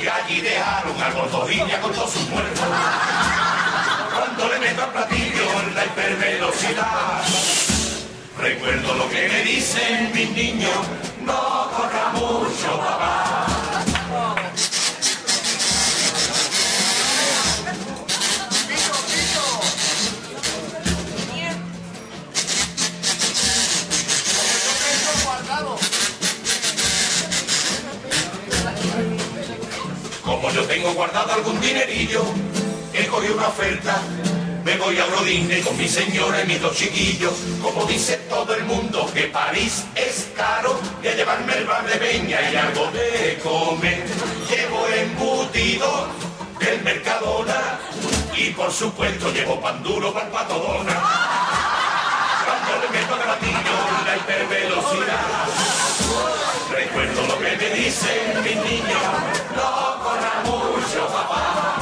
[0.02, 2.68] y allí dejaron al gordojilla con todos sus muertos.
[4.14, 7.22] Cuando le meto al platillo en la hipervelocidad,
[8.38, 10.72] recuerdo lo que me dicen mis niños,
[11.24, 13.46] no corra mucho papá.
[30.24, 32.22] Como yo tengo guardado algún dinerillo,
[32.94, 34.00] he cogido una oferta.
[34.64, 37.32] Me voy a Eurodisney con mi señora y mis dos chiquillos.
[37.60, 41.96] Como dice todo el mundo que París es caro, voy a llevarme el bar de
[41.96, 44.04] Peña y algo de comer.
[44.48, 46.06] Llevo embutido
[46.60, 47.80] del Mercadona
[48.36, 50.94] y por supuesto llevo pan duro para patodona.
[52.44, 53.76] Cuando le meto gatillo
[54.06, 55.46] la hipervelocidad,
[56.70, 59.02] recuerdo lo que me dicen mis niños,
[59.56, 61.81] no corra mucho papá.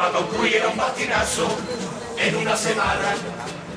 [0.00, 1.46] Cruz era un patinazo
[2.16, 3.14] en una semana.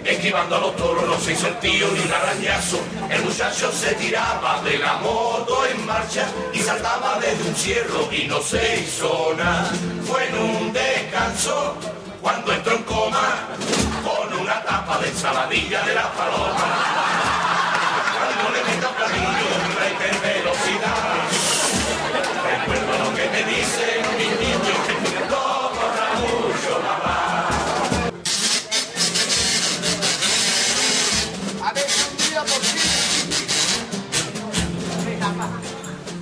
[0.06, 2.80] Esquivando a los toros no se hizo el tío ni un arañazo.
[3.10, 8.28] El muchacho se tiraba de la moto en marcha y saltaba desde un cierro y
[8.28, 9.72] no se hizo nada.
[10.06, 11.76] Fue en un descanso
[12.22, 13.48] cuando entró en coma
[14.04, 17.15] con una tapa de ensaladilla de la paloma.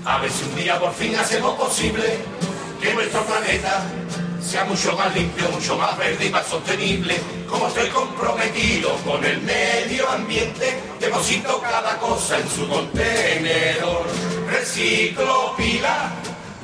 [0.06, 2.20] A ver si un día por fin hacemos posible
[2.82, 3.84] que nuestro planeta
[4.46, 7.16] sea mucho más limpio, mucho más verde y más sostenible.
[7.48, 14.06] Como estoy comprometido con el medio ambiente, deposito cada cosa en su contenedor.
[14.52, 16.12] Reciclo pila,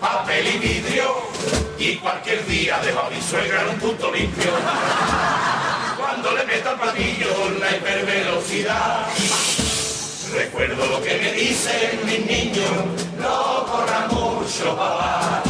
[0.02, 1.16] papel y vidrio
[1.78, 4.52] y cualquier día dejo a mi suegra en un punto limpio.
[5.98, 9.08] Cuando le meto al platillo la hipervelocidad,
[10.32, 12.70] recuerdo lo que me dicen mis niños,
[13.20, 15.44] no corra mucho papá.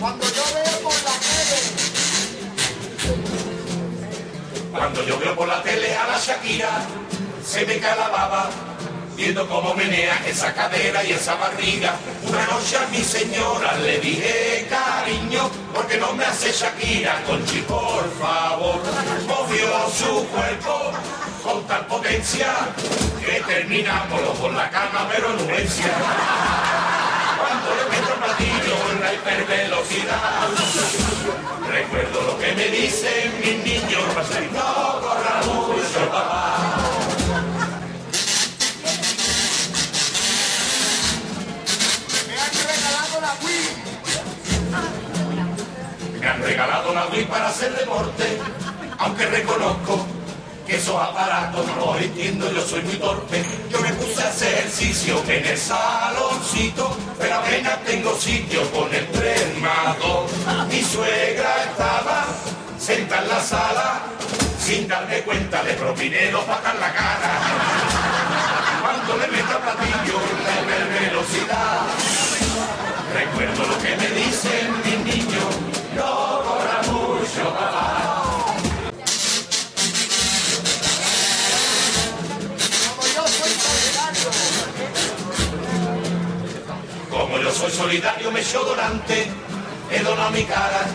[0.00, 1.84] Cuando yo veo por la tele
[4.70, 6.82] Cuando yo veo por la tele a la Shakira,
[7.42, 8.50] se me cae la baba,
[9.16, 11.94] viendo cómo menea esa cadera y esa barriga.
[12.26, 18.10] Una noche a mi señora le dije, cariño, porque no me hace Shakira, Conchi, por
[18.18, 18.80] favor.
[19.26, 20.92] Movió su cuerpo
[21.42, 22.52] con tal potencia
[23.24, 25.92] que terminamos por la cama, pero en urgencia.
[27.38, 30.48] Cuando le meto el platillo en la hipervelocidad,
[31.70, 34.02] recuerdo lo que me dicen mis niños,
[34.52, 36.83] no corra mucho papá.
[46.24, 48.24] Me han regalado la Wii para hacer deporte,
[48.96, 50.06] aunque reconozco
[50.66, 53.44] que esos aparatos no los entiendo, yo soy muy torpe.
[53.70, 59.06] Yo me puse a hacer ejercicio en el saloncito, pero apenas tengo sitio con el
[59.12, 60.30] dos.
[60.70, 62.24] Mi suegra estaba
[62.78, 64.00] sentada en la sala,
[64.58, 65.62] sin darme cuenta
[66.32, 67.32] dos patas en la cara.
[68.80, 71.80] Cuando le meta platillo la hipervelocidad,
[87.10, 88.30] Como yo soy solidario.
[88.32, 89.26] Me echo donante,
[89.90, 90.86] he donado mi cara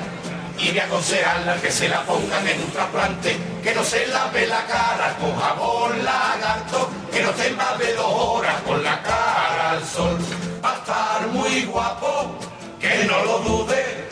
[0.61, 4.65] y me aconsejan que se la pongan en un trasplante, que no se lave la
[4.65, 10.17] cara con jabón lagarto, que no esté más dos horas con la cara al sol,
[10.63, 12.35] va a estar muy guapo,
[12.79, 14.08] que no lo dude,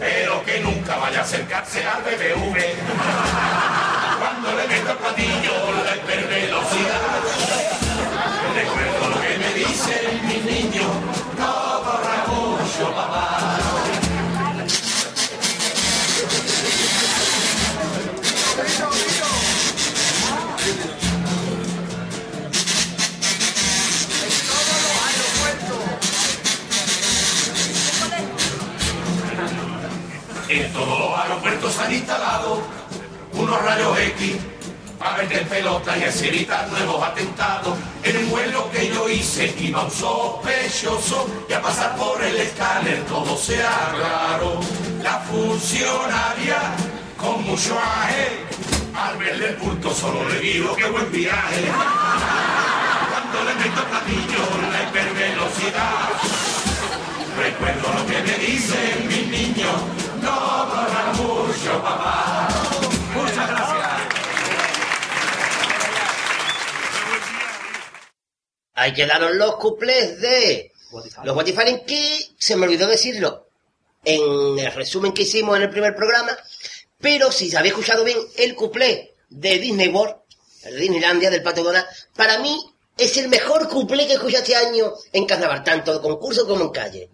[0.00, 2.56] pero que nunca vaya a acercarse al BBV.
[4.18, 5.52] Cuando le meto el platillo
[5.84, 7.00] la hipervelocidad,
[8.54, 10.90] recuerdo lo que me dicen mis niños,
[11.38, 13.39] no corra mucho papá.
[30.60, 32.60] En todos los aeropuertos han instalado
[33.32, 34.36] unos rayos X
[34.98, 37.78] para vender pelota y así evitar nuevos atentados.
[38.02, 43.02] En el vuelo que yo hice iba un sospechoso y a pasar por el escáner
[43.06, 44.60] todo se aclaró.
[45.02, 46.58] La funcionaria
[47.16, 48.44] con mucho aje,
[48.94, 51.72] al verle el punto solo le digo que buen viaje.
[53.10, 54.59] Cuando le meto platillo
[68.90, 70.72] Ahí quedaron los cuplés de
[71.22, 73.46] los What If que se me olvidó decirlo
[74.04, 76.36] en el resumen que hicimos en el primer programa,
[77.00, 80.16] pero si se había escuchado bien el cuplé de Disney World,
[80.64, 81.86] el de Disneylandia, del Pato Donald,
[82.16, 82.60] para mí
[82.98, 86.70] es el mejor cuplé que escuché este año en carnaval, tanto de concurso como en
[86.70, 87.10] calle.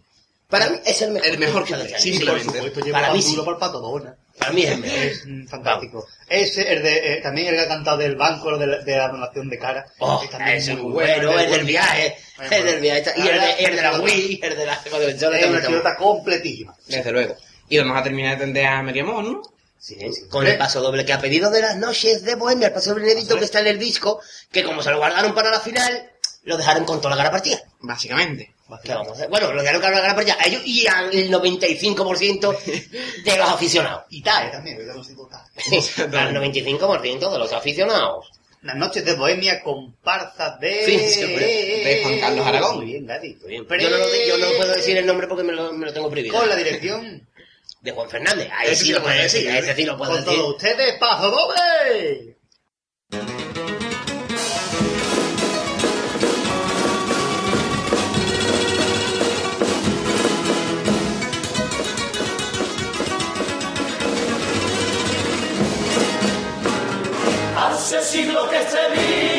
[0.48, 1.28] Para mí es el mejor.
[1.28, 1.98] El mejor este año.
[1.98, 2.46] simplemente.
[2.46, 3.36] Por supuesto, lleva Para mí sí.
[3.36, 4.16] por el pato Donald.
[4.38, 4.78] Para mí es.
[4.84, 6.06] Es fantástico.
[6.28, 9.08] Ese, el de, eh, también el que ha cantado del banco, de la, de la
[9.08, 9.86] donación de cara.
[9.98, 12.80] Oh, es también es muy bueno, el el del viaje, Muy el del bueno.
[12.80, 16.74] viaje, y el de, el de la Wii, el de la Es una chilota completísima.
[16.86, 17.36] Desde luego.
[17.68, 19.42] Y vamos a terminar de atender a Meriamón, ¿no?
[19.78, 19.96] Sí,
[20.30, 23.14] Con el paso doble que ha pedido de las noches de Bohemia, el paso doble
[23.14, 26.10] que está en el disco, que como se lo guardaron para la final,
[26.42, 27.62] lo dejaron con toda la cara partida.
[27.80, 28.55] Básicamente.
[28.82, 29.28] ¿Qué vamos a?
[29.28, 32.58] Bueno, lo con la cara partida a ellos y al 95%
[33.24, 34.04] de los aficionados.
[34.10, 34.86] Y también.
[34.86, 36.18] No sé cómo TAE.
[36.18, 38.30] al 95% de los aficionados.
[38.62, 40.84] Las noches de Bohemia, comparsa de...
[40.84, 41.22] Sí, sí.
[41.22, 42.76] De Juan Carlos Aragón.
[42.78, 43.36] Muy bien, Gadi.
[43.42, 43.66] Muy bien.
[43.68, 46.10] Yo no, lo, yo no puedo decir el nombre porque me lo, me lo tengo
[46.10, 46.36] prohibido.
[46.36, 47.26] Con la dirección...
[47.82, 48.48] De Juan Fernández.
[48.52, 50.36] Ahí Ese sí lo puedo decir, ese sí lo puedo Con decir.
[50.40, 52.35] todos ustedes, paso doble.
[67.86, 69.35] Hace siglo que este vino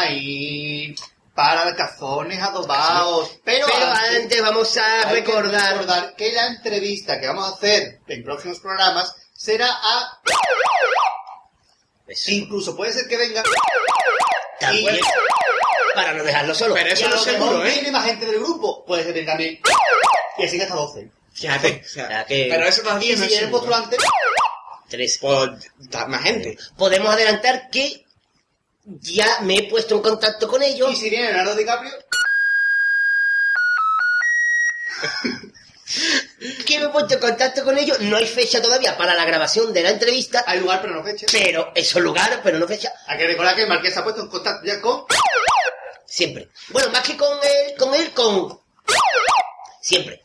[0.00, 0.94] nos vamos a ir
[1.34, 3.38] para alcazones adobados.
[3.44, 8.24] Pero, Pero antes vamos a que recordar que la entrevista que vamos a hacer en
[8.24, 10.20] próximos programas será a...
[12.26, 13.42] Incluso puede ser que venga...
[14.58, 14.98] También.
[15.94, 16.74] Para no dejarlo solo.
[16.74, 17.70] Pero eso no es seguro, ¿eh?
[17.72, 18.84] Viene más gente del grupo.
[18.84, 19.60] Puede ser que venga también...
[20.38, 21.10] Y así que hasta 12.
[21.32, 21.82] Fíjate.
[21.84, 23.58] o sea, sea, que- Pero eso todavía Y no si es viene el seguro.
[23.66, 23.96] postulante...
[24.88, 25.18] Tres.
[25.20, 25.50] Pues,
[26.08, 26.58] más gente.
[26.76, 28.04] Podemos adelantar que
[28.84, 30.92] ya me he puesto en contacto con ellos.
[30.92, 31.92] Y si viene Leonardo DiCaprio...
[36.66, 38.00] que me he puesto en contacto con ellos.
[38.00, 41.26] No hay fecha todavía para la grabación de la entrevista, Hay lugar pero no fecha.
[41.30, 42.92] pero eso es lugar, pero no fecha.
[43.06, 45.04] Hay que recordar que el Marqués se ha puesto en contacto ya con...
[46.06, 46.48] Siempre.
[46.70, 48.60] Bueno, más que con él, con él, con...
[49.80, 50.22] Siempre.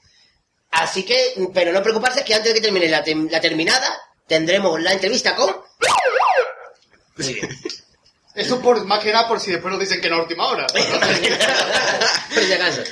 [0.71, 3.87] Así que, pero no preocuparse que antes de que termine la, la terminada,
[4.27, 5.55] tendremos la entrevista con...
[7.17, 7.49] Muy bien.
[8.35, 10.67] Eso por, más que nada por si después nos dicen que no a última hora.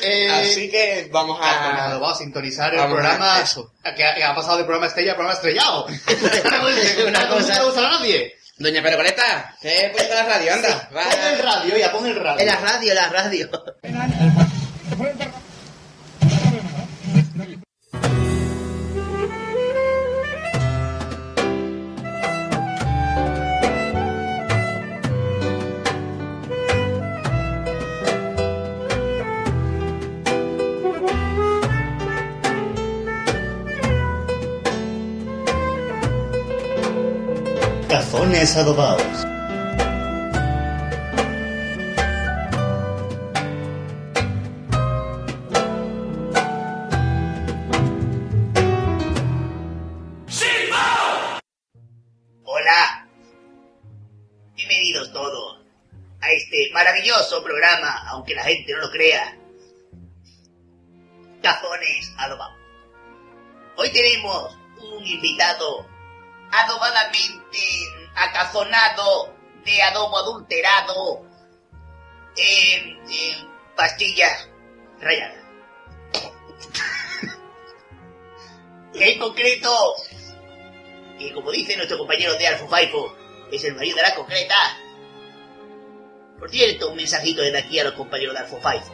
[0.02, 1.98] Eh, Así que vamos Ah, a...
[1.98, 3.74] vamos a sintonizar el a- programa eso.
[3.84, 5.86] que, que ha pasado de programa estrella a programa estrellado.
[7.08, 8.36] Una cosa- No le gusta a nadie.
[8.58, 10.90] Doña Pergoleta, te he puesto la radio, anda.
[10.96, 11.04] Va.
[11.10, 12.40] Pon el radio, ya, pon el radio.
[12.40, 13.50] En la radio, en la radio.
[38.44, 39.26] Cazones adobados.
[52.44, 53.08] Hola.
[54.56, 55.62] Bienvenidos todos
[56.20, 59.38] a este maravilloso programa, aunque la gente no lo crea.
[61.42, 62.58] Cazones adobados.
[63.78, 65.88] Hoy tenemos un invitado
[66.52, 69.36] adobadamente acazonado
[69.66, 71.26] de adobo adulterado
[72.36, 74.50] en, en pastillas
[75.00, 75.44] rayadas.
[78.94, 79.96] en concreto,
[81.18, 83.16] que como dice nuestro compañero de Alfo Faifo,
[83.52, 84.56] es el marido de la concreta.
[86.40, 88.94] Por cierto, un mensajito desde aquí a los compañeros de Alfo Faifo.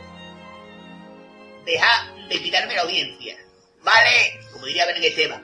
[1.65, 3.37] Deja de quitarme la audiencia.
[3.81, 5.41] Vale, como diría Esteban.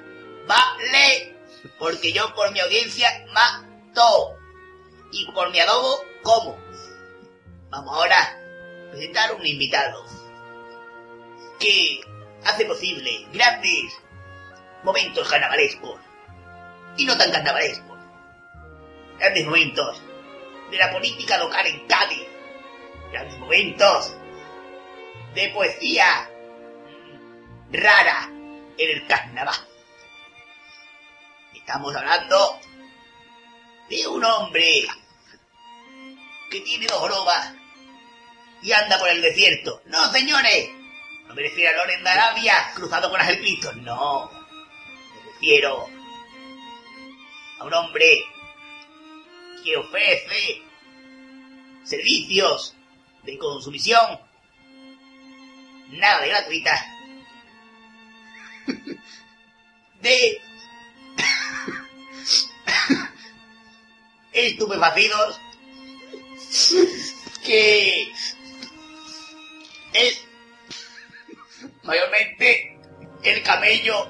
[0.47, 1.35] Vale,
[1.79, 3.25] porque yo por mi audiencia
[3.95, 4.37] mato.
[5.11, 6.57] Y por mi adobo como.
[7.69, 10.05] Vamos ahora a presentar un invitado
[11.59, 12.01] que
[12.43, 13.97] hace posible grandes
[14.83, 15.99] momentos carnavalescos
[16.97, 17.97] y no tan carnavalescos.
[19.19, 20.01] Grandes momentos
[20.71, 22.27] de la política local en Cádiz.
[23.11, 24.15] Grandes momentos
[25.33, 26.29] de poesía
[27.71, 28.29] rara
[28.77, 29.55] en el carnaval.
[31.53, 32.59] Estamos hablando
[33.89, 34.87] de un hombre
[36.49, 37.53] que tiene dos jorobas
[38.61, 39.81] y anda por el desierto.
[39.85, 40.69] No, señores,
[41.27, 43.71] no me refiero a Loren de Arabia cruzado con Ángel Cristo.
[43.73, 45.87] No, me refiero
[47.59, 48.23] a un hombre
[49.63, 50.61] que ofrece
[51.83, 52.75] servicios
[53.23, 54.19] de consumición
[55.89, 56.85] nada de gratuita
[60.01, 60.41] de
[64.35, 65.39] estupefacidos
[67.43, 68.11] que
[69.93, 70.25] es
[71.83, 72.77] mayormente
[73.23, 74.07] el camello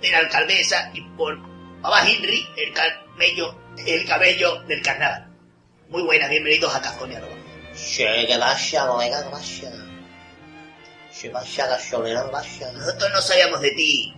[0.00, 1.38] de la alcaldesa y por
[1.80, 3.56] Baba Henry el camello
[3.86, 5.28] el cabello del carnaval.
[5.88, 7.32] Muy buenas, bienvenidos a Cazonia Nova.
[7.74, 9.72] Sí, que vaya, colega, que vaya.
[11.10, 12.72] Se vaya, gasolina, vaya.
[12.72, 14.14] Nosotros no sabíamos de ti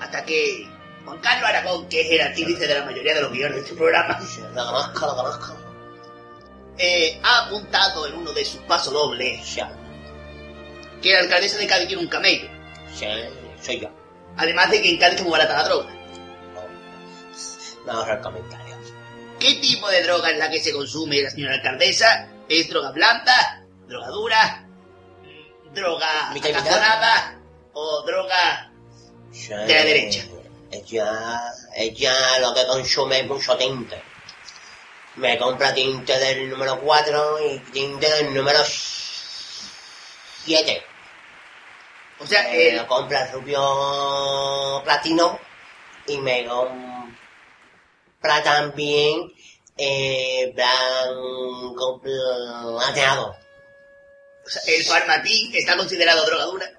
[0.00, 0.68] hasta que
[1.06, 3.74] Juan Carlos Aragón, que es el artífice de la mayoría de los guiones de este
[3.74, 4.18] programa,
[4.54, 5.56] conozco, conozco.
[6.78, 9.56] eh, ha apuntado en uno de sus pasos dobles
[11.00, 12.48] que la alcaldesa de Cádiz tiene un camello.
[12.94, 13.06] sí,
[13.62, 13.88] soy yo.
[14.36, 15.90] Además de que en Cádiz es muy barata la droga.
[16.54, 18.66] No, no ahorrar comentarios.
[19.38, 22.28] ¿Qué tipo de droga es la que se consume la señora alcaldesa?
[22.48, 23.64] ¿Es droga blanda?
[23.86, 24.66] ¿Droga dura?
[25.72, 27.40] ¿Droga acazonada?
[27.74, 28.72] ¿O droga
[29.48, 30.24] de la derecha?
[30.70, 34.02] Ella, ella lo que consume es mucho tinte.
[35.16, 38.58] Me compra tinte del número 4 y tinte del número
[40.44, 40.82] 7.
[42.18, 45.38] O sea, Eh, el, compra rubio platino
[46.06, 46.82] y me compra
[48.42, 49.32] también
[49.76, 53.36] eh, blanco plateado.
[54.44, 56.70] o sea, el farmatín está considerado droga dura.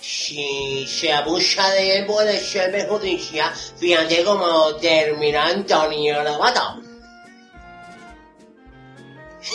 [0.00, 3.52] Si se abusa de él puede ser perjudicial.
[3.76, 6.82] Fíjate cómo termina Antonio Lobato.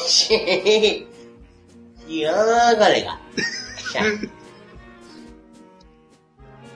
[0.08, 1.08] Sí.
[2.08, 2.34] Yo,
[2.78, 3.20] colega.
[3.94, 4.04] Ya.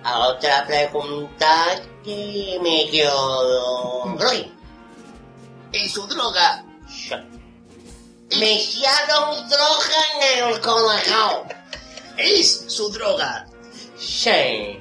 [0.04, 4.16] A otra pregunta que me quedo...
[4.18, 4.52] Roy.
[5.72, 6.64] En su droga.
[8.38, 11.46] Me echaron droga en el colegio.
[12.18, 13.49] Es su droga.
[14.00, 14.80] Sí.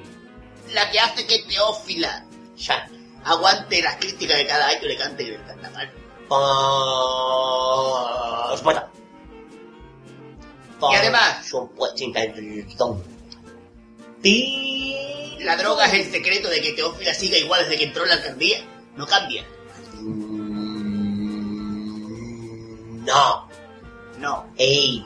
[0.73, 2.25] La que hace que Teófila
[2.57, 2.87] Ya.
[3.25, 5.91] aguante las críticas que cada año le cante en el carnaval.
[8.49, 8.83] Pues bueno.
[10.91, 13.03] Y además- Supuesto intentón.
[15.39, 18.15] La droga es el secreto de que Teófila siga igual desde que entró en la
[18.15, 18.59] alcaldía.
[18.95, 19.45] No cambia.
[23.05, 23.47] No.
[24.19, 24.45] No.
[24.57, 25.01] Es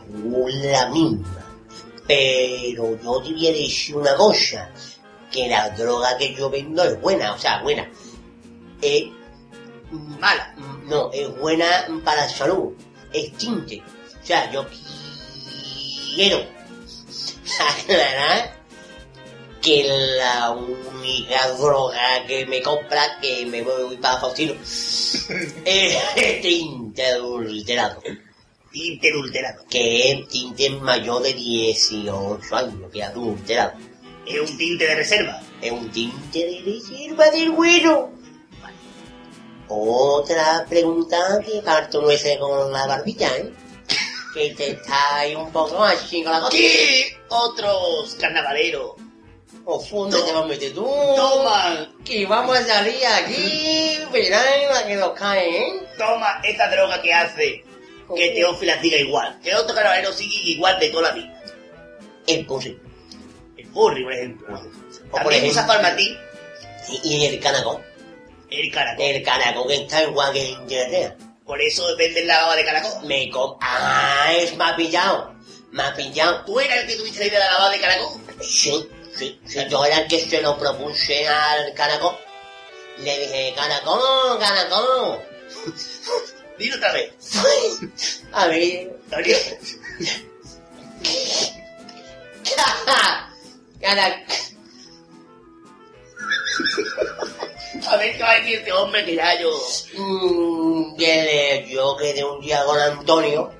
[0.65, 1.42] la misma.
[2.07, 4.69] Pero yo te voy a decir una cosa.
[5.31, 7.33] Que la droga que yo vendo es buena.
[7.33, 7.89] O sea, buena.
[8.81, 9.05] Es
[10.19, 10.55] Mala.
[10.85, 12.73] No, es buena para la salud.
[13.11, 13.81] Es tinte.
[14.21, 14.65] O sea, yo
[16.15, 16.43] quiero
[17.59, 18.63] aclarar
[19.61, 19.83] que
[20.17, 24.53] la única droga que me compra, que me voy para Faustino,
[25.65, 28.01] es tinte adulterado.
[28.73, 29.63] Tinte adulterado.
[29.69, 33.73] Que es tinte mayor de 18 años, que es adulterado.
[34.25, 35.39] Es un tinte de reserva.
[35.61, 38.11] Es un tinte de reserva del güero.
[39.67, 43.53] Otra pregunta que parto nuece con la barbilla, ¿eh?
[44.33, 46.51] Que te está ahí un poco así con la cosa.
[46.51, 48.93] ¿Qué otros carnavaleros
[49.65, 50.83] O te vas a meter tú.
[51.15, 54.43] toman, Que vamos a salir aquí, verán
[54.73, 55.87] la que nos cae, ¿eh?
[55.97, 57.63] toma esta droga que hace
[58.15, 59.39] que Teófila siga igual?
[59.43, 61.43] ¿Qué otro carnavalero sigue igual de toda la vida?
[62.27, 62.77] El puse.
[63.57, 64.61] El Burri, por ejemplo.
[65.11, 66.17] O por ejemplo, Farmatín,
[66.89, 67.81] y, y el canacón.
[68.49, 69.05] el caracol.
[69.05, 71.15] El canacón que está igual que en Inglaterra.
[71.45, 73.05] Por eso venden la baba de caracol.
[73.05, 73.57] Me com...
[73.61, 75.35] Ah, es ha pillado.
[75.77, 76.45] Ha pillado.
[76.45, 78.21] ¿Tú eras el que tuviste la idea de la baba de caracol?
[78.41, 79.59] Sí, sí, sí.
[79.69, 82.15] Yo era el que se lo propuse al canacón.
[82.99, 85.19] Le dije, canacón, canacón.
[86.57, 87.11] Dilo otra vez.
[88.31, 89.37] A ver, Antonio.
[93.81, 94.23] Cana-
[97.87, 99.49] A ver qué va a decir este hombre que ya yo...
[99.97, 103.51] Mm, que yo quedé un día con Antonio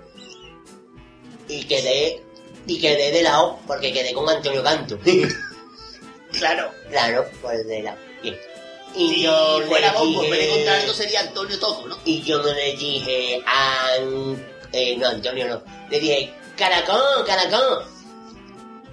[1.47, 2.21] y quedé
[2.65, 4.97] y quedé de lado porque quedé con Antonio Canto.
[6.31, 6.71] Claro.
[6.89, 7.97] claro, pues de lado.
[8.21, 8.37] Bien.
[8.95, 11.97] Y yo le fuera Bombo, dije- contrario sería Antonio Toco, ¿no?
[12.05, 13.87] Y yo no le dije a...
[14.71, 15.63] Eh, no, Antonio no.
[15.89, 17.85] Le dije, caracón, caracón,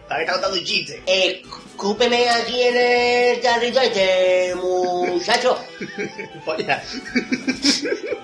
[0.08, 1.02] que está contando un chiste.
[1.06, 5.58] escúpeme aquí en el carrito este muchacho.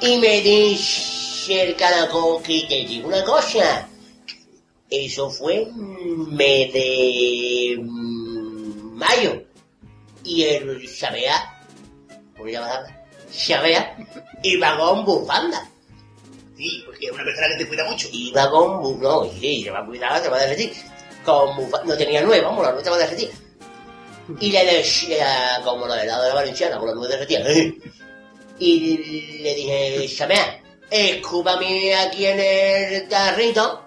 [0.00, 3.88] Y me dice el caracol que te digo una cosa.
[4.90, 9.42] Eso fue mes de mayo.
[10.24, 11.55] Y el Xabea,
[12.36, 12.68] ¿cómo se llama?
[12.68, 13.02] la-
[13.32, 13.96] Xabea,
[14.42, 15.68] iba con bufanda.
[16.56, 18.08] Sí, porque es una persona que te cuida mucho.
[18.12, 19.08] Iba con bufanda.
[19.08, 20.72] No, sí, se va a cuidar, se va a derretir.
[21.24, 21.84] Con bufanda.
[21.92, 23.30] No tenía nueve, vamos, la nueve se va a derretir.
[24.40, 27.44] Y le decía, como lo del lado de la valenciana, con la nueve derretida.
[28.58, 28.96] Y
[29.42, 33.82] le dije, Xabea, escúpame aquí en el carrito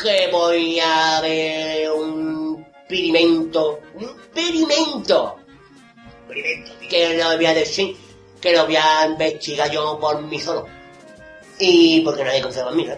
[0.00, 5.37] que voy a ver un pirimento, un tío.
[6.88, 7.96] Que lo voy a decir,
[8.40, 10.66] que lo voy a investigar yo por mí solo.
[11.58, 12.96] Y porque nadie confiaba en mí, ¿no?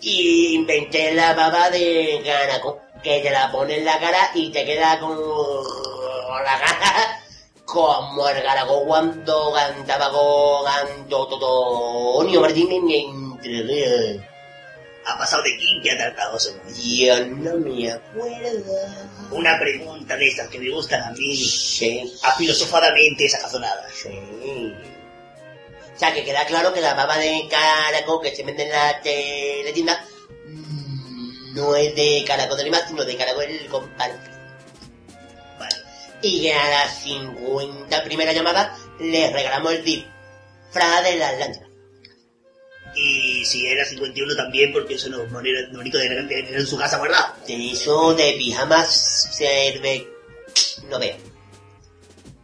[0.00, 4.64] Y inventé la baba de Ganacón, que te la pones en la cara y te
[4.64, 7.20] queda con la cara
[7.64, 14.33] como el Garagó cuando cantaba con Antonio Martín en Entre.
[15.06, 16.50] Ha pasado de Kinky a Tartagoso.
[16.82, 18.72] Yo no me acuerdo.
[19.30, 23.92] Una pregunta de esas que me gustan a mí, Sí, afilosofadamente sacazonadas.
[23.92, 24.08] sí.
[25.94, 29.00] O sea, que queda claro que la baba de caracol que se vende en la
[29.00, 30.04] teletienda
[30.48, 34.14] mm, no es de caracol de animal, sino de caracol compadre.
[35.56, 35.76] Vale.
[36.20, 41.63] Y que a las 50 primeras llamadas les regalamos el disfraz de la Atlántica.
[42.96, 46.76] Y si era 51 también, porque eso no es bonito bonito de tener en su
[46.78, 47.34] casa guardado.
[47.48, 50.08] Eso de pijamas se ve...
[50.88, 51.16] No veo.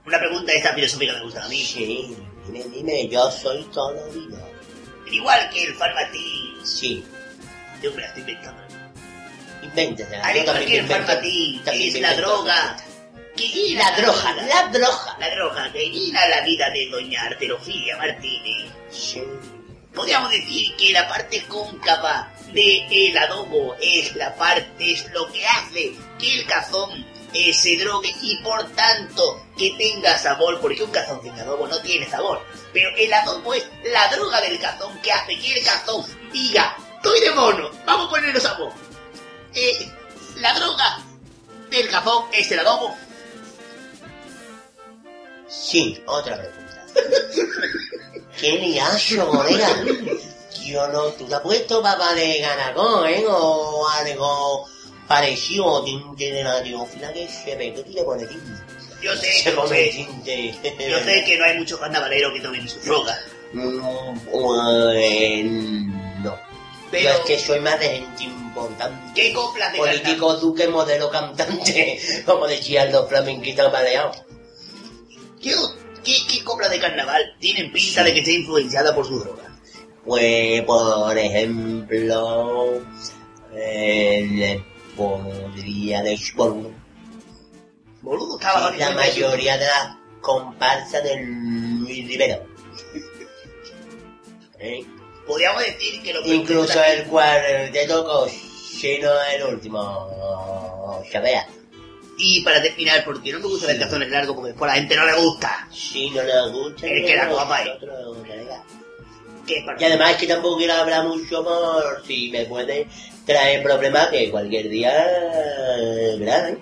[0.06, 1.62] Una pregunta esta filosófica me gusta a mí.
[1.62, 2.16] Sí,
[2.46, 4.48] dime, dime, yo soy todo dinero.
[5.10, 6.64] Igual que el farmatín.
[6.64, 7.04] Sí.
[7.82, 8.62] Yo me la estoy inventando.
[9.60, 10.04] Me invento-
[10.88, 12.76] farmatín, que también es me la droga.
[13.36, 15.16] Que llena La droga, la droga.
[15.20, 18.70] La droga que llena la vida de doña Arterofilia Martínez.
[18.90, 19.22] Sí.
[19.94, 25.44] Podríamos decir que la parte cóncava de el adobo es la parte, es lo que
[25.46, 30.90] hace que el cazón eh, se drogue y por tanto que tenga sabor, porque un
[30.90, 32.44] cazón sin adobo no tiene sabor.
[32.72, 37.20] Pero el adobo es la droga del cazón que hace que el cazón diga, estoy
[37.20, 38.72] de mono, vamos a ponerle sabor.
[39.54, 39.88] Eh,
[40.36, 40.98] la droga
[41.70, 42.96] del cazón es el adobo.
[45.48, 46.69] Sí, otra pregunta.
[48.40, 49.68] ¿Qué liazo, colega?
[50.64, 53.24] Yo no, tú te has puesto papá de ganagón, ¿eh?
[53.28, 54.66] O algo
[55.08, 58.50] parecido, tinte de la teófila que se ve, tú le pones tinte.
[59.02, 60.54] Yo sé, Se yo pone sé, tinte.
[60.90, 63.18] yo sé que no hay muchos carnavaleros que tomen su droga.
[63.52, 64.92] Mm, Bueno,
[66.22, 66.38] no.
[66.90, 69.12] Pero- Yo es que soy más de gente importante.
[69.14, 74.16] ¿Qué coplas de Político, duque, modelo, cantante, como decían los flamenquitos baleados.
[75.42, 75.54] ¿Qué,
[76.04, 79.50] qué, qué copla de carnaval tienen pinta de que esté influenciada por su droga?
[80.04, 82.82] Pues, por ejemplo,
[83.54, 84.64] eh, le
[84.96, 86.70] podría decir, bueno,
[88.02, 92.40] Boludo, estaba bajo la mayoría de las comparsas de Luis Rivera.
[94.58, 94.84] ¿Eh?
[95.26, 101.46] Podríamos decir que lo que Incluso el cuarteto cocino el último, ya vea.
[102.22, 105.06] Y para terminar, porque no me gusta ver calzones largos, porque por la gente no
[105.06, 105.66] le gusta.
[105.72, 107.64] Si no le gusta, El que la no, copa, ¿eh?
[107.64, 108.62] nosotros, colega.
[109.46, 112.86] ¿Qué es Y además es que tampoco quiero hablar mucho por si me puede
[113.24, 114.92] traer problemas que cualquier día
[116.18, 116.58] graben.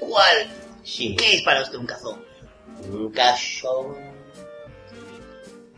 [0.00, 0.48] ¿Cuál?
[0.82, 1.14] Sí.
[1.14, 2.24] ¿Qué es para usted un cazón?
[2.90, 3.96] Un cazón.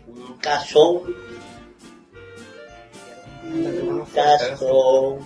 [0.07, 1.15] Un cazón.
[3.45, 5.19] Un cazón.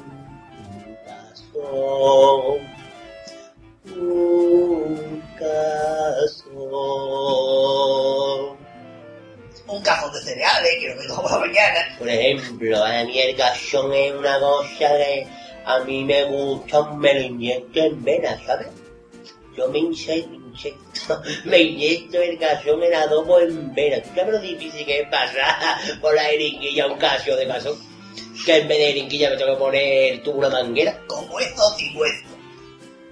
[0.75, 2.76] Un cazón.
[3.95, 5.23] Un
[7.39, 8.57] cazón.
[9.69, 11.97] Un cazón de cereales, que lo tengo por la mañana.
[11.99, 15.27] Por ejemplo, a mí el cazón es una cosa que
[15.65, 18.69] a mí me gusta, me lo inyecto en vena, ¿sabes?
[19.57, 24.03] Yo me inyecto, inyecto- me inyecto el cazón en adobo en vena.
[24.03, 27.77] ¿Tú sabes lo difícil que es pasar por la jeringuilla un caso de cazón?
[28.45, 30.97] Que en vez de jeringuilla me tengo que poner tú una manguera.
[31.09, 32.25] Con hueso o sin hueso.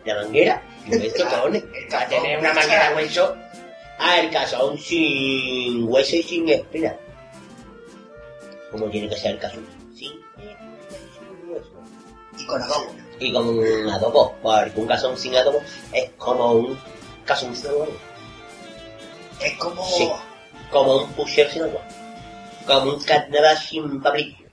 [0.04, 0.62] ¿La manguera?
[0.86, 1.64] ¿Y esto, cojones?
[1.90, 3.36] Para tener una manguera hueso.
[3.98, 6.94] Ah, el cazón sin hueso y sin espina.
[8.70, 9.66] ¿Cómo tiene que ser el cazón?
[9.94, 10.12] Sin
[11.48, 11.70] hueso.
[12.38, 12.94] Y con adobo.
[13.18, 15.62] Y con un adobo, porque un cazón sin adobo
[15.92, 16.78] es como un
[17.24, 17.88] cazón sin adobo.
[19.40, 19.84] Es como...
[19.86, 20.10] Sí.
[20.70, 21.82] Como un pusher sin agua.
[22.66, 24.46] Como un carnaval sin pablillo.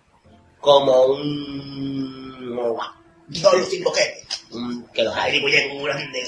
[0.60, 2.92] Como un...
[3.34, 4.24] Sin boquete.
[4.52, 5.42] un- que los Ay, hay.
[5.42, 6.24] muy bien, grande.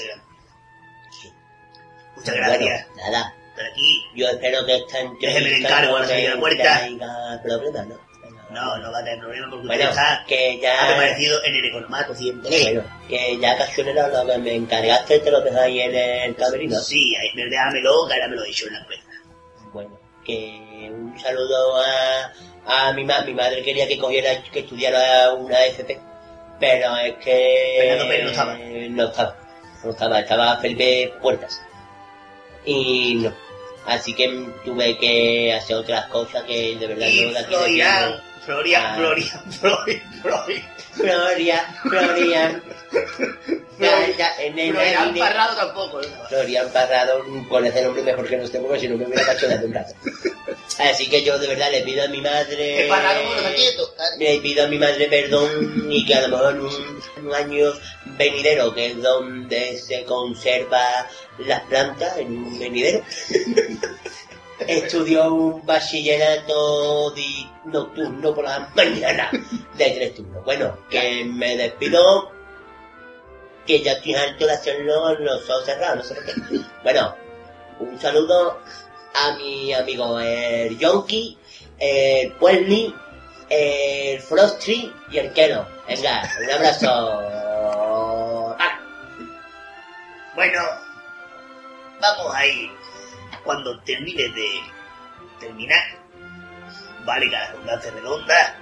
[2.16, 2.86] Muchas Bueno, gracias.
[2.96, 3.34] nada.
[3.54, 4.04] Por aquí.
[4.14, 6.62] Yo espero que esta Déjeme el entrevista encargo no a la señora Puerta.
[6.78, 8.04] traiga problemas, ¿no?
[8.50, 10.24] No, no va a tener problema porque Bueno, usted está...
[10.28, 10.84] que ya...
[10.84, 12.50] Ha permanecido en el economato siempre.
[12.62, 16.78] Bueno, que ya casionero lo que me encargaste te lo dejas ahí en el camerino.
[16.80, 19.06] Sí, ahí, déjamelo, que ahora me lo he dicho en la cuenta.
[19.72, 22.32] Bueno, que un saludo a,
[22.88, 23.26] a mi madre.
[23.26, 25.98] Mi madre quería que cogiera, que estudiara una FP,
[26.60, 27.76] pero es que...
[27.80, 28.56] Fernando Pérez no estaba.
[28.58, 29.36] No estaba,
[29.84, 31.60] no estaba, estaba Felipe Puertas.
[32.64, 33.32] Y no.
[33.86, 34.28] Así que
[34.64, 38.22] tuve que hacer otras cosas que de verdad Y no las quiero Florian.
[38.44, 38.94] Florian, Ah.
[38.96, 39.52] Florian,
[40.22, 40.62] Florian,
[40.96, 41.64] Florian.
[41.82, 42.62] Floria, Florian.
[43.78, 45.14] Ya, ya, en el Florian.
[45.14, 46.00] Parrado tampoco.
[46.00, 46.28] ¿no?
[46.28, 49.48] Florian Parrado con ese nombre mejor que no esté porque si no me hubiera cacho
[49.48, 49.94] de un rato.
[50.78, 52.88] Así que yo de verdad le pido a mi madre.
[54.18, 57.72] Le pido a mi madre perdón y que a lo mejor un, un año
[58.16, 61.08] venidero, que es donde se conserva
[61.38, 63.02] las plantas, en un venidero,
[64.68, 69.30] estudió un bachillerato di- nocturno por la mañana
[69.76, 70.44] de tres turnos.
[70.44, 72.30] Bueno, que me despido,
[73.66, 76.32] que ya estoy harto de hacerlo los ojos cerrados, no sé por qué.
[76.82, 77.14] Bueno,
[77.80, 78.58] un saludo
[79.14, 81.38] a mi amigo el Yonki,
[81.78, 82.94] el Puelli,
[83.48, 85.66] el Frosty y el Keno.
[85.88, 87.24] Venga, un abrazo.
[90.34, 90.60] Bueno,
[92.00, 92.70] vamos ahí.
[93.44, 94.60] Cuando termine de
[95.38, 95.82] terminar,
[97.04, 98.58] que la redundancia redonda.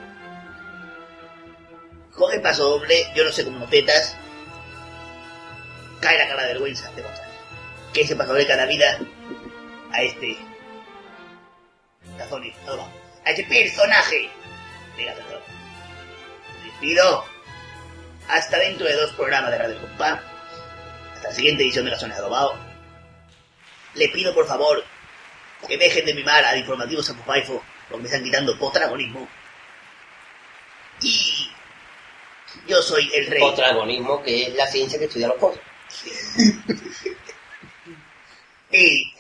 [2.13, 4.17] Con el paso doble, yo no sé cómo tetas,
[6.01, 7.33] cae la cara de vergüenza de contar
[7.93, 8.99] que ese paso doble cada vida
[9.93, 10.39] a este
[12.19, 12.53] Cazoni,
[13.25, 14.31] a este personaje
[14.97, 15.43] de.
[16.61, 17.25] Me despido
[18.29, 20.21] Hasta dentro de dos programas de Radio Compás.
[21.15, 22.72] Hasta la siguiente edición de Cazones Adobados.
[23.95, 24.83] Le pido por favor
[25.67, 29.29] que dejen de mimar al informativo Sapupaifo porque me están quitando protagonismo.
[31.01, 31.51] Y
[32.67, 33.41] yo soy el rey.
[33.41, 35.65] Potragonismo, que es la ciencia que estudia los potros.
[38.75, 39.13] Y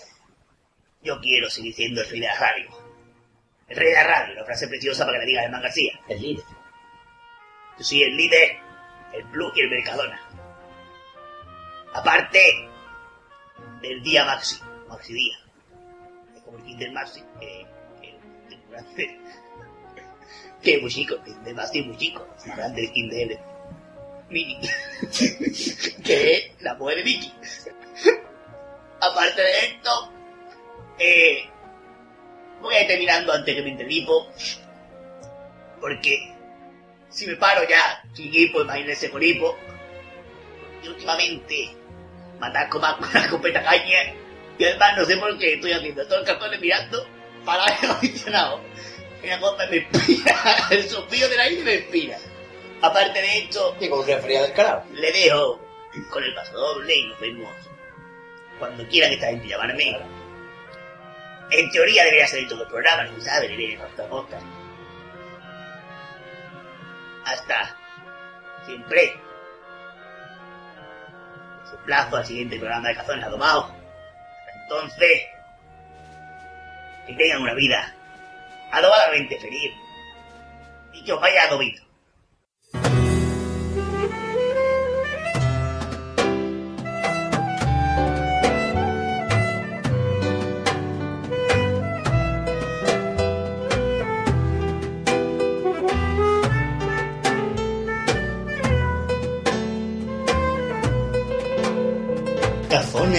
[1.02, 2.70] yo quiero seguir siendo el rey de la radio.
[3.68, 6.00] El rey de la radio, una frase preciosa para que la diga Germán García.
[6.08, 6.44] El líder.
[7.78, 8.56] Yo soy el líder,
[9.12, 10.20] el Blue y el Mercadona.
[11.92, 12.70] Aparte
[13.82, 15.38] del día Maxi, Maxi Día.
[16.34, 17.66] Es como el Kinder Maxi, que,
[18.00, 18.16] que,
[18.96, 19.18] que,
[20.62, 22.26] que es muy chico, el Kinder Maxi muy chico.
[22.46, 23.40] Grande el Kinder
[24.30, 24.58] Mini,
[26.04, 27.32] que es la mujer de Mickey.
[29.00, 30.12] Aparte de esto,
[30.98, 31.50] eh,
[32.62, 34.28] voy a ir terminando antes que me hipo,
[35.80, 36.32] porque
[37.10, 39.56] si me paro ya sin hipo, imagínense con hipo,
[40.82, 41.76] y últimamente
[42.42, 44.14] me ataco más con la escopeta caña,
[44.58, 47.06] y además no sé por qué estoy haciendo todos los cartones mirando
[47.44, 48.60] para ver aficionado.
[49.22, 50.36] Y la cosa me inspira,
[50.70, 52.18] el sopillo del aire me inspira.
[52.80, 54.84] Aparte de esto, Y con resfriado descarado.
[54.92, 55.60] le dejo
[56.10, 57.54] con el paso doble y nos vemos
[58.58, 59.98] cuando quieran esta gente llamarme.
[61.50, 64.38] En teoría debería salir todo el programa, no sabe, le iré costa a costa.
[67.24, 67.76] Hasta
[68.66, 69.20] siempre.
[71.72, 73.64] Su plazo al siguiente programa de Cazones Adomados.
[73.64, 75.22] Hasta entonces,
[77.06, 77.94] que tengan una vida
[78.70, 79.72] adobadamente feliz
[80.92, 81.81] y que os vaya adobito.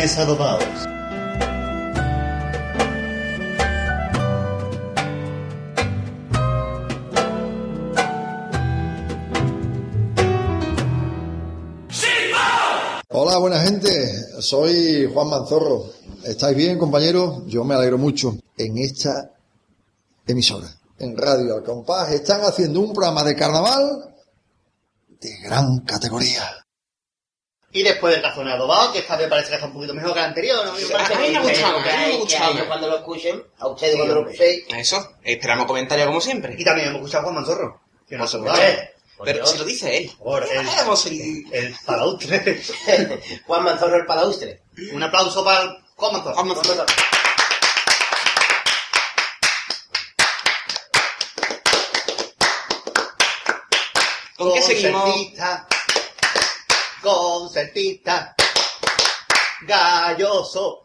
[0.03, 0.65] Cazones adobados.
[13.09, 13.89] Hola, buena gente.
[14.41, 15.85] Soy Juan Manzorro.
[16.25, 17.43] ¿Estáis bien, compañeros?
[17.47, 18.35] Yo me alegro mucho.
[18.57, 19.31] En esta
[20.27, 20.67] emisora,
[20.99, 24.13] en Radio Al Compás, están haciendo un programa de carnaval
[25.21, 26.62] de gran categoría.
[27.76, 30.20] Y después del cazón adobado, que esta vez parece que está un poquito mejor que
[30.20, 30.74] el anterior, ¿no?
[30.74, 34.16] Me parece A mí me a mí me cuando lo escuchen, a ustedes Sí, cuando
[34.16, 34.66] lo escuchéis.
[34.78, 36.56] Eso, esperamos comentarios como siempre.
[36.56, 37.82] Y también hemos escuchado a Juan Manzorro.
[38.08, 38.94] Que no se puede.
[39.24, 40.12] Pero si lo dice él.
[40.20, 40.52] Por el,
[41.52, 42.62] el palaustre.
[43.48, 44.62] Juan Manzorro el palaustre.
[44.91, 46.36] Un aplauso para Juan Manzorro.
[46.36, 46.86] Juan Manzorro.
[54.38, 55.10] ¿Con qué seguimos?
[57.03, 58.34] Concertista,
[59.67, 60.84] galloso.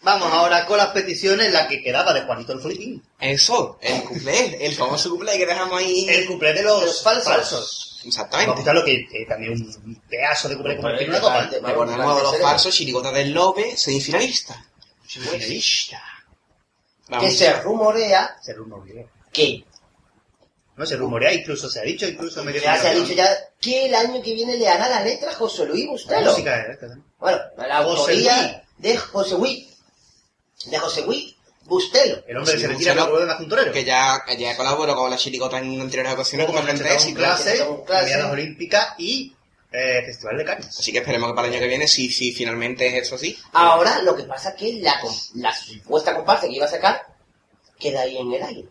[0.00, 3.02] Vamos ahora con las peticiones, la que quedaba de Juanito el Flipín.
[3.20, 6.08] Eso, el cuplé, el famoso cuplé que dejamos ahí.
[6.08, 7.24] El cuplé de los, De los falsos.
[7.24, 7.88] falsos.
[8.02, 8.50] Vamos a Exactamente.
[8.52, 11.42] escucharlo que eh, también un pedazo de cuplé como el que una copa.
[11.42, 14.64] Recordemos a los falsos, Chirigota del Lope, semifinalista.
[15.06, 16.02] Finalista.
[17.06, 17.36] Que Vamos.
[17.36, 19.04] se rumorea Se rumorea.
[19.32, 19.64] que
[20.76, 23.28] No se rumorea, incluso se ha dicho, incluso medio ya se ha dicho ya
[23.60, 26.30] que el año que viene le hará la letra a José Luis La Bustelo.
[26.30, 27.04] música es esta, ¿no?
[27.18, 29.68] Bueno, la autoría de José Luis.
[30.66, 31.34] De José Luis
[31.64, 32.22] Bustelo.
[32.26, 33.72] El hombre que se retira Bustelo, para volver más juntorero.
[33.72, 37.18] Que ya, ya colaboró con la Chirigota en anteriores ocasiones como de un éxito.
[37.18, 38.22] clase, clase.
[38.24, 39.34] Olímpicas y
[39.70, 40.66] eh, Festival de Cannes.
[40.78, 43.38] Así que esperemos que para el año que viene, si, si finalmente es eso así.
[43.52, 47.02] Ahora lo que pasa es que la, com- la supuesta comparsa que iba a sacar
[47.78, 48.68] queda ahí en el aire.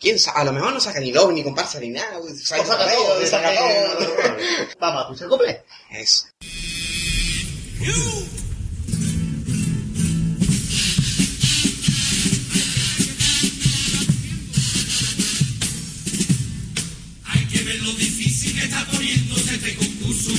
[0.00, 0.40] ¿Quién sabe?
[0.40, 2.18] A lo mejor no saca ni doble, ni comparsa, ni nada.
[2.20, 4.06] uy, saca Saca todo, todo, saca todo.
[4.06, 4.36] todo.
[4.80, 5.64] Vamos a escuchar el cumple.
[5.90, 6.26] Eso.
[17.24, 20.30] Hay que ver lo difícil que está poniéndose este concurso.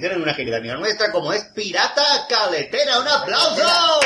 [0.00, 3.00] Peticiones de una querida amiga nuestra, como es Pirata Caletera.
[3.00, 4.00] ¡Un aplauso!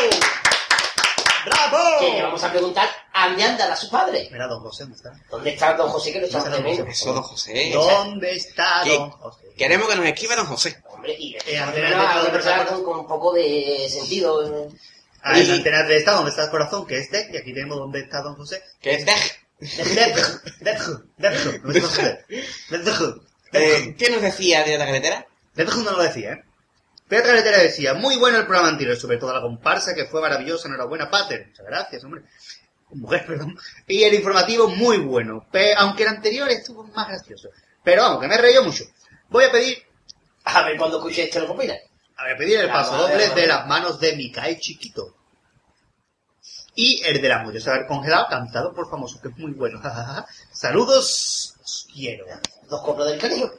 [1.47, 1.99] ¡Bravo!
[2.01, 4.29] Que le vamos a preguntar a dónde andará su padre.
[4.33, 5.13] Mira, don José, ¿dónde está?
[5.31, 6.89] ¿Dónde está don José que lo de menos?
[6.89, 7.71] Eso, don José.
[7.73, 9.41] ¿Dónde está don José?
[9.57, 10.83] Queremos que nos escriba don José.
[10.89, 11.71] Hombre, y Eh, a
[12.33, 14.67] persona con, con un poco de sentido.
[14.67, 14.69] eh.
[15.23, 16.87] Ah, en la antena de está, ¿dónde está el corazón?
[16.87, 18.63] Que es Dej, y aquí tenemos dónde está don José.
[18.81, 19.07] Que es
[23.53, 25.27] Eh, ¿Qué nos decía de la carretera?
[25.55, 26.45] Dej no lo decía, ¿eh?
[27.09, 31.47] Decía, muy bueno el programa anterior, sobre todo la comparsa, que fue maravillosa, enhorabuena, Pater.
[31.49, 32.23] Muchas gracias, hombre.
[32.91, 33.57] Mujer, perdón.
[33.87, 37.51] Y el informativo muy bueno, pe- aunque el anterior estuvo más gracioso.
[37.83, 38.85] Pero vamos, que me he reído mucho.
[39.29, 39.83] Voy a pedir,
[40.45, 41.75] A ver cuando escuche esto lo que opina.
[42.17, 45.15] a ver, pedir el paso doble de las manos de Micael Chiquito.
[46.77, 49.81] Y el de la mujer saber congelado, cantado por famoso, que es muy bueno.
[50.53, 52.25] Saludos, os quiero.
[52.69, 53.51] Dos coplas del cariño.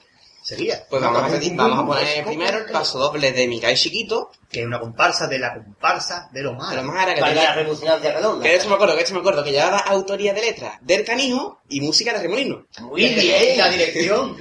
[0.45, 0.85] Sería.
[0.87, 4.29] Pues vamos a, pedir- vamos a poner primero el paso doble de Micael Chiquito.
[4.47, 6.75] Que es una comparsa de la comparsa de los De malos.
[6.75, 8.43] los Majara, que Para la tenía- revolucionaria redonda.
[8.43, 10.77] Que de esto me acuerdo, que de esto me acuerdo, que llevaba autoría de letras
[10.81, 12.67] del canijo y música de Remolino.
[12.81, 13.57] Muy bien.
[13.57, 14.37] La dirección.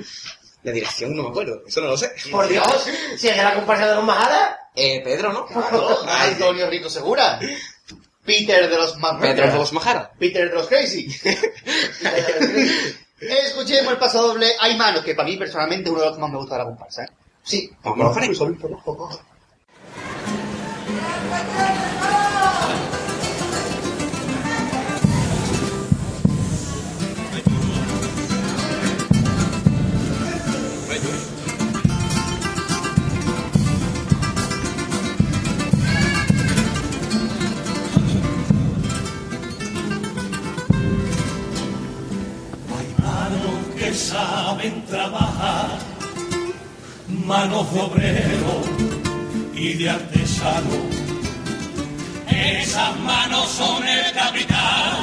[0.63, 2.13] La dirección no me acuerdo, eso no lo sé.
[2.31, 2.65] Por Dios,
[3.19, 4.59] si es de la comparsa de los Majara.
[4.75, 5.47] Eh, Pedro, ¿no?
[5.47, 7.41] Claro, Antonio Rico Segura.
[8.25, 10.11] Peter de los más Pedro de los Majara.
[10.19, 11.09] Peter de los Crazy.
[13.21, 14.47] Escuchemos el paso doble.
[14.61, 16.59] Hay manos, que para mí personalmente es uno de los que más me gusta de
[16.59, 17.05] la comparsa.
[17.05, 17.09] ¿eh?
[17.43, 17.71] Sí.
[17.85, 18.17] Manos
[43.95, 45.79] saben trabajar,
[47.09, 48.61] manos de obrero
[49.55, 50.71] y de artesano.
[52.29, 54.97] Esas manos son el capital,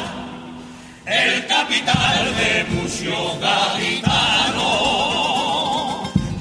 [1.05, 4.71] el capital de muchos gaditanos.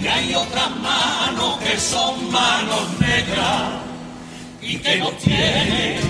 [0.01, 3.63] Y hay otras manos que son manos negras
[4.61, 6.01] y que no tienen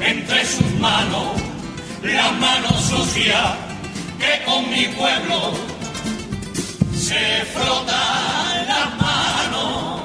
[0.00, 1.40] entre sus manos
[2.02, 3.73] la mano sucia
[4.24, 5.52] que con mi pueblo
[6.94, 10.00] se frotan las manos.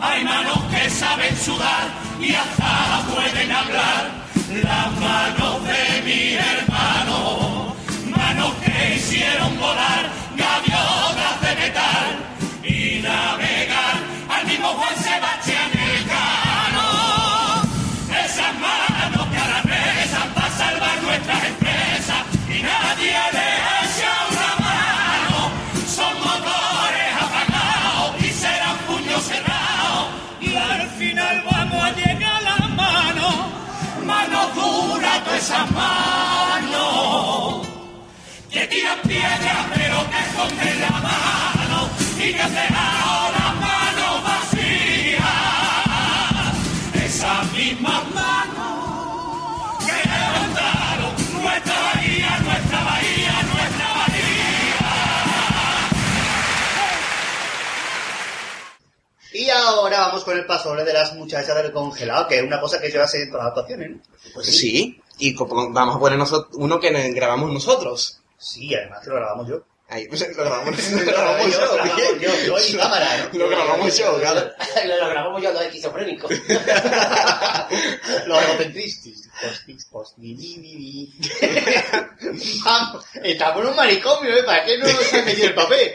[0.00, 1.86] Hay manos que saben sudar
[2.20, 4.02] y hasta pueden hablar.
[4.68, 7.76] Las manos de mi hermano,
[8.16, 10.02] manos que hicieron volar
[10.36, 12.10] gaviotas de metal
[12.64, 13.96] y navegar
[14.28, 14.96] al mismo Juan
[35.20, 37.66] dura, todas esas manos
[38.50, 41.88] que tiran piedras pero que esconden la mano
[42.18, 45.24] y que han dejado las manos vacías.
[47.04, 53.70] Esas mismas manos que levantaron nuestra bahía, nuestra bahía, nuestra
[59.32, 62.80] Y ahora vamos con el paso de las muchachas del congelado, que es una cosa
[62.80, 63.90] que yo hace en todas las actuaciones.
[63.90, 63.98] ¿no?
[64.34, 68.20] Pues sí, y vamos a poner nosotros, uno que grabamos nosotros.
[68.38, 69.62] Sí, además que lo grabamos yo.
[69.90, 72.20] Ahí, pues, lo grabamos, Lo grabamos yo, yo, lo grabamos bien.
[72.20, 73.30] yo, yo en cámara.
[73.32, 74.52] Lo grabamos yo, claro.
[74.86, 76.30] lo grabamos yo, los esquizofrénicos.
[78.26, 79.28] Los egocentristas.
[79.42, 81.12] Postis, post, ni, ni, ni.
[82.64, 84.42] Vamos, estamos en un manicomio, ¿eh?
[84.44, 85.92] ¿Para qué no nos han metido el papel?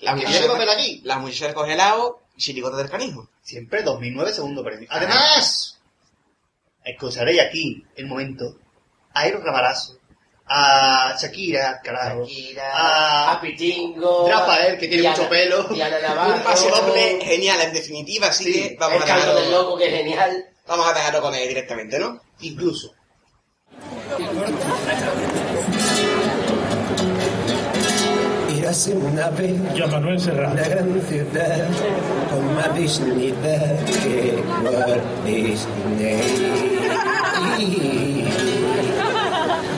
[0.00, 1.00] ¿Quién tiene papel aquí?
[1.04, 3.28] Las muchachas de congelado, chirigota del canijo.
[3.42, 4.88] Siempre 2009, segundo premio.
[4.90, 5.78] Además,
[6.84, 8.56] escucharéis aquí el momento
[9.14, 9.98] a Eros Ramarazo,
[10.46, 15.68] a Shakira, carajo, Shakira, a Pitingo, Rafael, que tiene Diana- mucho pelo.
[15.70, 19.62] Navarro, Un paso doble genial, en definitiva, así que vamos el a canto del dejarlo,
[19.62, 20.44] loco, que es genial.
[20.66, 22.20] vamos a dejarlo con él directamente, ¿no?
[22.40, 22.92] Incluso.
[28.74, 30.54] Érase una vez Ya Manuel Serrano.
[30.54, 31.68] una gran ciudad
[32.28, 36.18] con más dignidad que Walt Disney.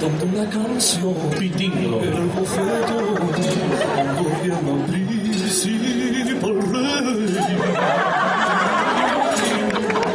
[0.01, 2.97] Donde una canción era el boceto
[4.01, 7.36] un gobierno principal rey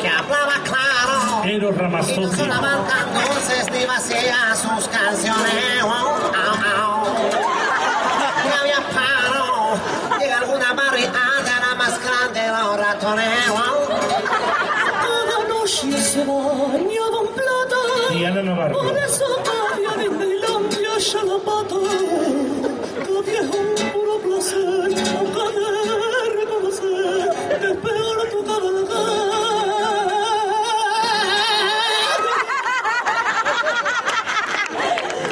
[0.01, 2.61] que hablaba claro Eros y no
[4.55, 5.71] sus canciones.
[15.71, 17.81] Se baña Don Plata.
[18.11, 18.77] Diana Navarro.
[18.77, 21.75] Por eso Cadia de Tailandia ya la pata.
[23.05, 27.29] Cadia es un puro placer, aunque de reconocer
[27.61, 28.39] que es peor tu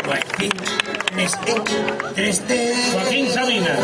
[0.06, 0.53] Joaquín
[1.16, 1.64] Nestor.
[2.94, 3.76] Joaquín Sabina.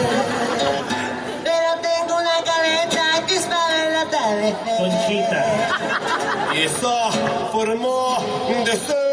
[1.44, 4.56] Pero tengo una caleta que es para la tarde.
[4.78, 5.55] Conchita.
[6.78, 7.12] Esa
[7.52, 8.20] forma
[8.66, 9.06] de ser.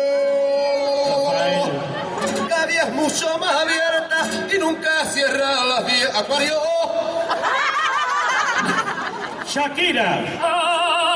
[2.48, 6.16] Cada día es mucho más abierta y nunca cierra las 10.
[6.16, 6.60] Acuario.
[9.46, 10.24] Shakira.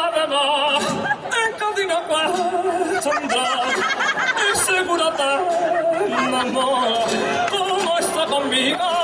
[0.06, 0.85] Además,
[1.48, 2.32] encadena cual
[3.02, 3.74] sombras
[4.44, 5.40] y segurata,
[6.31, 7.06] mamá,
[7.51, 8.95] ¿cómo está conmigo?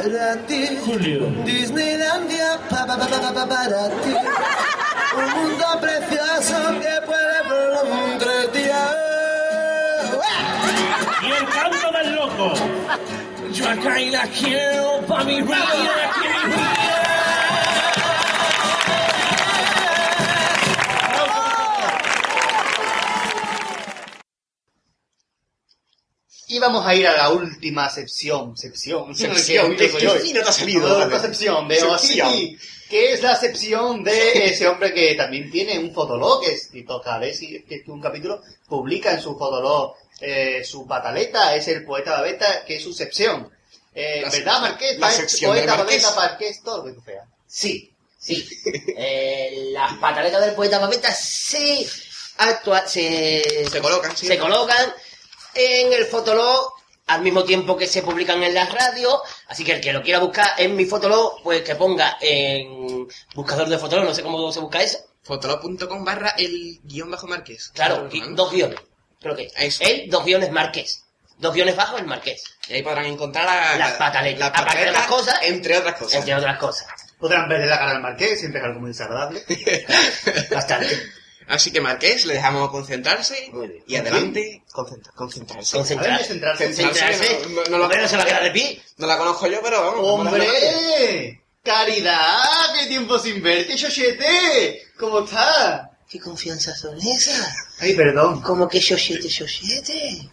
[0.00, 0.78] Para ti.
[0.86, 1.28] Julio.
[1.44, 4.14] Disneylandia pa, pa, pa, pa, pa, para ti.
[5.20, 8.96] Un mundo precioso que puede por tres días.
[11.22, 12.54] Y el canto del loco.
[13.52, 15.42] Yo acá y la quiero pa' mi
[26.52, 30.18] Y vamos a ir a la última sección, sección, Sección, soy hoy.
[30.20, 32.58] fino te ha salido, última sección, veo así,
[32.88, 37.00] que es la sección de ese hombre que también tiene un fotolog, que es Tito
[37.00, 42.12] Calesi, que es un capítulo, publica en su fotolog eh, su pataleta, es el poeta
[42.12, 43.48] babeta, que es su sección.
[43.94, 44.98] Eh, La- ¿Verdad, Marqués?
[44.98, 47.26] la sección poeta babeta, Marqués, todo lo que tú feas.
[47.46, 48.48] Sí, sí.
[48.96, 51.86] Eh, las pataletas del poeta Babeta se,
[52.38, 54.26] actua- se, Se colocan, sí.
[54.26, 54.92] se colocan
[55.54, 56.72] en el Fotolog
[57.06, 59.20] al mismo tiempo que se publican en las radios.
[59.48, 63.68] Así que el que lo quiera buscar en mi Fotolog, pues que ponga en buscador
[63.68, 64.98] de Fotolog, no sé cómo se busca eso.
[65.22, 67.70] Fotolog.com barra el guion bajo Marqués.
[67.74, 68.78] Claro, dos guiones.
[69.20, 69.80] Creo que es.
[69.80, 71.02] Él, dos guiones Marqués.
[71.36, 72.42] Dos guiones bajos, el Marqués.
[72.68, 74.50] Y ahí podrán encontrar la- las pataletas.
[74.50, 76.14] las Aparte de las cosas, entre otras cosas.
[76.20, 76.86] Entre otras cosas.
[77.18, 79.42] Podrán verle la cara al Marqués, siempre es algo muy desagradable.
[80.50, 81.02] Bastante.
[81.50, 83.50] Así que Marqués, le dejamos concentrarse
[83.86, 85.76] y adelante concentra- concentrarse.
[85.76, 86.64] Concentrar- Concentrarse.
[86.66, 87.38] concentrarse.
[87.48, 88.80] No, no, no, no se va a quedar de pie.
[88.98, 90.00] No la conozco yo, pero vamos.
[90.02, 91.42] ¡Hombre!
[91.64, 92.40] ¡Caridad!
[92.78, 94.82] ¡Qué tiempo sin verte, Xochete!
[94.98, 95.88] ¿Cómo estás?
[96.08, 97.52] ¿Qué confianza son esas?
[97.80, 98.40] Ay, perdón.
[98.42, 100.30] ¿Cómo que Xochete, Xochete?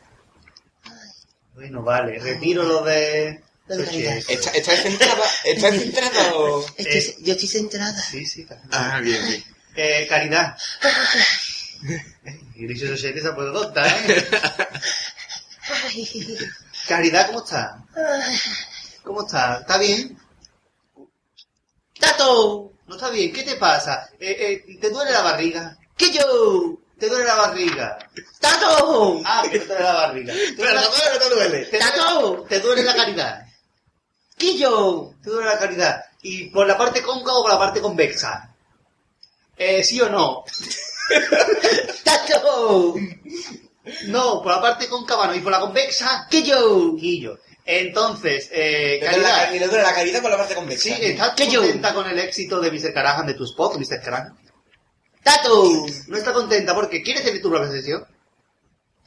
[1.54, 3.42] Bueno, vale, retiro lo de...
[3.68, 4.24] Xochete.
[4.34, 6.66] Está, está centrado, está centrado.
[6.78, 8.00] Estoy- yo estoy centrada.
[8.02, 9.44] Sí, sí, está Ah, bien, bien.
[9.76, 10.58] Eh, Caridad.
[12.56, 14.28] Y dicho Xochete se ha puesto tonta, ¿eh?
[16.88, 17.84] Caridad, ¿cómo está?
[19.04, 19.58] ¿Cómo está?
[19.62, 20.18] ¿Está bien?
[22.00, 22.72] ¡Tato!
[22.88, 24.10] No está bien, ¿qué te pasa?
[24.20, 25.78] Eh, eh, ¿Te duele la barriga?
[25.98, 26.78] ¿Qué yo?
[26.98, 27.98] ¿Te duele la barriga?
[28.40, 29.22] ¡Tato!
[29.26, 30.34] Ah, que te duele la barriga.
[30.56, 31.66] Pero no te- no te duele.
[31.66, 32.22] ¿Te ¡Tato!
[32.28, 33.46] duele, te duele la caridad?
[34.38, 35.14] ¿Qué yo?
[35.24, 36.06] Te duele la caridad.
[36.22, 38.54] ¿Y por la parte cóncava o por la parte convexa?
[39.58, 40.44] Eh, ¿sí o no?
[42.04, 42.96] ¡Tato!
[44.08, 45.36] No, por la parte cóncava no.
[45.36, 46.28] ¿Y por la convexa?
[46.30, 46.96] ¿Qué yo?
[47.00, 47.40] Quillo.
[47.66, 49.54] Entonces, eh, caridad.
[49.54, 50.84] y le duele la caridad por la parte convexa.
[50.84, 51.62] Sí, ¿estás ¿Qué yo?
[51.62, 52.94] contenta con el éxito de Mr.
[52.94, 54.02] Carajan de tu spot, Mr.
[54.02, 54.38] Carajan?
[55.24, 55.86] ¡Tato!
[56.08, 58.06] No está contenta porque quieres tener tu propia sección.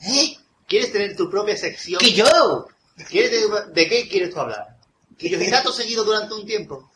[0.06, 0.36] ¿Eh?
[0.66, 1.98] ¿Quieres tener tu propia sección?
[2.00, 2.66] ¿Qué yo?
[3.08, 4.76] ¿Quieres de, de qué quieres tú hablar?
[5.16, 6.90] ¿Quillos y datos seguido durante un tiempo?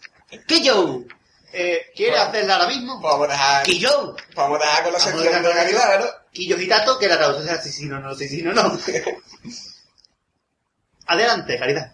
[0.46, 1.02] ¿Qué yo?
[1.56, 3.00] Eh, ¿Quieres hacerla ahora mismo?
[3.00, 4.16] Vamos a dejar, ¿Qué yo?
[4.34, 6.06] vamos a dejar con la sección de caridad, ¿no?
[6.32, 8.76] Quillos y datos, que la traducción sea sí, sí, no, no, sí, sí, no, no.
[11.06, 11.92] Adelante, Caridad.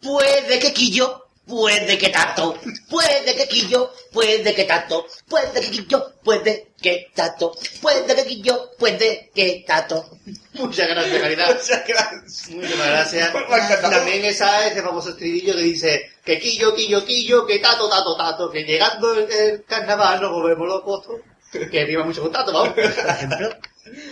[0.00, 2.58] Puede que quillo, puede que tato,
[2.88, 8.70] puede que quillo, puede que tato, puede que quillo, puede que tato, puede que quillo,
[8.78, 10.10] puede que tato.
[10.54, 11.48] Muchas gracias, Caridad.
[11.54, 12.50] Muchas gracias.
[12.50, 13.80] Muchas gracias.
[13.80, 18.50] También esa ese famoso estribillo que dice que quillo, quillo, quillo, que tato, tato, tato,
[18.50, 21.06] que llegando el, el carnaval nos volvemos locos.
[21.52, 22.70] Que rima mucho con tato, vamos.
[22.74, 23.50] Por ejemplo.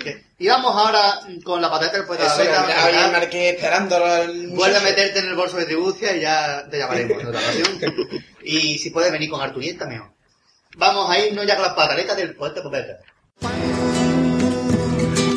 [0.03, 3.99] Que- Y vamos ahora con la patata del poeta Eso, ya había Marqués esperando
[4.51, 7.79] Vuelve a meterte en el bolso de tribucia y ya te llamaremos en otra ocasión.
[8.43, 10.11] Y si puedes venir con Arturieta, mejor.
[10.77, 12.99] Vamos a irnos ya con las pataletas del poeta Popeta.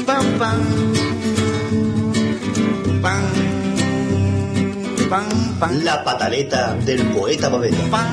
[0.06, 0.94] Pam, pam.
[3.02, 3.22] Pam.
[5.10, 5.84] Pam, pam.
[5.84, 7.78] La pataleta del poeta Popeta.
[7.92, 8.08] Pam.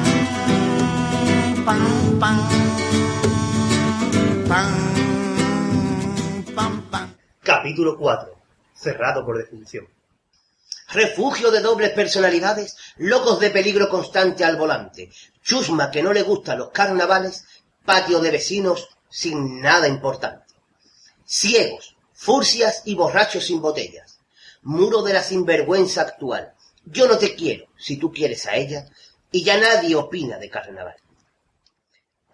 [1.65, 2.70] Pam, pam.
[7.41, 8.37] Capítulo 4.
[8.75, 9.87] Cerrado por defunción.
[10.89, 15.09] refugio de dobles personalidades, locos de peligro constante al volante,
[15.41, 17.45] chusma que no le gustan los carnavales,
[17.85, 20.53] patio de vecinos sin nada importante.
[21.25, 24.19] Ciegos, furcias y borrachos sin botellas,
[24.63, 26.55] muro de la sinvergüenza actual.
[26.85, 28.89] Yo no te quiero, si tú quieres a ella,
[29.31, 30.97] y ya nadie opina de carnaval.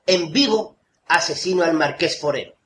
[0.06, 0.75] En vivo
[1.08, 2.56] asesino al marqués forero.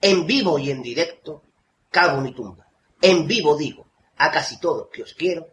[0.00, 1.42] En vivo y en directo
[1.90, 2.66] cago mi tumba.
[3.00, 3.86] En vivo digo
[4.16, 5.48] a casi todos que os quiero.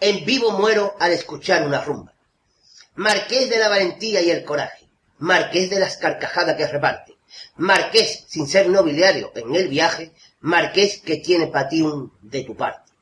[0.00, 2.14] En vivo muero al escuchar una rumba.
[2.94, 4.88] Marqués de la valentía y el coraje.
[5.18, 7.16] Marqués de las carcajadas que reparte.
[7.56, 10.12] Marqués sin ser nobiliario en el viaje.
[10.40, 12.92] Marqués que tiene para de tu parte.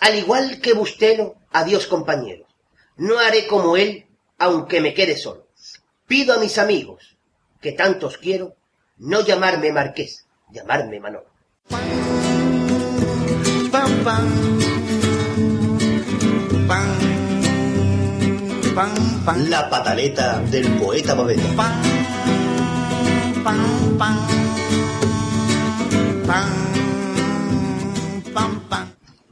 [0.00, 2.46] Al igual que Bustelo, adiós compañeros.
[2.96, 4.06] No haré como él,
[4.38, 5.48] aunque me quede solo.
[6.06, 7.17] Pido a mis amigos,
[7.60, 8.56] que tantos quiero,
[8.98, 11.26] no llamarme Marqués, llamarme Manolo.
[19.48, 21.42] La pataleta del poeta Babeta.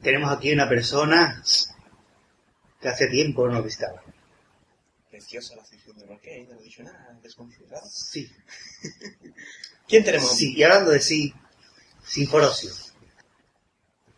[0.02, 1.42] Tenemos aquí una persona
[2.80, 4.02] que hace tiempo no visitaba.
[5.10, 7.88] Preciosa la sección del Marqués, no he dicho nada, desconsiderado.
[7.88, 8.30] Sí.
[9.88, 10.36] ¿Quién tenemos?
[10.36, 11.32] Sí, y hablando de sí,
[12.04, 12.70] Sinforosio.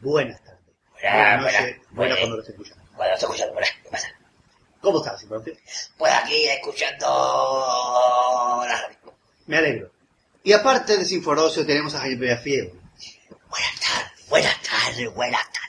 [0.01, 0.61] Buenas tardes.
[0.93, 1.77] Buenas, Buenas noches.
[1.91, 2.19] Buenas buenas.
[2.19, 2.85] cuando lo esté escuchando.
[2.97, 4.09] Bueno, estoy escuchando, buenas, ¿qué pasa?
[4.81, 5.55] ¿Cómo estás, Sinforosio?
[5.97, 7.07] Pues aquí escuchando
[8.67, 9.15] la radio.
[9.47, 9.91] Me alegro.
[10.45, 12.73] Y aparte de Sinforosio tenemos a Jaime Beafiego.
[13.51, 15.68] Buenas tardes, buenas tardes, buenas tardes.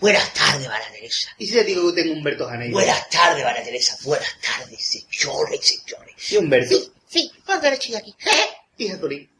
[0.00, 1.28] Buenas tardes, María Teresa.
[1.36, 2.72] ¿Y si le digo que tengo Humberto Janeiro?
[2.72, 3.98] Buenas tardes, María Teresa.
[4.02, 6.32] Buenas tardes, señores, señores.
[6.32, 6.76] ¿Y Humberto?
[7.06, 8.16] Sí, ¿dónde estoy aquí?
[8.24, 8.46] ¿Eh?
[8.78, 9.30] ¿Y Jatolín?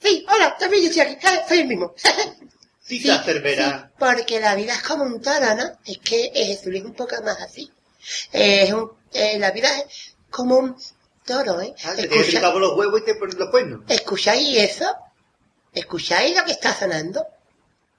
[0.00, 1.26] Sí, hola, también yo estoy aquí.
[1.26, 1.40] ¿Eh?
[1.46, 1.94] Soy el mismo.
[2.86, 3.92] Tita Cervera.
[3.98, 5.78] Porque la vida es como un toro, ¿no?
[5.84, 7.70] Es que Jesús es un poco más así.
[8.32, 10.76] Es un, eh, la vida es como un
[11.24, 11.74] toro, ¿eh?
[11.84, 13.80] Ah, te picado por los huevos y te pones los cuernos.
[13.88, 14.86] ¿Escucháis eso?
[15.74, 17.26] ¿Escucháis lo que está sonando?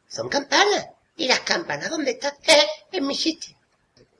[0.07, 0.87] Son campanas.
[1.17, 2.33] ¿Y las campanas dónde están?
[2.47, 3.55] Eh, en mi sitio.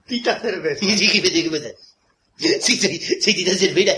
[0.05, 0.79] Tita Cervera.
[2.61, 2.99] Sí, sí.
[3.19, 3.95] Sí, Tita Cervera.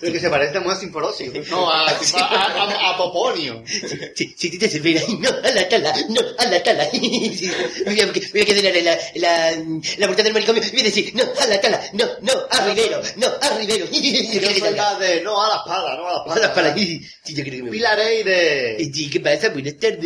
[0.00, 1.32] Pero que se parece más a Sinforosio.
[1.50, 1.94] No, a, a,
[2.24, 3.62] a, a Poponio.
[3.66, 5.00] Sí, sí, Tita Cervera.
[5.18, 6.88] No, a la tala, no, a la tala.
[6.92, 7.50] Sí,
[7.86, 9.50] Voy a, voy a quedar en la, la,
[9.98, 13.00] la puerta del manicomio voy a decir, no, a la tala, no, no, a Rivero,
[13.16, 13.86] no, a Rivero.
[13.90, 16.74] Yo soy la de no a la espada, no a la A la espada.
[16.74, 17.78] Sí, yo creo que me voy.
[17.78, 18.78] Pilareire.
[18.92, 19.48] Sí, ¿qué pasa?
[19.50, 20.00] Buenas tardes.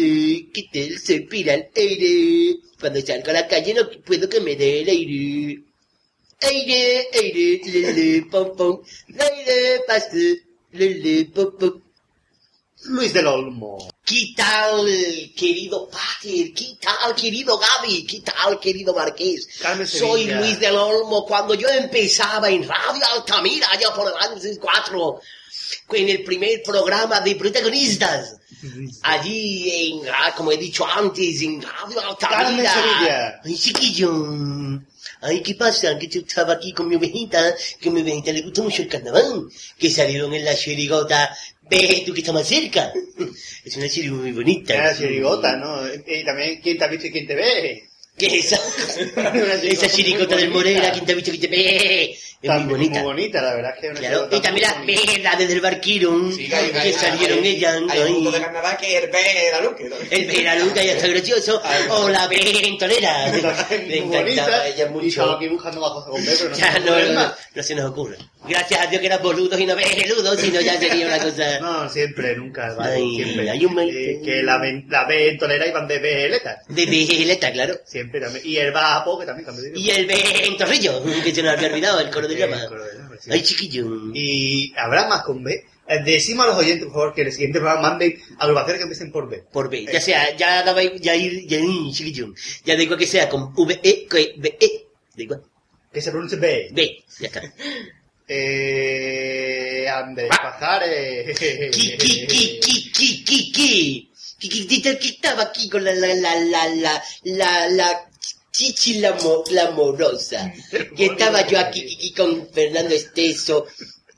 [0.53, 0.99] ¿Qué tal?
[0.99, 2.57] Soy Pilar Aire.
[2.81, 5.62] Cuando salgo a la calle no puedo que me dé el aire.
[6.43, 8.83] Aire, aire, lele, pom, pom.
[9.19, 10.43] Aire, paste,
[10.73, 11.81] lele, pom, pom.
[12.85, 13.89] Luis del Olmo.
[14.05, 14.87] ¿Qué tal,
[15.37, 16.53] querido Pater?
[16.55, 18.07] ¿Qué tal, querido Gaby?
[18.07, 19.49] ¿Qué tal, querido Marqués?
[19.87, 20.27] Soy.
[20.27, 21.25] Luis del Olmo.
[21.27, 25.21] Cuando yo empezaba en Radio Altamira, allá por el año 64,
[25.95, 28.37] en el primer programa de protagonistas,
[29.03, 33.41] allí en, ah, como he dicho antes, en Radio Altamira.
[33.45, 34.11] Ay, chiquillo.
[35.20, 35.99] Ay, ¿qué pasa?
[35.99, 38.89] Que yo estaba aquí con mi ovejita, que a mi ovejita le gusta mucho el
[38.89, 41.37] carnaval, que salieron en la chirigota.
[41.69, 42.93] Ve tú que está más cerca.
[43.65, 44.74] Es una chirigota muy bonita.
[44.74, 45.81] Era chirigota, ¿no?
[45.89, 47.89] Y también, ¿quién te ha visto y quién te ve?
[48.16, 48.61] ¿Qué es esa?
[49.62, 52.19] esa chiricota del Morera, ¿quién te ha visto que te ve?
[52.55, 52.94] Es muy bonita.
[53.01, 55.12] Muy bonita, la verdad es que es una Claro, y también muy la bonita.
[55.12, 57.74] vela desde el barquiro, que salieron ellas.
[57.89, 58.12] Hay un ay.
[58.12, 59.18] mundo de carnaval que es el B
[59.52, 59.97] la Luque, ¿no?
[60.10, 61.62] El Veraluca ya está gracioso.
[61.90, 63.27] O la Ventolera.
[63.70, 64.66] Me Muy encantaba bonita.
[64.68, 65.32] ella Y mucho.
[65.32, 68.16] aquí buscando bajo con B, pero no Ya no, no, no se nos ocurre.
[68.48, 71.59] Gracias a Dios que eran boludos y no veludos, sino ya sería una cosa...
[71.60, 73.51] No, siempre, nunca, vale, Ay, siempre.
[73.51, 74.59] hay un- Eh, que la,
[74.89, 76.62] la B en Tolera iban de Veleta.
[76.68, 77.74] De veleta, claro.
[77.85, 78.44] Siempre también.
[78.47, 82.01] Y el Bapo, que también cambió de Y el Ventorrillo, que se nos había olvidado,
[82.01, 82.61] el coro de llama.
[83.21, 83.31] Sí.
[83.33, 83.87] Ay, chiquillo.
[84.15, 85.65] Y habrá más con B.
[85.89, 89.13] Eh, Decimos a los oyentes, por favor, que el siguiente programa manden agrupaciones que empiecen
[89.13, 89.45] por B.
[89.53, 89.87] Por B.
[89.93, 92.35] Ya sea, ya daba, ya ir, ya ir, chiquillo.
[92.65, 94.87] Ya da igual que sea con V, E, que B, E.
[95.17, 95.43] Da igual.
[95.93, 96.69] Que se pronuncie B.
[96.73, 97.05] B.
[97.21, 97.43] Ya está.
[98.29, 101.39] Eh, Andrés Pajares.
[101.39, 104.13] Ki, ki, ki, ki, ki, ki, ki.
[104.39, 108.11] Estaba aquí con la, la, la, la, la, la, la,
[108.57, 110.51] Chichi la, mo, la Morosa.
[110.97, 113.66] Que estaba yo aquí, con Fernando Esteso,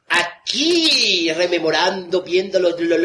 [0.09, 3.01] aquí rememorando, viendo los los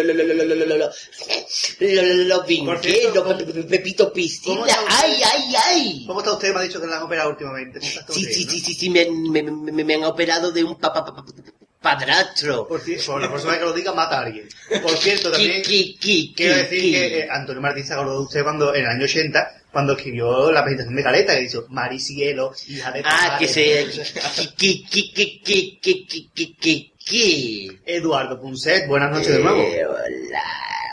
[2.28, 2.46] los
[3.66, 4.64] Pepito Piscina.
[4.88, 6.04] ¡Ay, ay, ay!
[6.06, 6.54] ¿Cómo está usted?
[6.54, 7.82] Me ha dicho que la han operado últimamente.
[7.82, 9.02] Sí, sí, sí, sí, me
[9.96, 10.78] han operado de un
[11.82, 12.68] padrastro.
[12.68, 14.48] Por, por la persona que lo diga, mata a alguien.
[14.84, 18.90] Por cierto, también quiero decir que Antonio Martín se acordó de usted cuando en el
[18.92, 23.02] año 80 cuando escribió la presentación de Caleta, que dice Mar y Cielo, hija de...
[23.04, 23.88] Ah, que se...
[27.04, 29.62] que, Eduardo Punset, buenas noches de nuevo.
[29.62, 30.44] Eh, hola,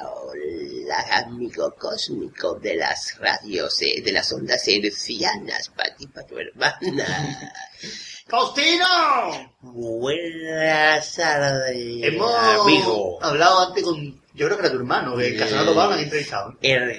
[0.02, 6.38] hola, amigo cósmico de las radios, eh, de las ondas hercianas, para ti, para tu
[6.38, 7.52] hermana.
[8.26, 9.50] ¡Faustino!
[9.60, 15.86] Buenas tardes, Hemos hablado antes con yo creo que era tu hermano, que eh, Casanova
[15.86, 16.56] lo han entrevistado.
[16.62, 16.98] El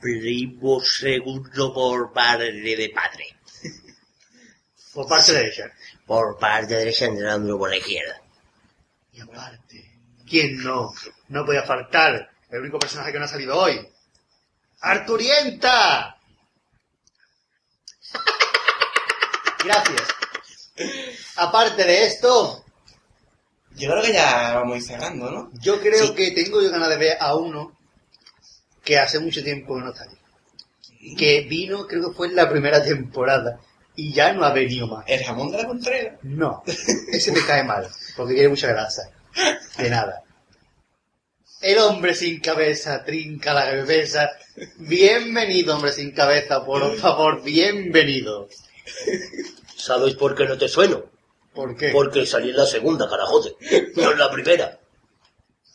[0.00, 3.36] primo segundo por parte de padre.
[4.92, 5.72] Por parte de ella.
[6.06, 8.20] Por parte derecha entrando por la izquierda.
[9.12, 9.98] Y aparte,
[10.28, 10.92] ¿quién no?
[11.28, 13.86] No podía faltar el único personaje que no ha salido hoy.
[14.80, 16.16] ¡Arturienta!
[19.64, 20.02] Gracias.
[21.36, 22.64] Aparte de esto,
[23.72, 25.50] Yo creo que ya vamos a ir cerrando, ¿no?
[25.60, 27.75] yo creo que tengo yo ganas de ver a uno
[28.86, 30.16] que hace mucho tiempo no está aquí.
[31.16, 33.60] Que vino, creo que fue en la primera temporada.
[33.96, 35.04] Y ya no ha venido más.
[35.08, 36.18] ¿El jamón de la Contreras?
[36.22, 36.62] No,
[37.12, 39.10] ese me cae mal, porque tiene mucha grasa.
[39.76, 40.22] De nada.
[41.60, 44.30] El hombre sin cabeza trinca la cabeza.
[44.76, 48.48] Bienvenido, hombre sin cabeza, por favor, bienvenido.
[49.76, 51.04] ¿Sabes por qué no te sueno?
[51.54, 51.88] ¿Por qué?
[51.88, 53.56] Porque salí en la segunda, carajote.
[53.96, 54.78] No en la primera.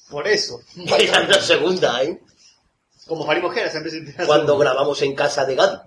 [0.10, 0.62] Por eso.
[0.78, 2.20] Era en la segunda, ¿eh?
[3.12, 5.78] Como Fari Mosquera, siempre sin Cuando grabamos en casa de Gadi.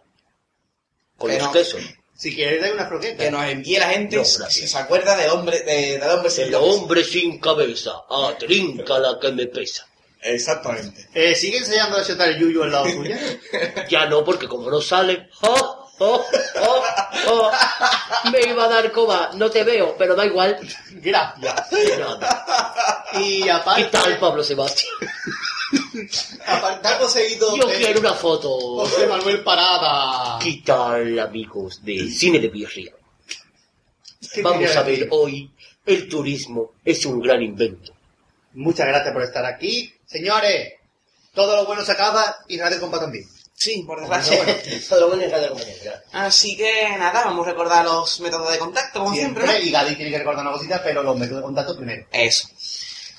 [1.16, 1.52] Con Que los no.
[1.52, 1.80] quesos.
[2.14, 3.24] Si quieres, dale una croqueta.
[3.24, 6.44] Que nos envíe la gente No, si se acuerda de hombre, de, del hombre sin
[6.44, 6.66] El cabeza.
[6.70, 7.92] hombre sin cabeza.
[8.10, 9.86] Ah, trinca la que me pesa.
[10.20, 11.09] Exactamente.
[11.14, 13.16] Eh, ¿Sigue enseñando a shotar el yuyu al lado tuyo?
[13.88, 15.30] Ya no, porque como no sale...
[15.40, 16.26] ¡Oh, oh,
[16.60, 16.82] oh,
[17.28, 17.51] oh!
[18.30, 19.30] Me iba a dar coba.
[19.32, 20.59] No te veo, pero da igual.
[20.90, 21.98] Gracias.
[21.98, 23.05] Nada.
[23.14, 24.92] Y ¿Qué aparte, tal, Pablo Sebastián?
[26.47, 28.51] Aparte ha conseguido Yo de quiero una foto.
[28.59, 30.39] José Manuel Parada.
[30.43, 32.93] ¿Qué tal, amigos de Cine de Birria?
[34.33, 35.51] ¿Qué Vamos a ver hoy,
[35.87, 37.93] el turismo es un gran invento.
[38.55, 39.93] Muchas gracias por estar aquí.
[40.07, 40.75] Señores,
[41.33, 43.29] todo lo bueno se acaba y Radio Compa también.
[43.57, 44.37] Sí, por desgracia.
[44.37, 44.53] bueno.
[44.89, 46.03] Todo lo bueno es Radio Compañía.
[46.12, 49.69] Así que nada, vamos a recordar los métodos de contacto, como siempre, Siempre, ¿no?
[49.69, 52.05] y Gadi tiene que recordar una cosita, pero los métodos de contacto primero.
[52.11, 52.49] Eso.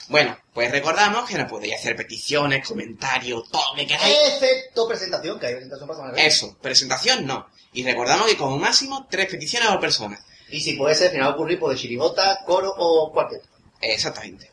[0.08, 4.16] Bueno, pues recordamos que nos podéis hacer peticiones, comentarios, todo lo que queráis.
[4.34, 6.26] Excepto presentación, que hay presentación para semana que.
[6.28, 7.48] Eso, presentación no.
[7.74, 10.20] Y recordamos que como máximo tres peticiones por persona.
[10.50, 13.48] Y si puede ser, final ocurrir por de chirigota, coro o cuarteto.
[13.82, 14.52] Exactamente.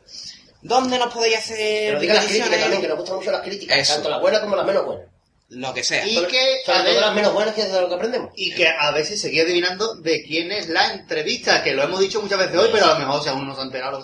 [0.61, 3.41] ¿Dónde nos podéis Que hacer nos digan las críticas también, que nos gustan mucho las
[3.41, 3.93] críticas, Eso.
[3.95, 5.05] tanto las buenas como las menos buenas.
[5.49, 6.07] Lo que sea.
[6.07, 8.31] Y que, Sobre a todo ver, las menos buenas, que es de lo que aprendemos.
[8.35, 12.21] y que a veces seguía adivinando de quién es la entrevista, que lo hemos dicho
[12.21, 14.03] muchas veces hoy, pero a lo mejor si aún no se ha enterado.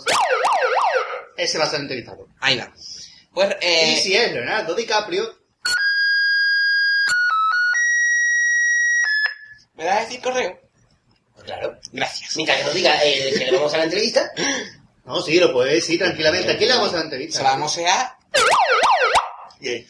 [1.40, 2.28] Ese va a ser el entrevistado.
[2.40, 2.72] Ahí va.
[3.34, 5.38] Pues, eh, Y si es Leonardo DiCaprio,
[9.76, 10.60] ¿me das a decir correo?
[11.44, 11.80] Claro.
[11.91, 12.36] Gracias.
[12.36, 14.30] Mientras que nos diga eh, que le vamos a la entrevista,
[15.06, 16.52] no, sí, lo puede decir tranquilamente.
[16.52, 17.38] ¿A quién le vamos a la entrevista?
[17.38, 18.18] Se la vamos a...
[19.61, 19.86] se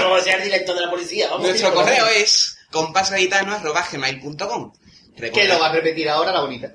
[0.00, 1.28] lo vamos a hacer directo de la policía.
[1.28, 4.72] Vamos, Nuestro tío, correo es compasgaditano.gmail.com
[5.16, 6.72] Que lo va a repetir ahora la bonita.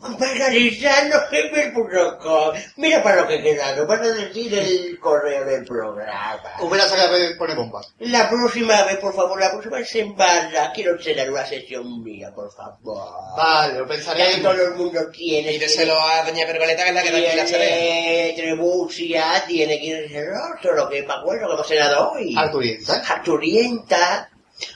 [0.00, 2.54] Pasarizano.com.
[2.76, 6.42] Mira para lo que queda, no para decir el correo del programa.
[6.60, 7.92] Hubiera sacado de poner bombas.
[8.00, 13.08] La próxima vez, por favor, la próxima semana quiero tener una sesión mía, por favor.
[13.36, 14.36] Vale, lo Ya que pensaré.
[14.38, 15.52] todo el mundo tiene.
[15.52, 18.32] Pídeselo a Doña Pergoleta, que es la que serie.
[18.34, 20.10] Tiene Trebucia, tiene que ir
[20.58, 22.34] otro, lo que me acuerdo que hemos cenado hoy.
[22.36, 23.02] Arturienta.
[23.08, 24.30] Arturienta.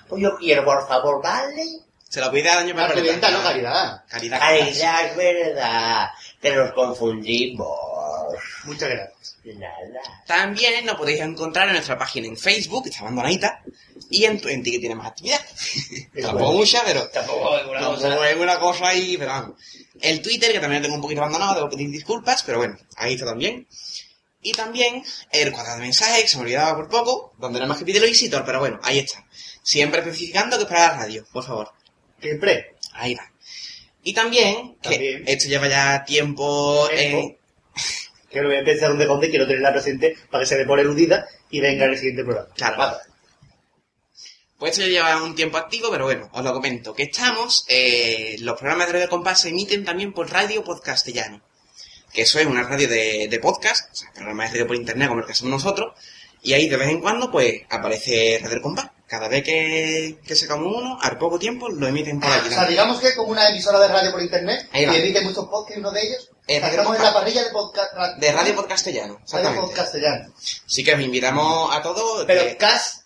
[0.09, 1.63] Pues yo quiero, por favor, ¿vale?
[2.15, 2.93] Se lo pide a Doña Pergoleta.
[2.93, 4.05] Arturienta, no caridad.
[4.07, 4.39] Caridad.
[4.39, 6.11] Caridad, es verdad.
[6.41, 7.69] Que nos confundimos.
[8.63, 9.37] Muchas gracias.
[9.43, 10.23] Nada.
[10.25, 13.65] También nos podéis encontrar en nuestra página en Facebook, que está abandonadita,
[14.11, 15.41] y en, en ti que tiene más actividad.
[16.23, 17.09] Tampoco mucha, pero...
[17.09, 18.03] Tampoco es una cosa.
[18.03, 19.61] Tampoco es una cosa ahí, pero vamos.
[20.01, 23.15] El Twitter, que también lo tengo un poquito abandonado, debo pedir disculpas, pero bueno, ahí
[23.15, 23.67] está también.
[24.41, 27.79] Y también el cuadrado de mensajes, que se me olvidaba por poco, donde no más
[27.79, 29.27] que pide el visitor, pero bueno, ahí está.
[29.65, 31.73] Siempre especificando que es para la radio, por favor.
[32.29, 32.77] Siempre.
[32.95, 33.31] Ahí va.
[34.03, 35.25] Y también, que También.
[35.27, 37.37] esto lleva ya tiempo en...
[38.31, 40.83] Que lo voy a empezar donde conde quiero tenerla presente para que se le pone
[40.83, 42.49] eludida y venga en el siguiente programa.
[42.53, 42.79] Claro.
[42.79, 42.97] Vale.
[44.59, 46.95] Pues esto ya lleva un tiempo activo, pero bueno, os lo comento.
[46.95, 51.43] Que estamos, eh, los programas de Radio Compás se emiten también por Radio Podcastellano.
[52.13, 55.09] Que eso es una radio de, de podcast, o sea, programas de radio por internet
[55.09, 55.93] como el que hacemos nosotros.
[56.43, 58.91] Y ahí de vez en cuando, pues, aparece Radio Compás.
[59.07, 62.49] Cada vez que, que sacamos uno, al poco tiempo lo emiten por aquí.
[62.49, 65.77] O sea, digamos que como una emisora de radio por internet, que emite muchos podcasts
[65.77, 67.93] y uno de ellos, Eh, Radio estamos en la parrilla de podcast.
[68.19, 69.61] De Radio Podcastellano, Radio exactamente.
[69.67, 70.35] Podcastellano.
[70.67, 72.25] Así que os invitamos a todos.
[72.27, 73.05] Pero Cas,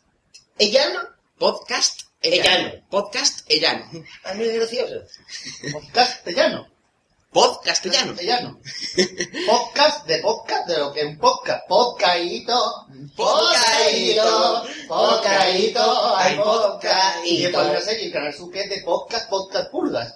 [0.58, 1.00] ¿Ellano?
[1.38, 2.72] Podcast Ellano.
[2.90, 3.84] Podcast Ellano.
[4.24, 4.94] Ah, es gracioso.
[5.92, 6.66] Castellano.
[7.38, 8.08] Pod castellano.
[8.14, 8.58] Castellano.
[9.46, 11.68] Podcast de podcast de lo que es un podcast.
[11.68, 12.58] Podcastito.
[13.14, 14.64] Podcastito.
[14.88, 16.16] Podcastito.
[16.16, 17.24] Hay podcast.
[17.24, 20.14] Y después una serie en Canal Sur que es de podcast, podcast pulgas.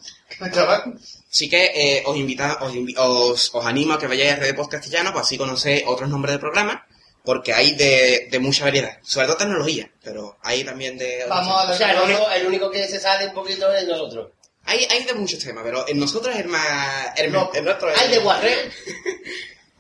[0.53, 0.99] Chaval.
[1.31, 4.57] Así que eh, os, invita, os, invi- os, os animo a que vayáis a Red
[4.57, 6.81] Post Castellano, pues así conocéis otros nombres de programas,
[7.25, 8.99] porque hay de, de mucha variedad.
[9.03, 11.25] Sobre todo tecnología, pero hay también de...
[11.31, 14.33] O sea, el único, el único que se sale un poquito es nosotros.
[14.65, 17.19] Hay, hay de muchos temas, pero en nosotros es el más...
[17.19, 18.59] El, No, el nuestro es- hay de guarreo.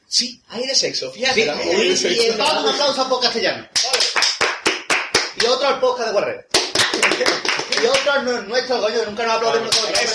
[0.06, 1.42] Sí, hay de sexo, fíjate.
[1.42, 2.22] Sí, hay de sexo.
[2.22, 3.66] es Vamos, un aplauso podcast castellano.
[5.40, 6.42] Y otro al podcast de Guerrero.
[7.82, 10.14] Y otro al nu- nuestro, coño, nunca nos aplaudimos nosotros.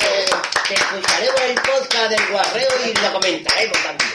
[0.67, 4.09] Te escucharemos el podcast del guarreo y lo comentaremos también.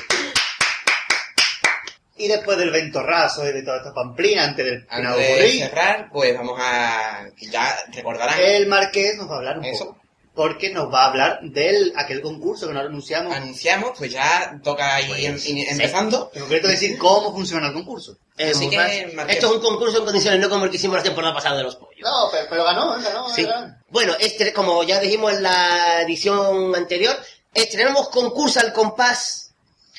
[2.17, 6.33] Y después del ventorrazo y de toda esta pamplina, antes del Antes de cerrar, pues
[6.37, 7.25] vamos a...
[7.41, 8.39] Ya recordarán...
[8.39, 9.87] el Marqués nos va a hablar un Eso.
[9.89, 10.02] poco.
[10.35, 13.35] Porque nos va a hablar del aquel concurso que nos anunciamos.
[13.37, 16.31] Anunciamos, pues ya toca ir em- in- empezando.
[16.35, 18.17] En concreto decir cómo funciona el concurso.
[18.39, 19.15] Es Así que.
[19.29, 21.65] Esto es un concurso en condiciones, no como el que hicimos la temporada pasada de
[21.65, 22.01] los pollos.
[22.03, 23.03] No, pero, pero ganó, ¿eh?
[23.03, 23.45] ganó, Sí.
[23.45, 23.77] ganó.
[23.91, 27.15] Bueno, este, como ya dijimos en la edición anterior,
[27.53, 29.51] estrenamos concurso al compás,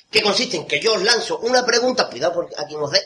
[0.09, 3.01] que consiste en que yo os lanzo una pregunta, cuidado por a quien os dé,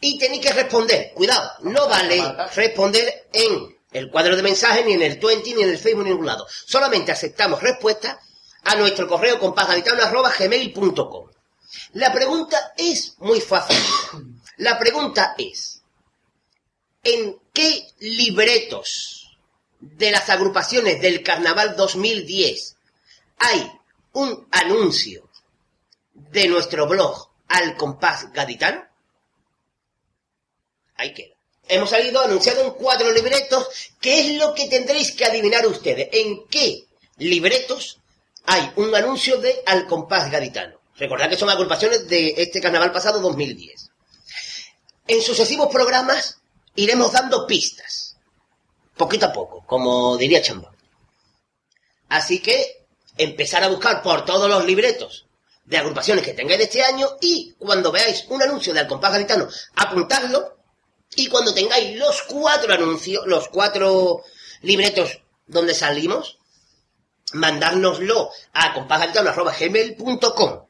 [0.00, 1.10] y tenéis que responder.
[1.14, 2.22] Cuidado, no vale
[2.54, 6.10] responder en el cuadro de mensajes, ni en el 20, ni en el Facebook, ni
[6.10, 6.46] en ningún lado.
[6.66, 8.18] Solamente aceptamos respuestas
[8.64, 11.30] a nuestro correo compásgaditano.gmail.com.
[11.92, 13.78] La pregunta es muy fácil.
[14.56, 15.80] La pregunta es,
[17.04, 19.38] ¿en qué libretos
[19.78, 22.76] de las agrupaciones del Carnaval 2010
[23.38, 23.70] hay
[24.12, 25.30] un anuncio
[26.14, 28.84] de nuestro blog Al Compás Gaditano?
[30.96, 31.33] Ahí queda.
[31.68, 33.68] Hemos salido anunciado en cuatro libretos.
[34.00, 36.08] ¿Qué es lo que tendréis que adivinar ustedes?
[36.12, 36.86] ¿En qué
[37.16, 37.98] libretos
[38.44, 40.78] hay un anuncio de Al Compás Gaditano?
[40.96, 43.90] Recordad que son agrupaciones de este carnaval pasado 2010.
[45.06, 46.38] En sucesivos programas
[46.76, 48.16] iremos dando pistas.
[48.96, 50.74] Poquito a poco, como diría Chambón.
[52.08, 52.86] Así que
[53.16, 55.26] empezar a buscar por todos los libretos
[55.64, 59.12] de agrupaciones que tengáis de este año y cuando veáis un anuncio de Al Compás
[59.12, 60.58] Gaditano, apuntadlo
[61.16, 64.22] y cuando tengáis los cuatro anuncios, los cuatro
[64.62, 66.38] libretos donde salimos,
[67.32, 70.60] mandárnoslo a compásgaditano.gmail.com.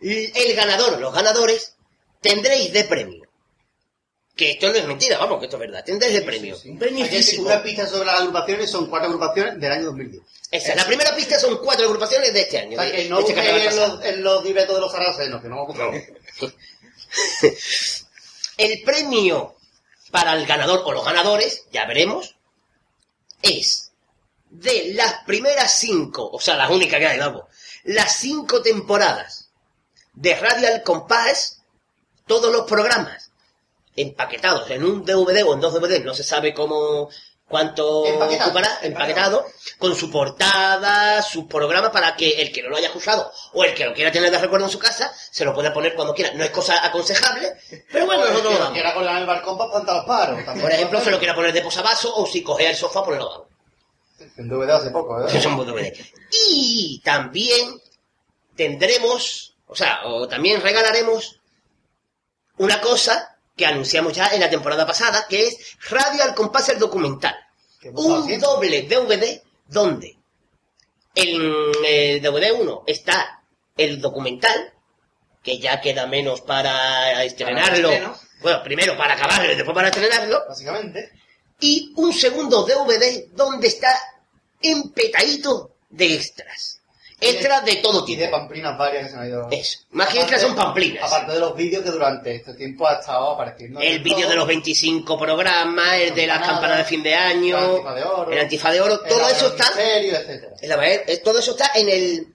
[0.00, 1.74] El ganador, los ganadores,
[2.20, 3.22] tendréis de premio.
[4.34, 5.82] Que esto no es mentira, vamos, que esto es verdad.
[5.84, 6.56] Tendréis de premio.
[6.78, 7.42] Premio Aquí hay físico.
[7.44, 10.22] una pista sobre las agrupaciones, son cuatro agrupaciones del año 2010.
[10.50, 12.78] Esa, la primera pista son cuatro agrupaciones de este año.
[12.78, 15.48] O sea, de- que no este en los, en los libretos de los sarracenos, que
[15.48, 15.90] no vamos a
[18.58, 19.55] El premio
[20.10, 22.36] para el ganador o los ganadores, ya veremos,
[23.42, 23.92] es
[24.50, 27.44] de las primeras cinco, o sea, las únicas que hay, vamos,
[27.84, 29.50] las cinco temporadas
[30.14, 31.62] de Radial Compass,
[32.26, 33.30] todos los programas
[33.94, 37.10] empaquetados en un DVD o en dos DVD, no se sabe cómo,
[37.48, 38.50] cuánto Empaquetado.
[38.50, 39.46] ocupará, empaquetado,
[39.78, 43.74] con su portada, su programa para que el que no lo haya escuchado o el
[43.74, 46.32] que lo quiera tener de recuerdo en su casa, se lo pueda poner cuando quiera.
[46.34, 47.52] No es cosa aconsejable,
[47.92, 48.72] pero bueno, nosotros lo damos.
[48.74, 50.60] quiera colar en el balcón para espantar los.
[50.60, 53.30] Por ejemplo, se lo quiera poner de posavasos o si coge el sofá, pues lo
[53.32, 53.48] hago.
[54.36, 55.26] En DVD hace poco, ¿eh?
[55.30, 55.92] Que son DVD.
[56.50, 57.80] Y también
[58.56, 61.38] tendremos, o sea, o también regalaremos
[62.58, 66.78] una cosa que anunciamos ya en la temporada pasada, que es Radio al Compás el
[66.78, 67.34] documental.
[67.92, 70.16] Un doble DVD donde
[71.14, 73.42] en el DVD 1 está
[73.76, 74.72] el documental,
[75.42, 77.90] que ya queda menos para estrenarlo.
[78.42, 80.44] Bueno, primero para acabarlo y después para estrenarlo.
[80.48, 81.12] Básicamente.
[81.60, 83.98] Y un segundo DVD donde está
[84.60, 86.82] empetadito de extras.
[87.18, 88.20] Extras de todo Y tipo.
[88.22, 89.48] de pamplinas varias que se han ido.
[89.50, 89.78] Eso.
[89.92, 91.04] Más que extras son pamplinas.
[91.10, 93.80] Aparte de los vídeos que durante este tiempo ha estado apareciendo.
[93.80, 97.64] El vídeo de los 25 programas, el de las campanas de fin de año, el
[97.70, 100.54] antifa de oro, el antifa de oro, el todo eso está, etcétera.
[100.60, 102.26] en la verdad, todo eso está en el,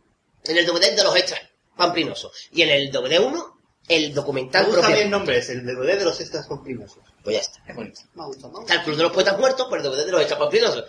[0.46, 1.42] en el DVD de los extras
[1.78, 2.32] pamplinosos.
[2.52, 4.96] Y en el DVD 1, el documental Me gusta propio.
[4.96, 7.04] bien el nombre, es el DVD de los extras pamplinosos.
[7.24, 7.60] Pues ya está.
[7.68, 8.02] Es bonito.
[8.16, 8.62] Me gusta, me gusta.
[8.62, 10.86] Está el Club de los Poetas Muertos, pero el DVD de los extras pamplinosos.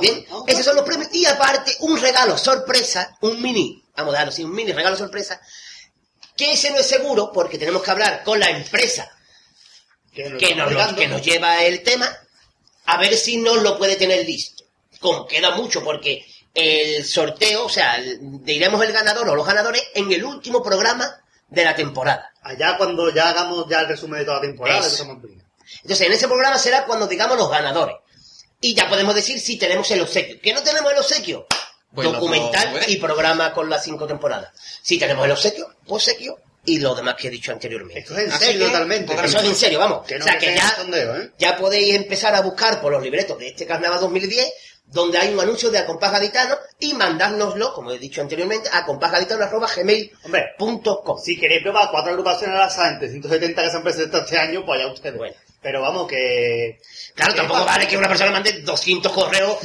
[0.00, 1.08] Bien, esos son los premios.
[1.12, 5.40] Y aparte, un regalo sorpresa, un mini, vamos a darlo así, un mini regalo sorpresa,
[6.36, 9.10] que ese no es seguro porque tenemos que hablar con la empresa
[10.14, 10.96] Que nos que nos, aplicando.
[10.96, 12.08] que nos lleva el tema,
[12.86, 14.64] a ver si nos lo puede tener listo.
[15.00, 20.12] Como queda mucho, porque el sorteo, o sea, diremos el ganador o los ganadores en
[20.12, 22.32] el último programa de la temporada.
[22.42, 25.04] Allá cuando ya hagamos ya el resumen de toda la temporada Eso.
[25.82, 27.96] Entonces, en ese programa será cuando digamos los ganadores.
[28.62, 30.40] Y ya podemos decir si tenemos el obsequio.
[30.40, 31.46] ¿Que no tenemos el obsequio?
[31.90, 32.88] Documental ver.
[32.88, 34.50] y programa con las cinco temporadas.
[34.80, 38.00] Si tenemos el obsequio, obsequio y lo demás que he dicho anteriormente.
[38.00, 39.12] Esto es en serio, totalmente.
[39.12, 40.06] Eso es en serio, vamos.
[40.06, 41.32] Que no o sea que ya, sondeo, ¿eh?
[41.38, 44.50] ya podéis empezar a buscar por los libretos de este carnaval 2010
[44.86, 51.18] donde hay un anuncio de Acompás Gaditano y mandárnoslo, como he dicho anteriormente, a acompásgaditano.gmail.com.
[51.18, 54.64] Si queréis probar cuatro agrupaciones al azar entre 170 que se han presentado este año,
[54.64, 55.34] pues ya ustedes.
[55.62, 56.78] Pero vamos, que...
[57.14, 59.58] Claro, tampoco vale que una persona mande 200 correos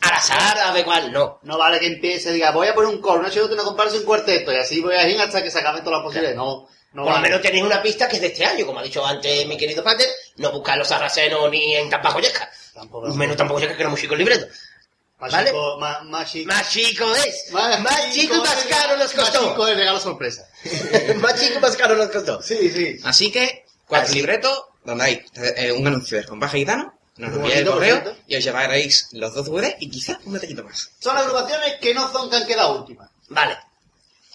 [0.00, 1.38] al azar a ver cuál, no.
[1.42, 3.96] No vale que empiece y diga, voy a poner un coro, una chilota, una comparsa
[3.96, 6.36] y un cuarteto, y así voy a ir hasta que se acaben todas las posibilidades.
[6.36, 7.22] No, no Por lo vale.
[7.28, 9.82] menos tenéis una pista que es de este año, como ha dicho antes mi querido
[9.84, 12.50] padre, no buscar los sarracenos ni en Tampajoyesca.
[13.14, 14.46] Menos Tampajoyesca que era muy chico el libreto.
[15.20, 15.50] Más ¿Vale?
[15.50, 16.52] chico, más, más chico.
[16.52, 17.50] Más chico es.
[17.52, 19.48] Más, Más chico y más caro nos Más costó.
[19.48, 20.48] chico el regalo sorpresa.
[21.16, 22.40] más chico y más caro nos costó.
[22.40, 22.96] Sí, sí.
[23.04, 27.66] Así que, cuatro libretos, donde hay eh, un anuncio del compás gitano, nos enviáis el
[27.66, 30.90] correo y os llevaréis los dos DVDs y quizás un detallito más.
[30.98, 33.10] Son agrupaciones que no son que han quedado últimas.
[33.28, 33.56] Vale.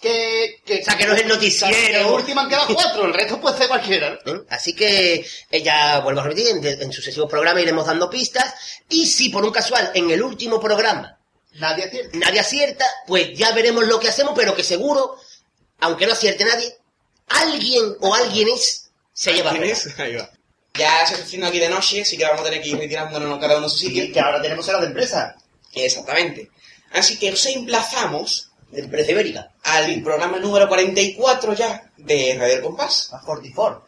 [0.00, 1.74] Que, que, O sea, que no es el noticiero.
[1.74, 4.18] Que última han quedado cuatro, el resto puede ser cualquiera.
[4.26, 4.40] ¿Eh?
[4.50, 8.54] Así que ella, vuelvo a repetir, en, en sucesivos programas iremos dando pistas.
[8.90, 11.18] Y si por un casual en el último programa
[11.54, 12.18] Nadie acierta.
[12.18, 15.16] nadie acierta, pues ya veremos lo que hacemos, pero que seguro,
[15.80, 16.76] aunque no acierte nadie,
[17.28, 19.98] alguien o alguienes se lleva ¿Quién es?
[19.98, 20.30] Ahí va.
[20.78, 23.38] Ya se está haciendo aquí de noche, así que vamos a tener que ir retirándonos
[23.38, 24.12] cada uno a su sitio.
[24.12, 25.36] que ahora tenemos hora de empresa.
[25.72, 26.50] Exactamente.
[26.92, 29.50] Así que os emplazamos De empresa ibérica.
[29.62, 33.12] al programa número 44 ya de Radio El Compás.
[33.12, 33.86] A 44.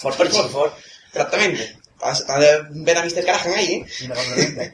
[0.00, 0.76] 44.
[1.08, 1.76] Exactamente.
[1.98, 3.24] Vas a ver a Mr.
[3.24, 3.86] Carajan ahí, ¿eh?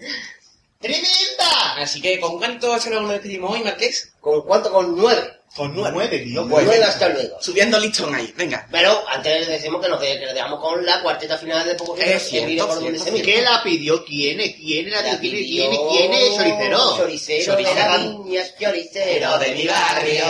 [0.81, 1.75] ¡Tremenda!
[1.78, 4.12] Así que, ¿con cuánto se nos despedimos hoy, Marqués?
[4.20, 4.70] ¿Con cuánto?
[4.70, 5.35] Con nueve.
[5.57, 5.91] Con nueve.
[5.94, 6.49] Nueve, tío.
[6.49, 7.39] Pues, Nueve hasta luego.
[7.41, 8.67] Subiendo listón ahí, venga.
[8.70, 12.23] Pero antes les decimos que nos que dejamos con la cuarteta final de poco Es
[12.28, 13.23] cierto, por donde se.
[13.23, 14.05] ¿Qué la pidió?
[14.05, 14.55] ¿Quién es?
[14.57, 15.70] ¿Quién la La pidió?
[15.70, 15.81] ¿Quién es?
[15.91, 16.36] ¿Quién es?
[16.36, 16.97] Choricero.
[16.97, 18.26] Choricero
[18.59, 20.25] choricero de mi barrio.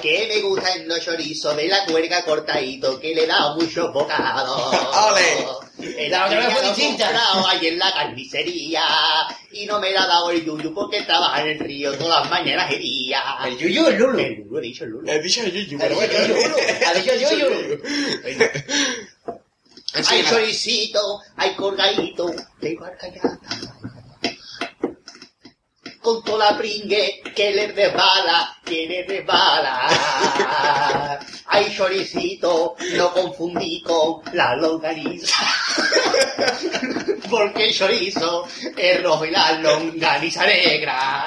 [0.00, 4.74] Que me gustan los chorizos de la cuerga cortadito, que le da muchos bocados.
[5.10, 5.61] ¡Ole!
[5.78, 7.10] La otra vez fue distinta.
[7.48, 8.82] ahí en la carnicería
[9.52, 12.30] y no me la ha dado el yuyu porque trabaja en el río todas las
[12.30, 13.22] mañanas y días.
[13.46, 14.18] El yuyu, el lulu.
[14.18, 15.10] El lulu, he dicho el lulu.
[15.10, 16.12] He dicho Yuyu, Ha pero bueno.
[16.12, 16.54] yuyu,
[16.86, 17.82] ha dicho yuyu.
[19.94, 20.30] Hay que nada.
[20.30, 22.26] choricito, hay colgadito,
[22.60, 23.38] tengo arcallada.
[26.00, 29.88] Con toda la pringue que le resbala, que le resbala.
[31.46, 35.44] Hay choricito, no confundí con la longaniza.
[37.28, 41.26] Porque el chorizo es rojo y la longaniza negra.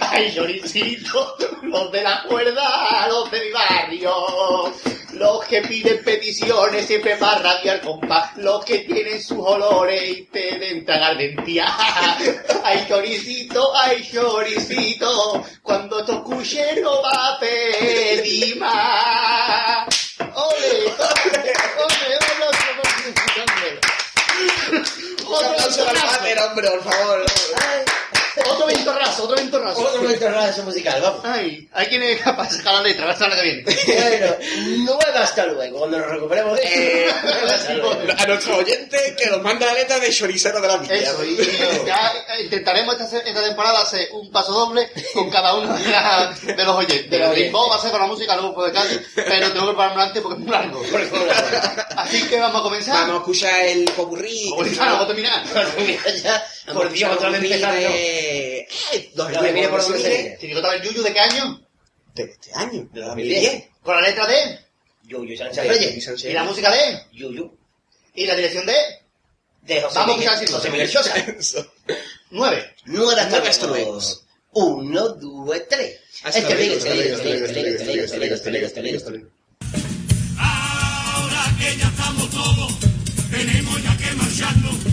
[0.00, 4.72] Hay choricito, los de la cuerda, los de mi barrio.
[5.14, 8.36] Los que piden peticiones siempre para rabiar compás.
[8.36, 11.66] Los que tienen sus olores y te deben tragar dentía.
[12.64, 15.44] Ay, choricito, ay, choricito.
[15.62, 19.86] Cuando te escuche no va a pedir más.
[20.18, 20.94] ¡Ole!
[20.98, 21.52] ¡Ole!
[21.78, 22.18] ¡Ole!
[23.42, 23.80] ¡Ole!
[25.26, 27.24] Un aplauso a la ventorrazo, madre, hombre, por favor.
[28.50, 29.80] Otro ventorrazo, otro ventorrazo.
[29.80, 31.20] Otro radio musical, vamos.
[31.24, 33.62] Ay, hay quien es capaz de sacar la letra, la semana que viene.
[33.64, 34.36] Bueno,
[34.96, 35.78] nueve hasta luego.
[35.78, 37.06] Cuando nos recuperemos Eh,
[38.18, 40.94] a nuestro oyente que nos manda la letra de choricero de la villa.
[40.94, 41.36] Eso, y
[41.86, 46.64] ya intentaremos esta, esta temporada hacer un paso doble con cada uno de, la- de
[46.64, 47.10] los oyentes.
[47.10, 47.72] De los El ritmo oyentes.
[47.72, 50.38] va a ser con la música, luego puede casi, pero tengo que prepararme antes porque
[50.38, 50.82] es muy largo.
[51.96, 52.94] Así que vamos a comenzar.
[52.94, 54.50] Vamos a escuchar el popurrí.
[54.78, 55.42] Vamos a terminar.
[56.22, 57.74] ya, por Dios, otra vez empezar,
[59.14, 60.22] Ya me viene por donde se viene.
[60.22, 60.38] viene.
[60.38, 61.66] Chirigota del Yuyu, ¿de qué año?
[62.14, 63.42] De este año, de 2010.
[63.42, 63.64] 2010.
[63.82, 64.58] Con la letra de
[65.04, 66.24] Yuyu Sánchez Reyes.
[66.24, 67.56] y la música de Yuyu.
[68.14, 68.74] y la dirección de
[69.62, 70.70] De José Vamos a Miguel, José así.
[70.70, 71.36] Miguel.
[71.38, 71.72] Eso.
[72.30, 72.74] nueve.
[72.86, 73.22] Nueve
[73.66, 74.00] luego.
[74.52, 76.00] Uno, dos, tres.
[76.22, 79.30] Hasta Este Miguel, este este este este este este este Miguel.
[80.38, 82.72] Ahora que ya estamos todos,
[83.30, 84.83] tenemos ya que marcharnos.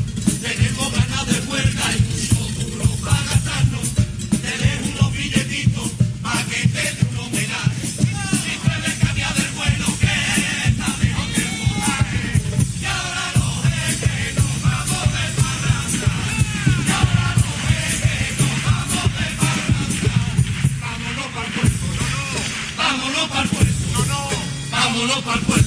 [25.01, 25.60] Vámonos para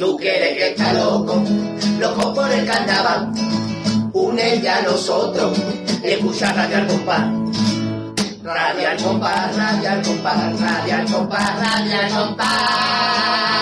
[0.00, 1.44] tú quieres que está loco,
[1.98, 3.32] loco por el carnaval,
[4.14, 5.52] une ya a nosotros,
[6.02, 7.24] escucha radio al compás.
[8.42, 13.60] Radio al compás, radio al compás, radio al compás, radio compás.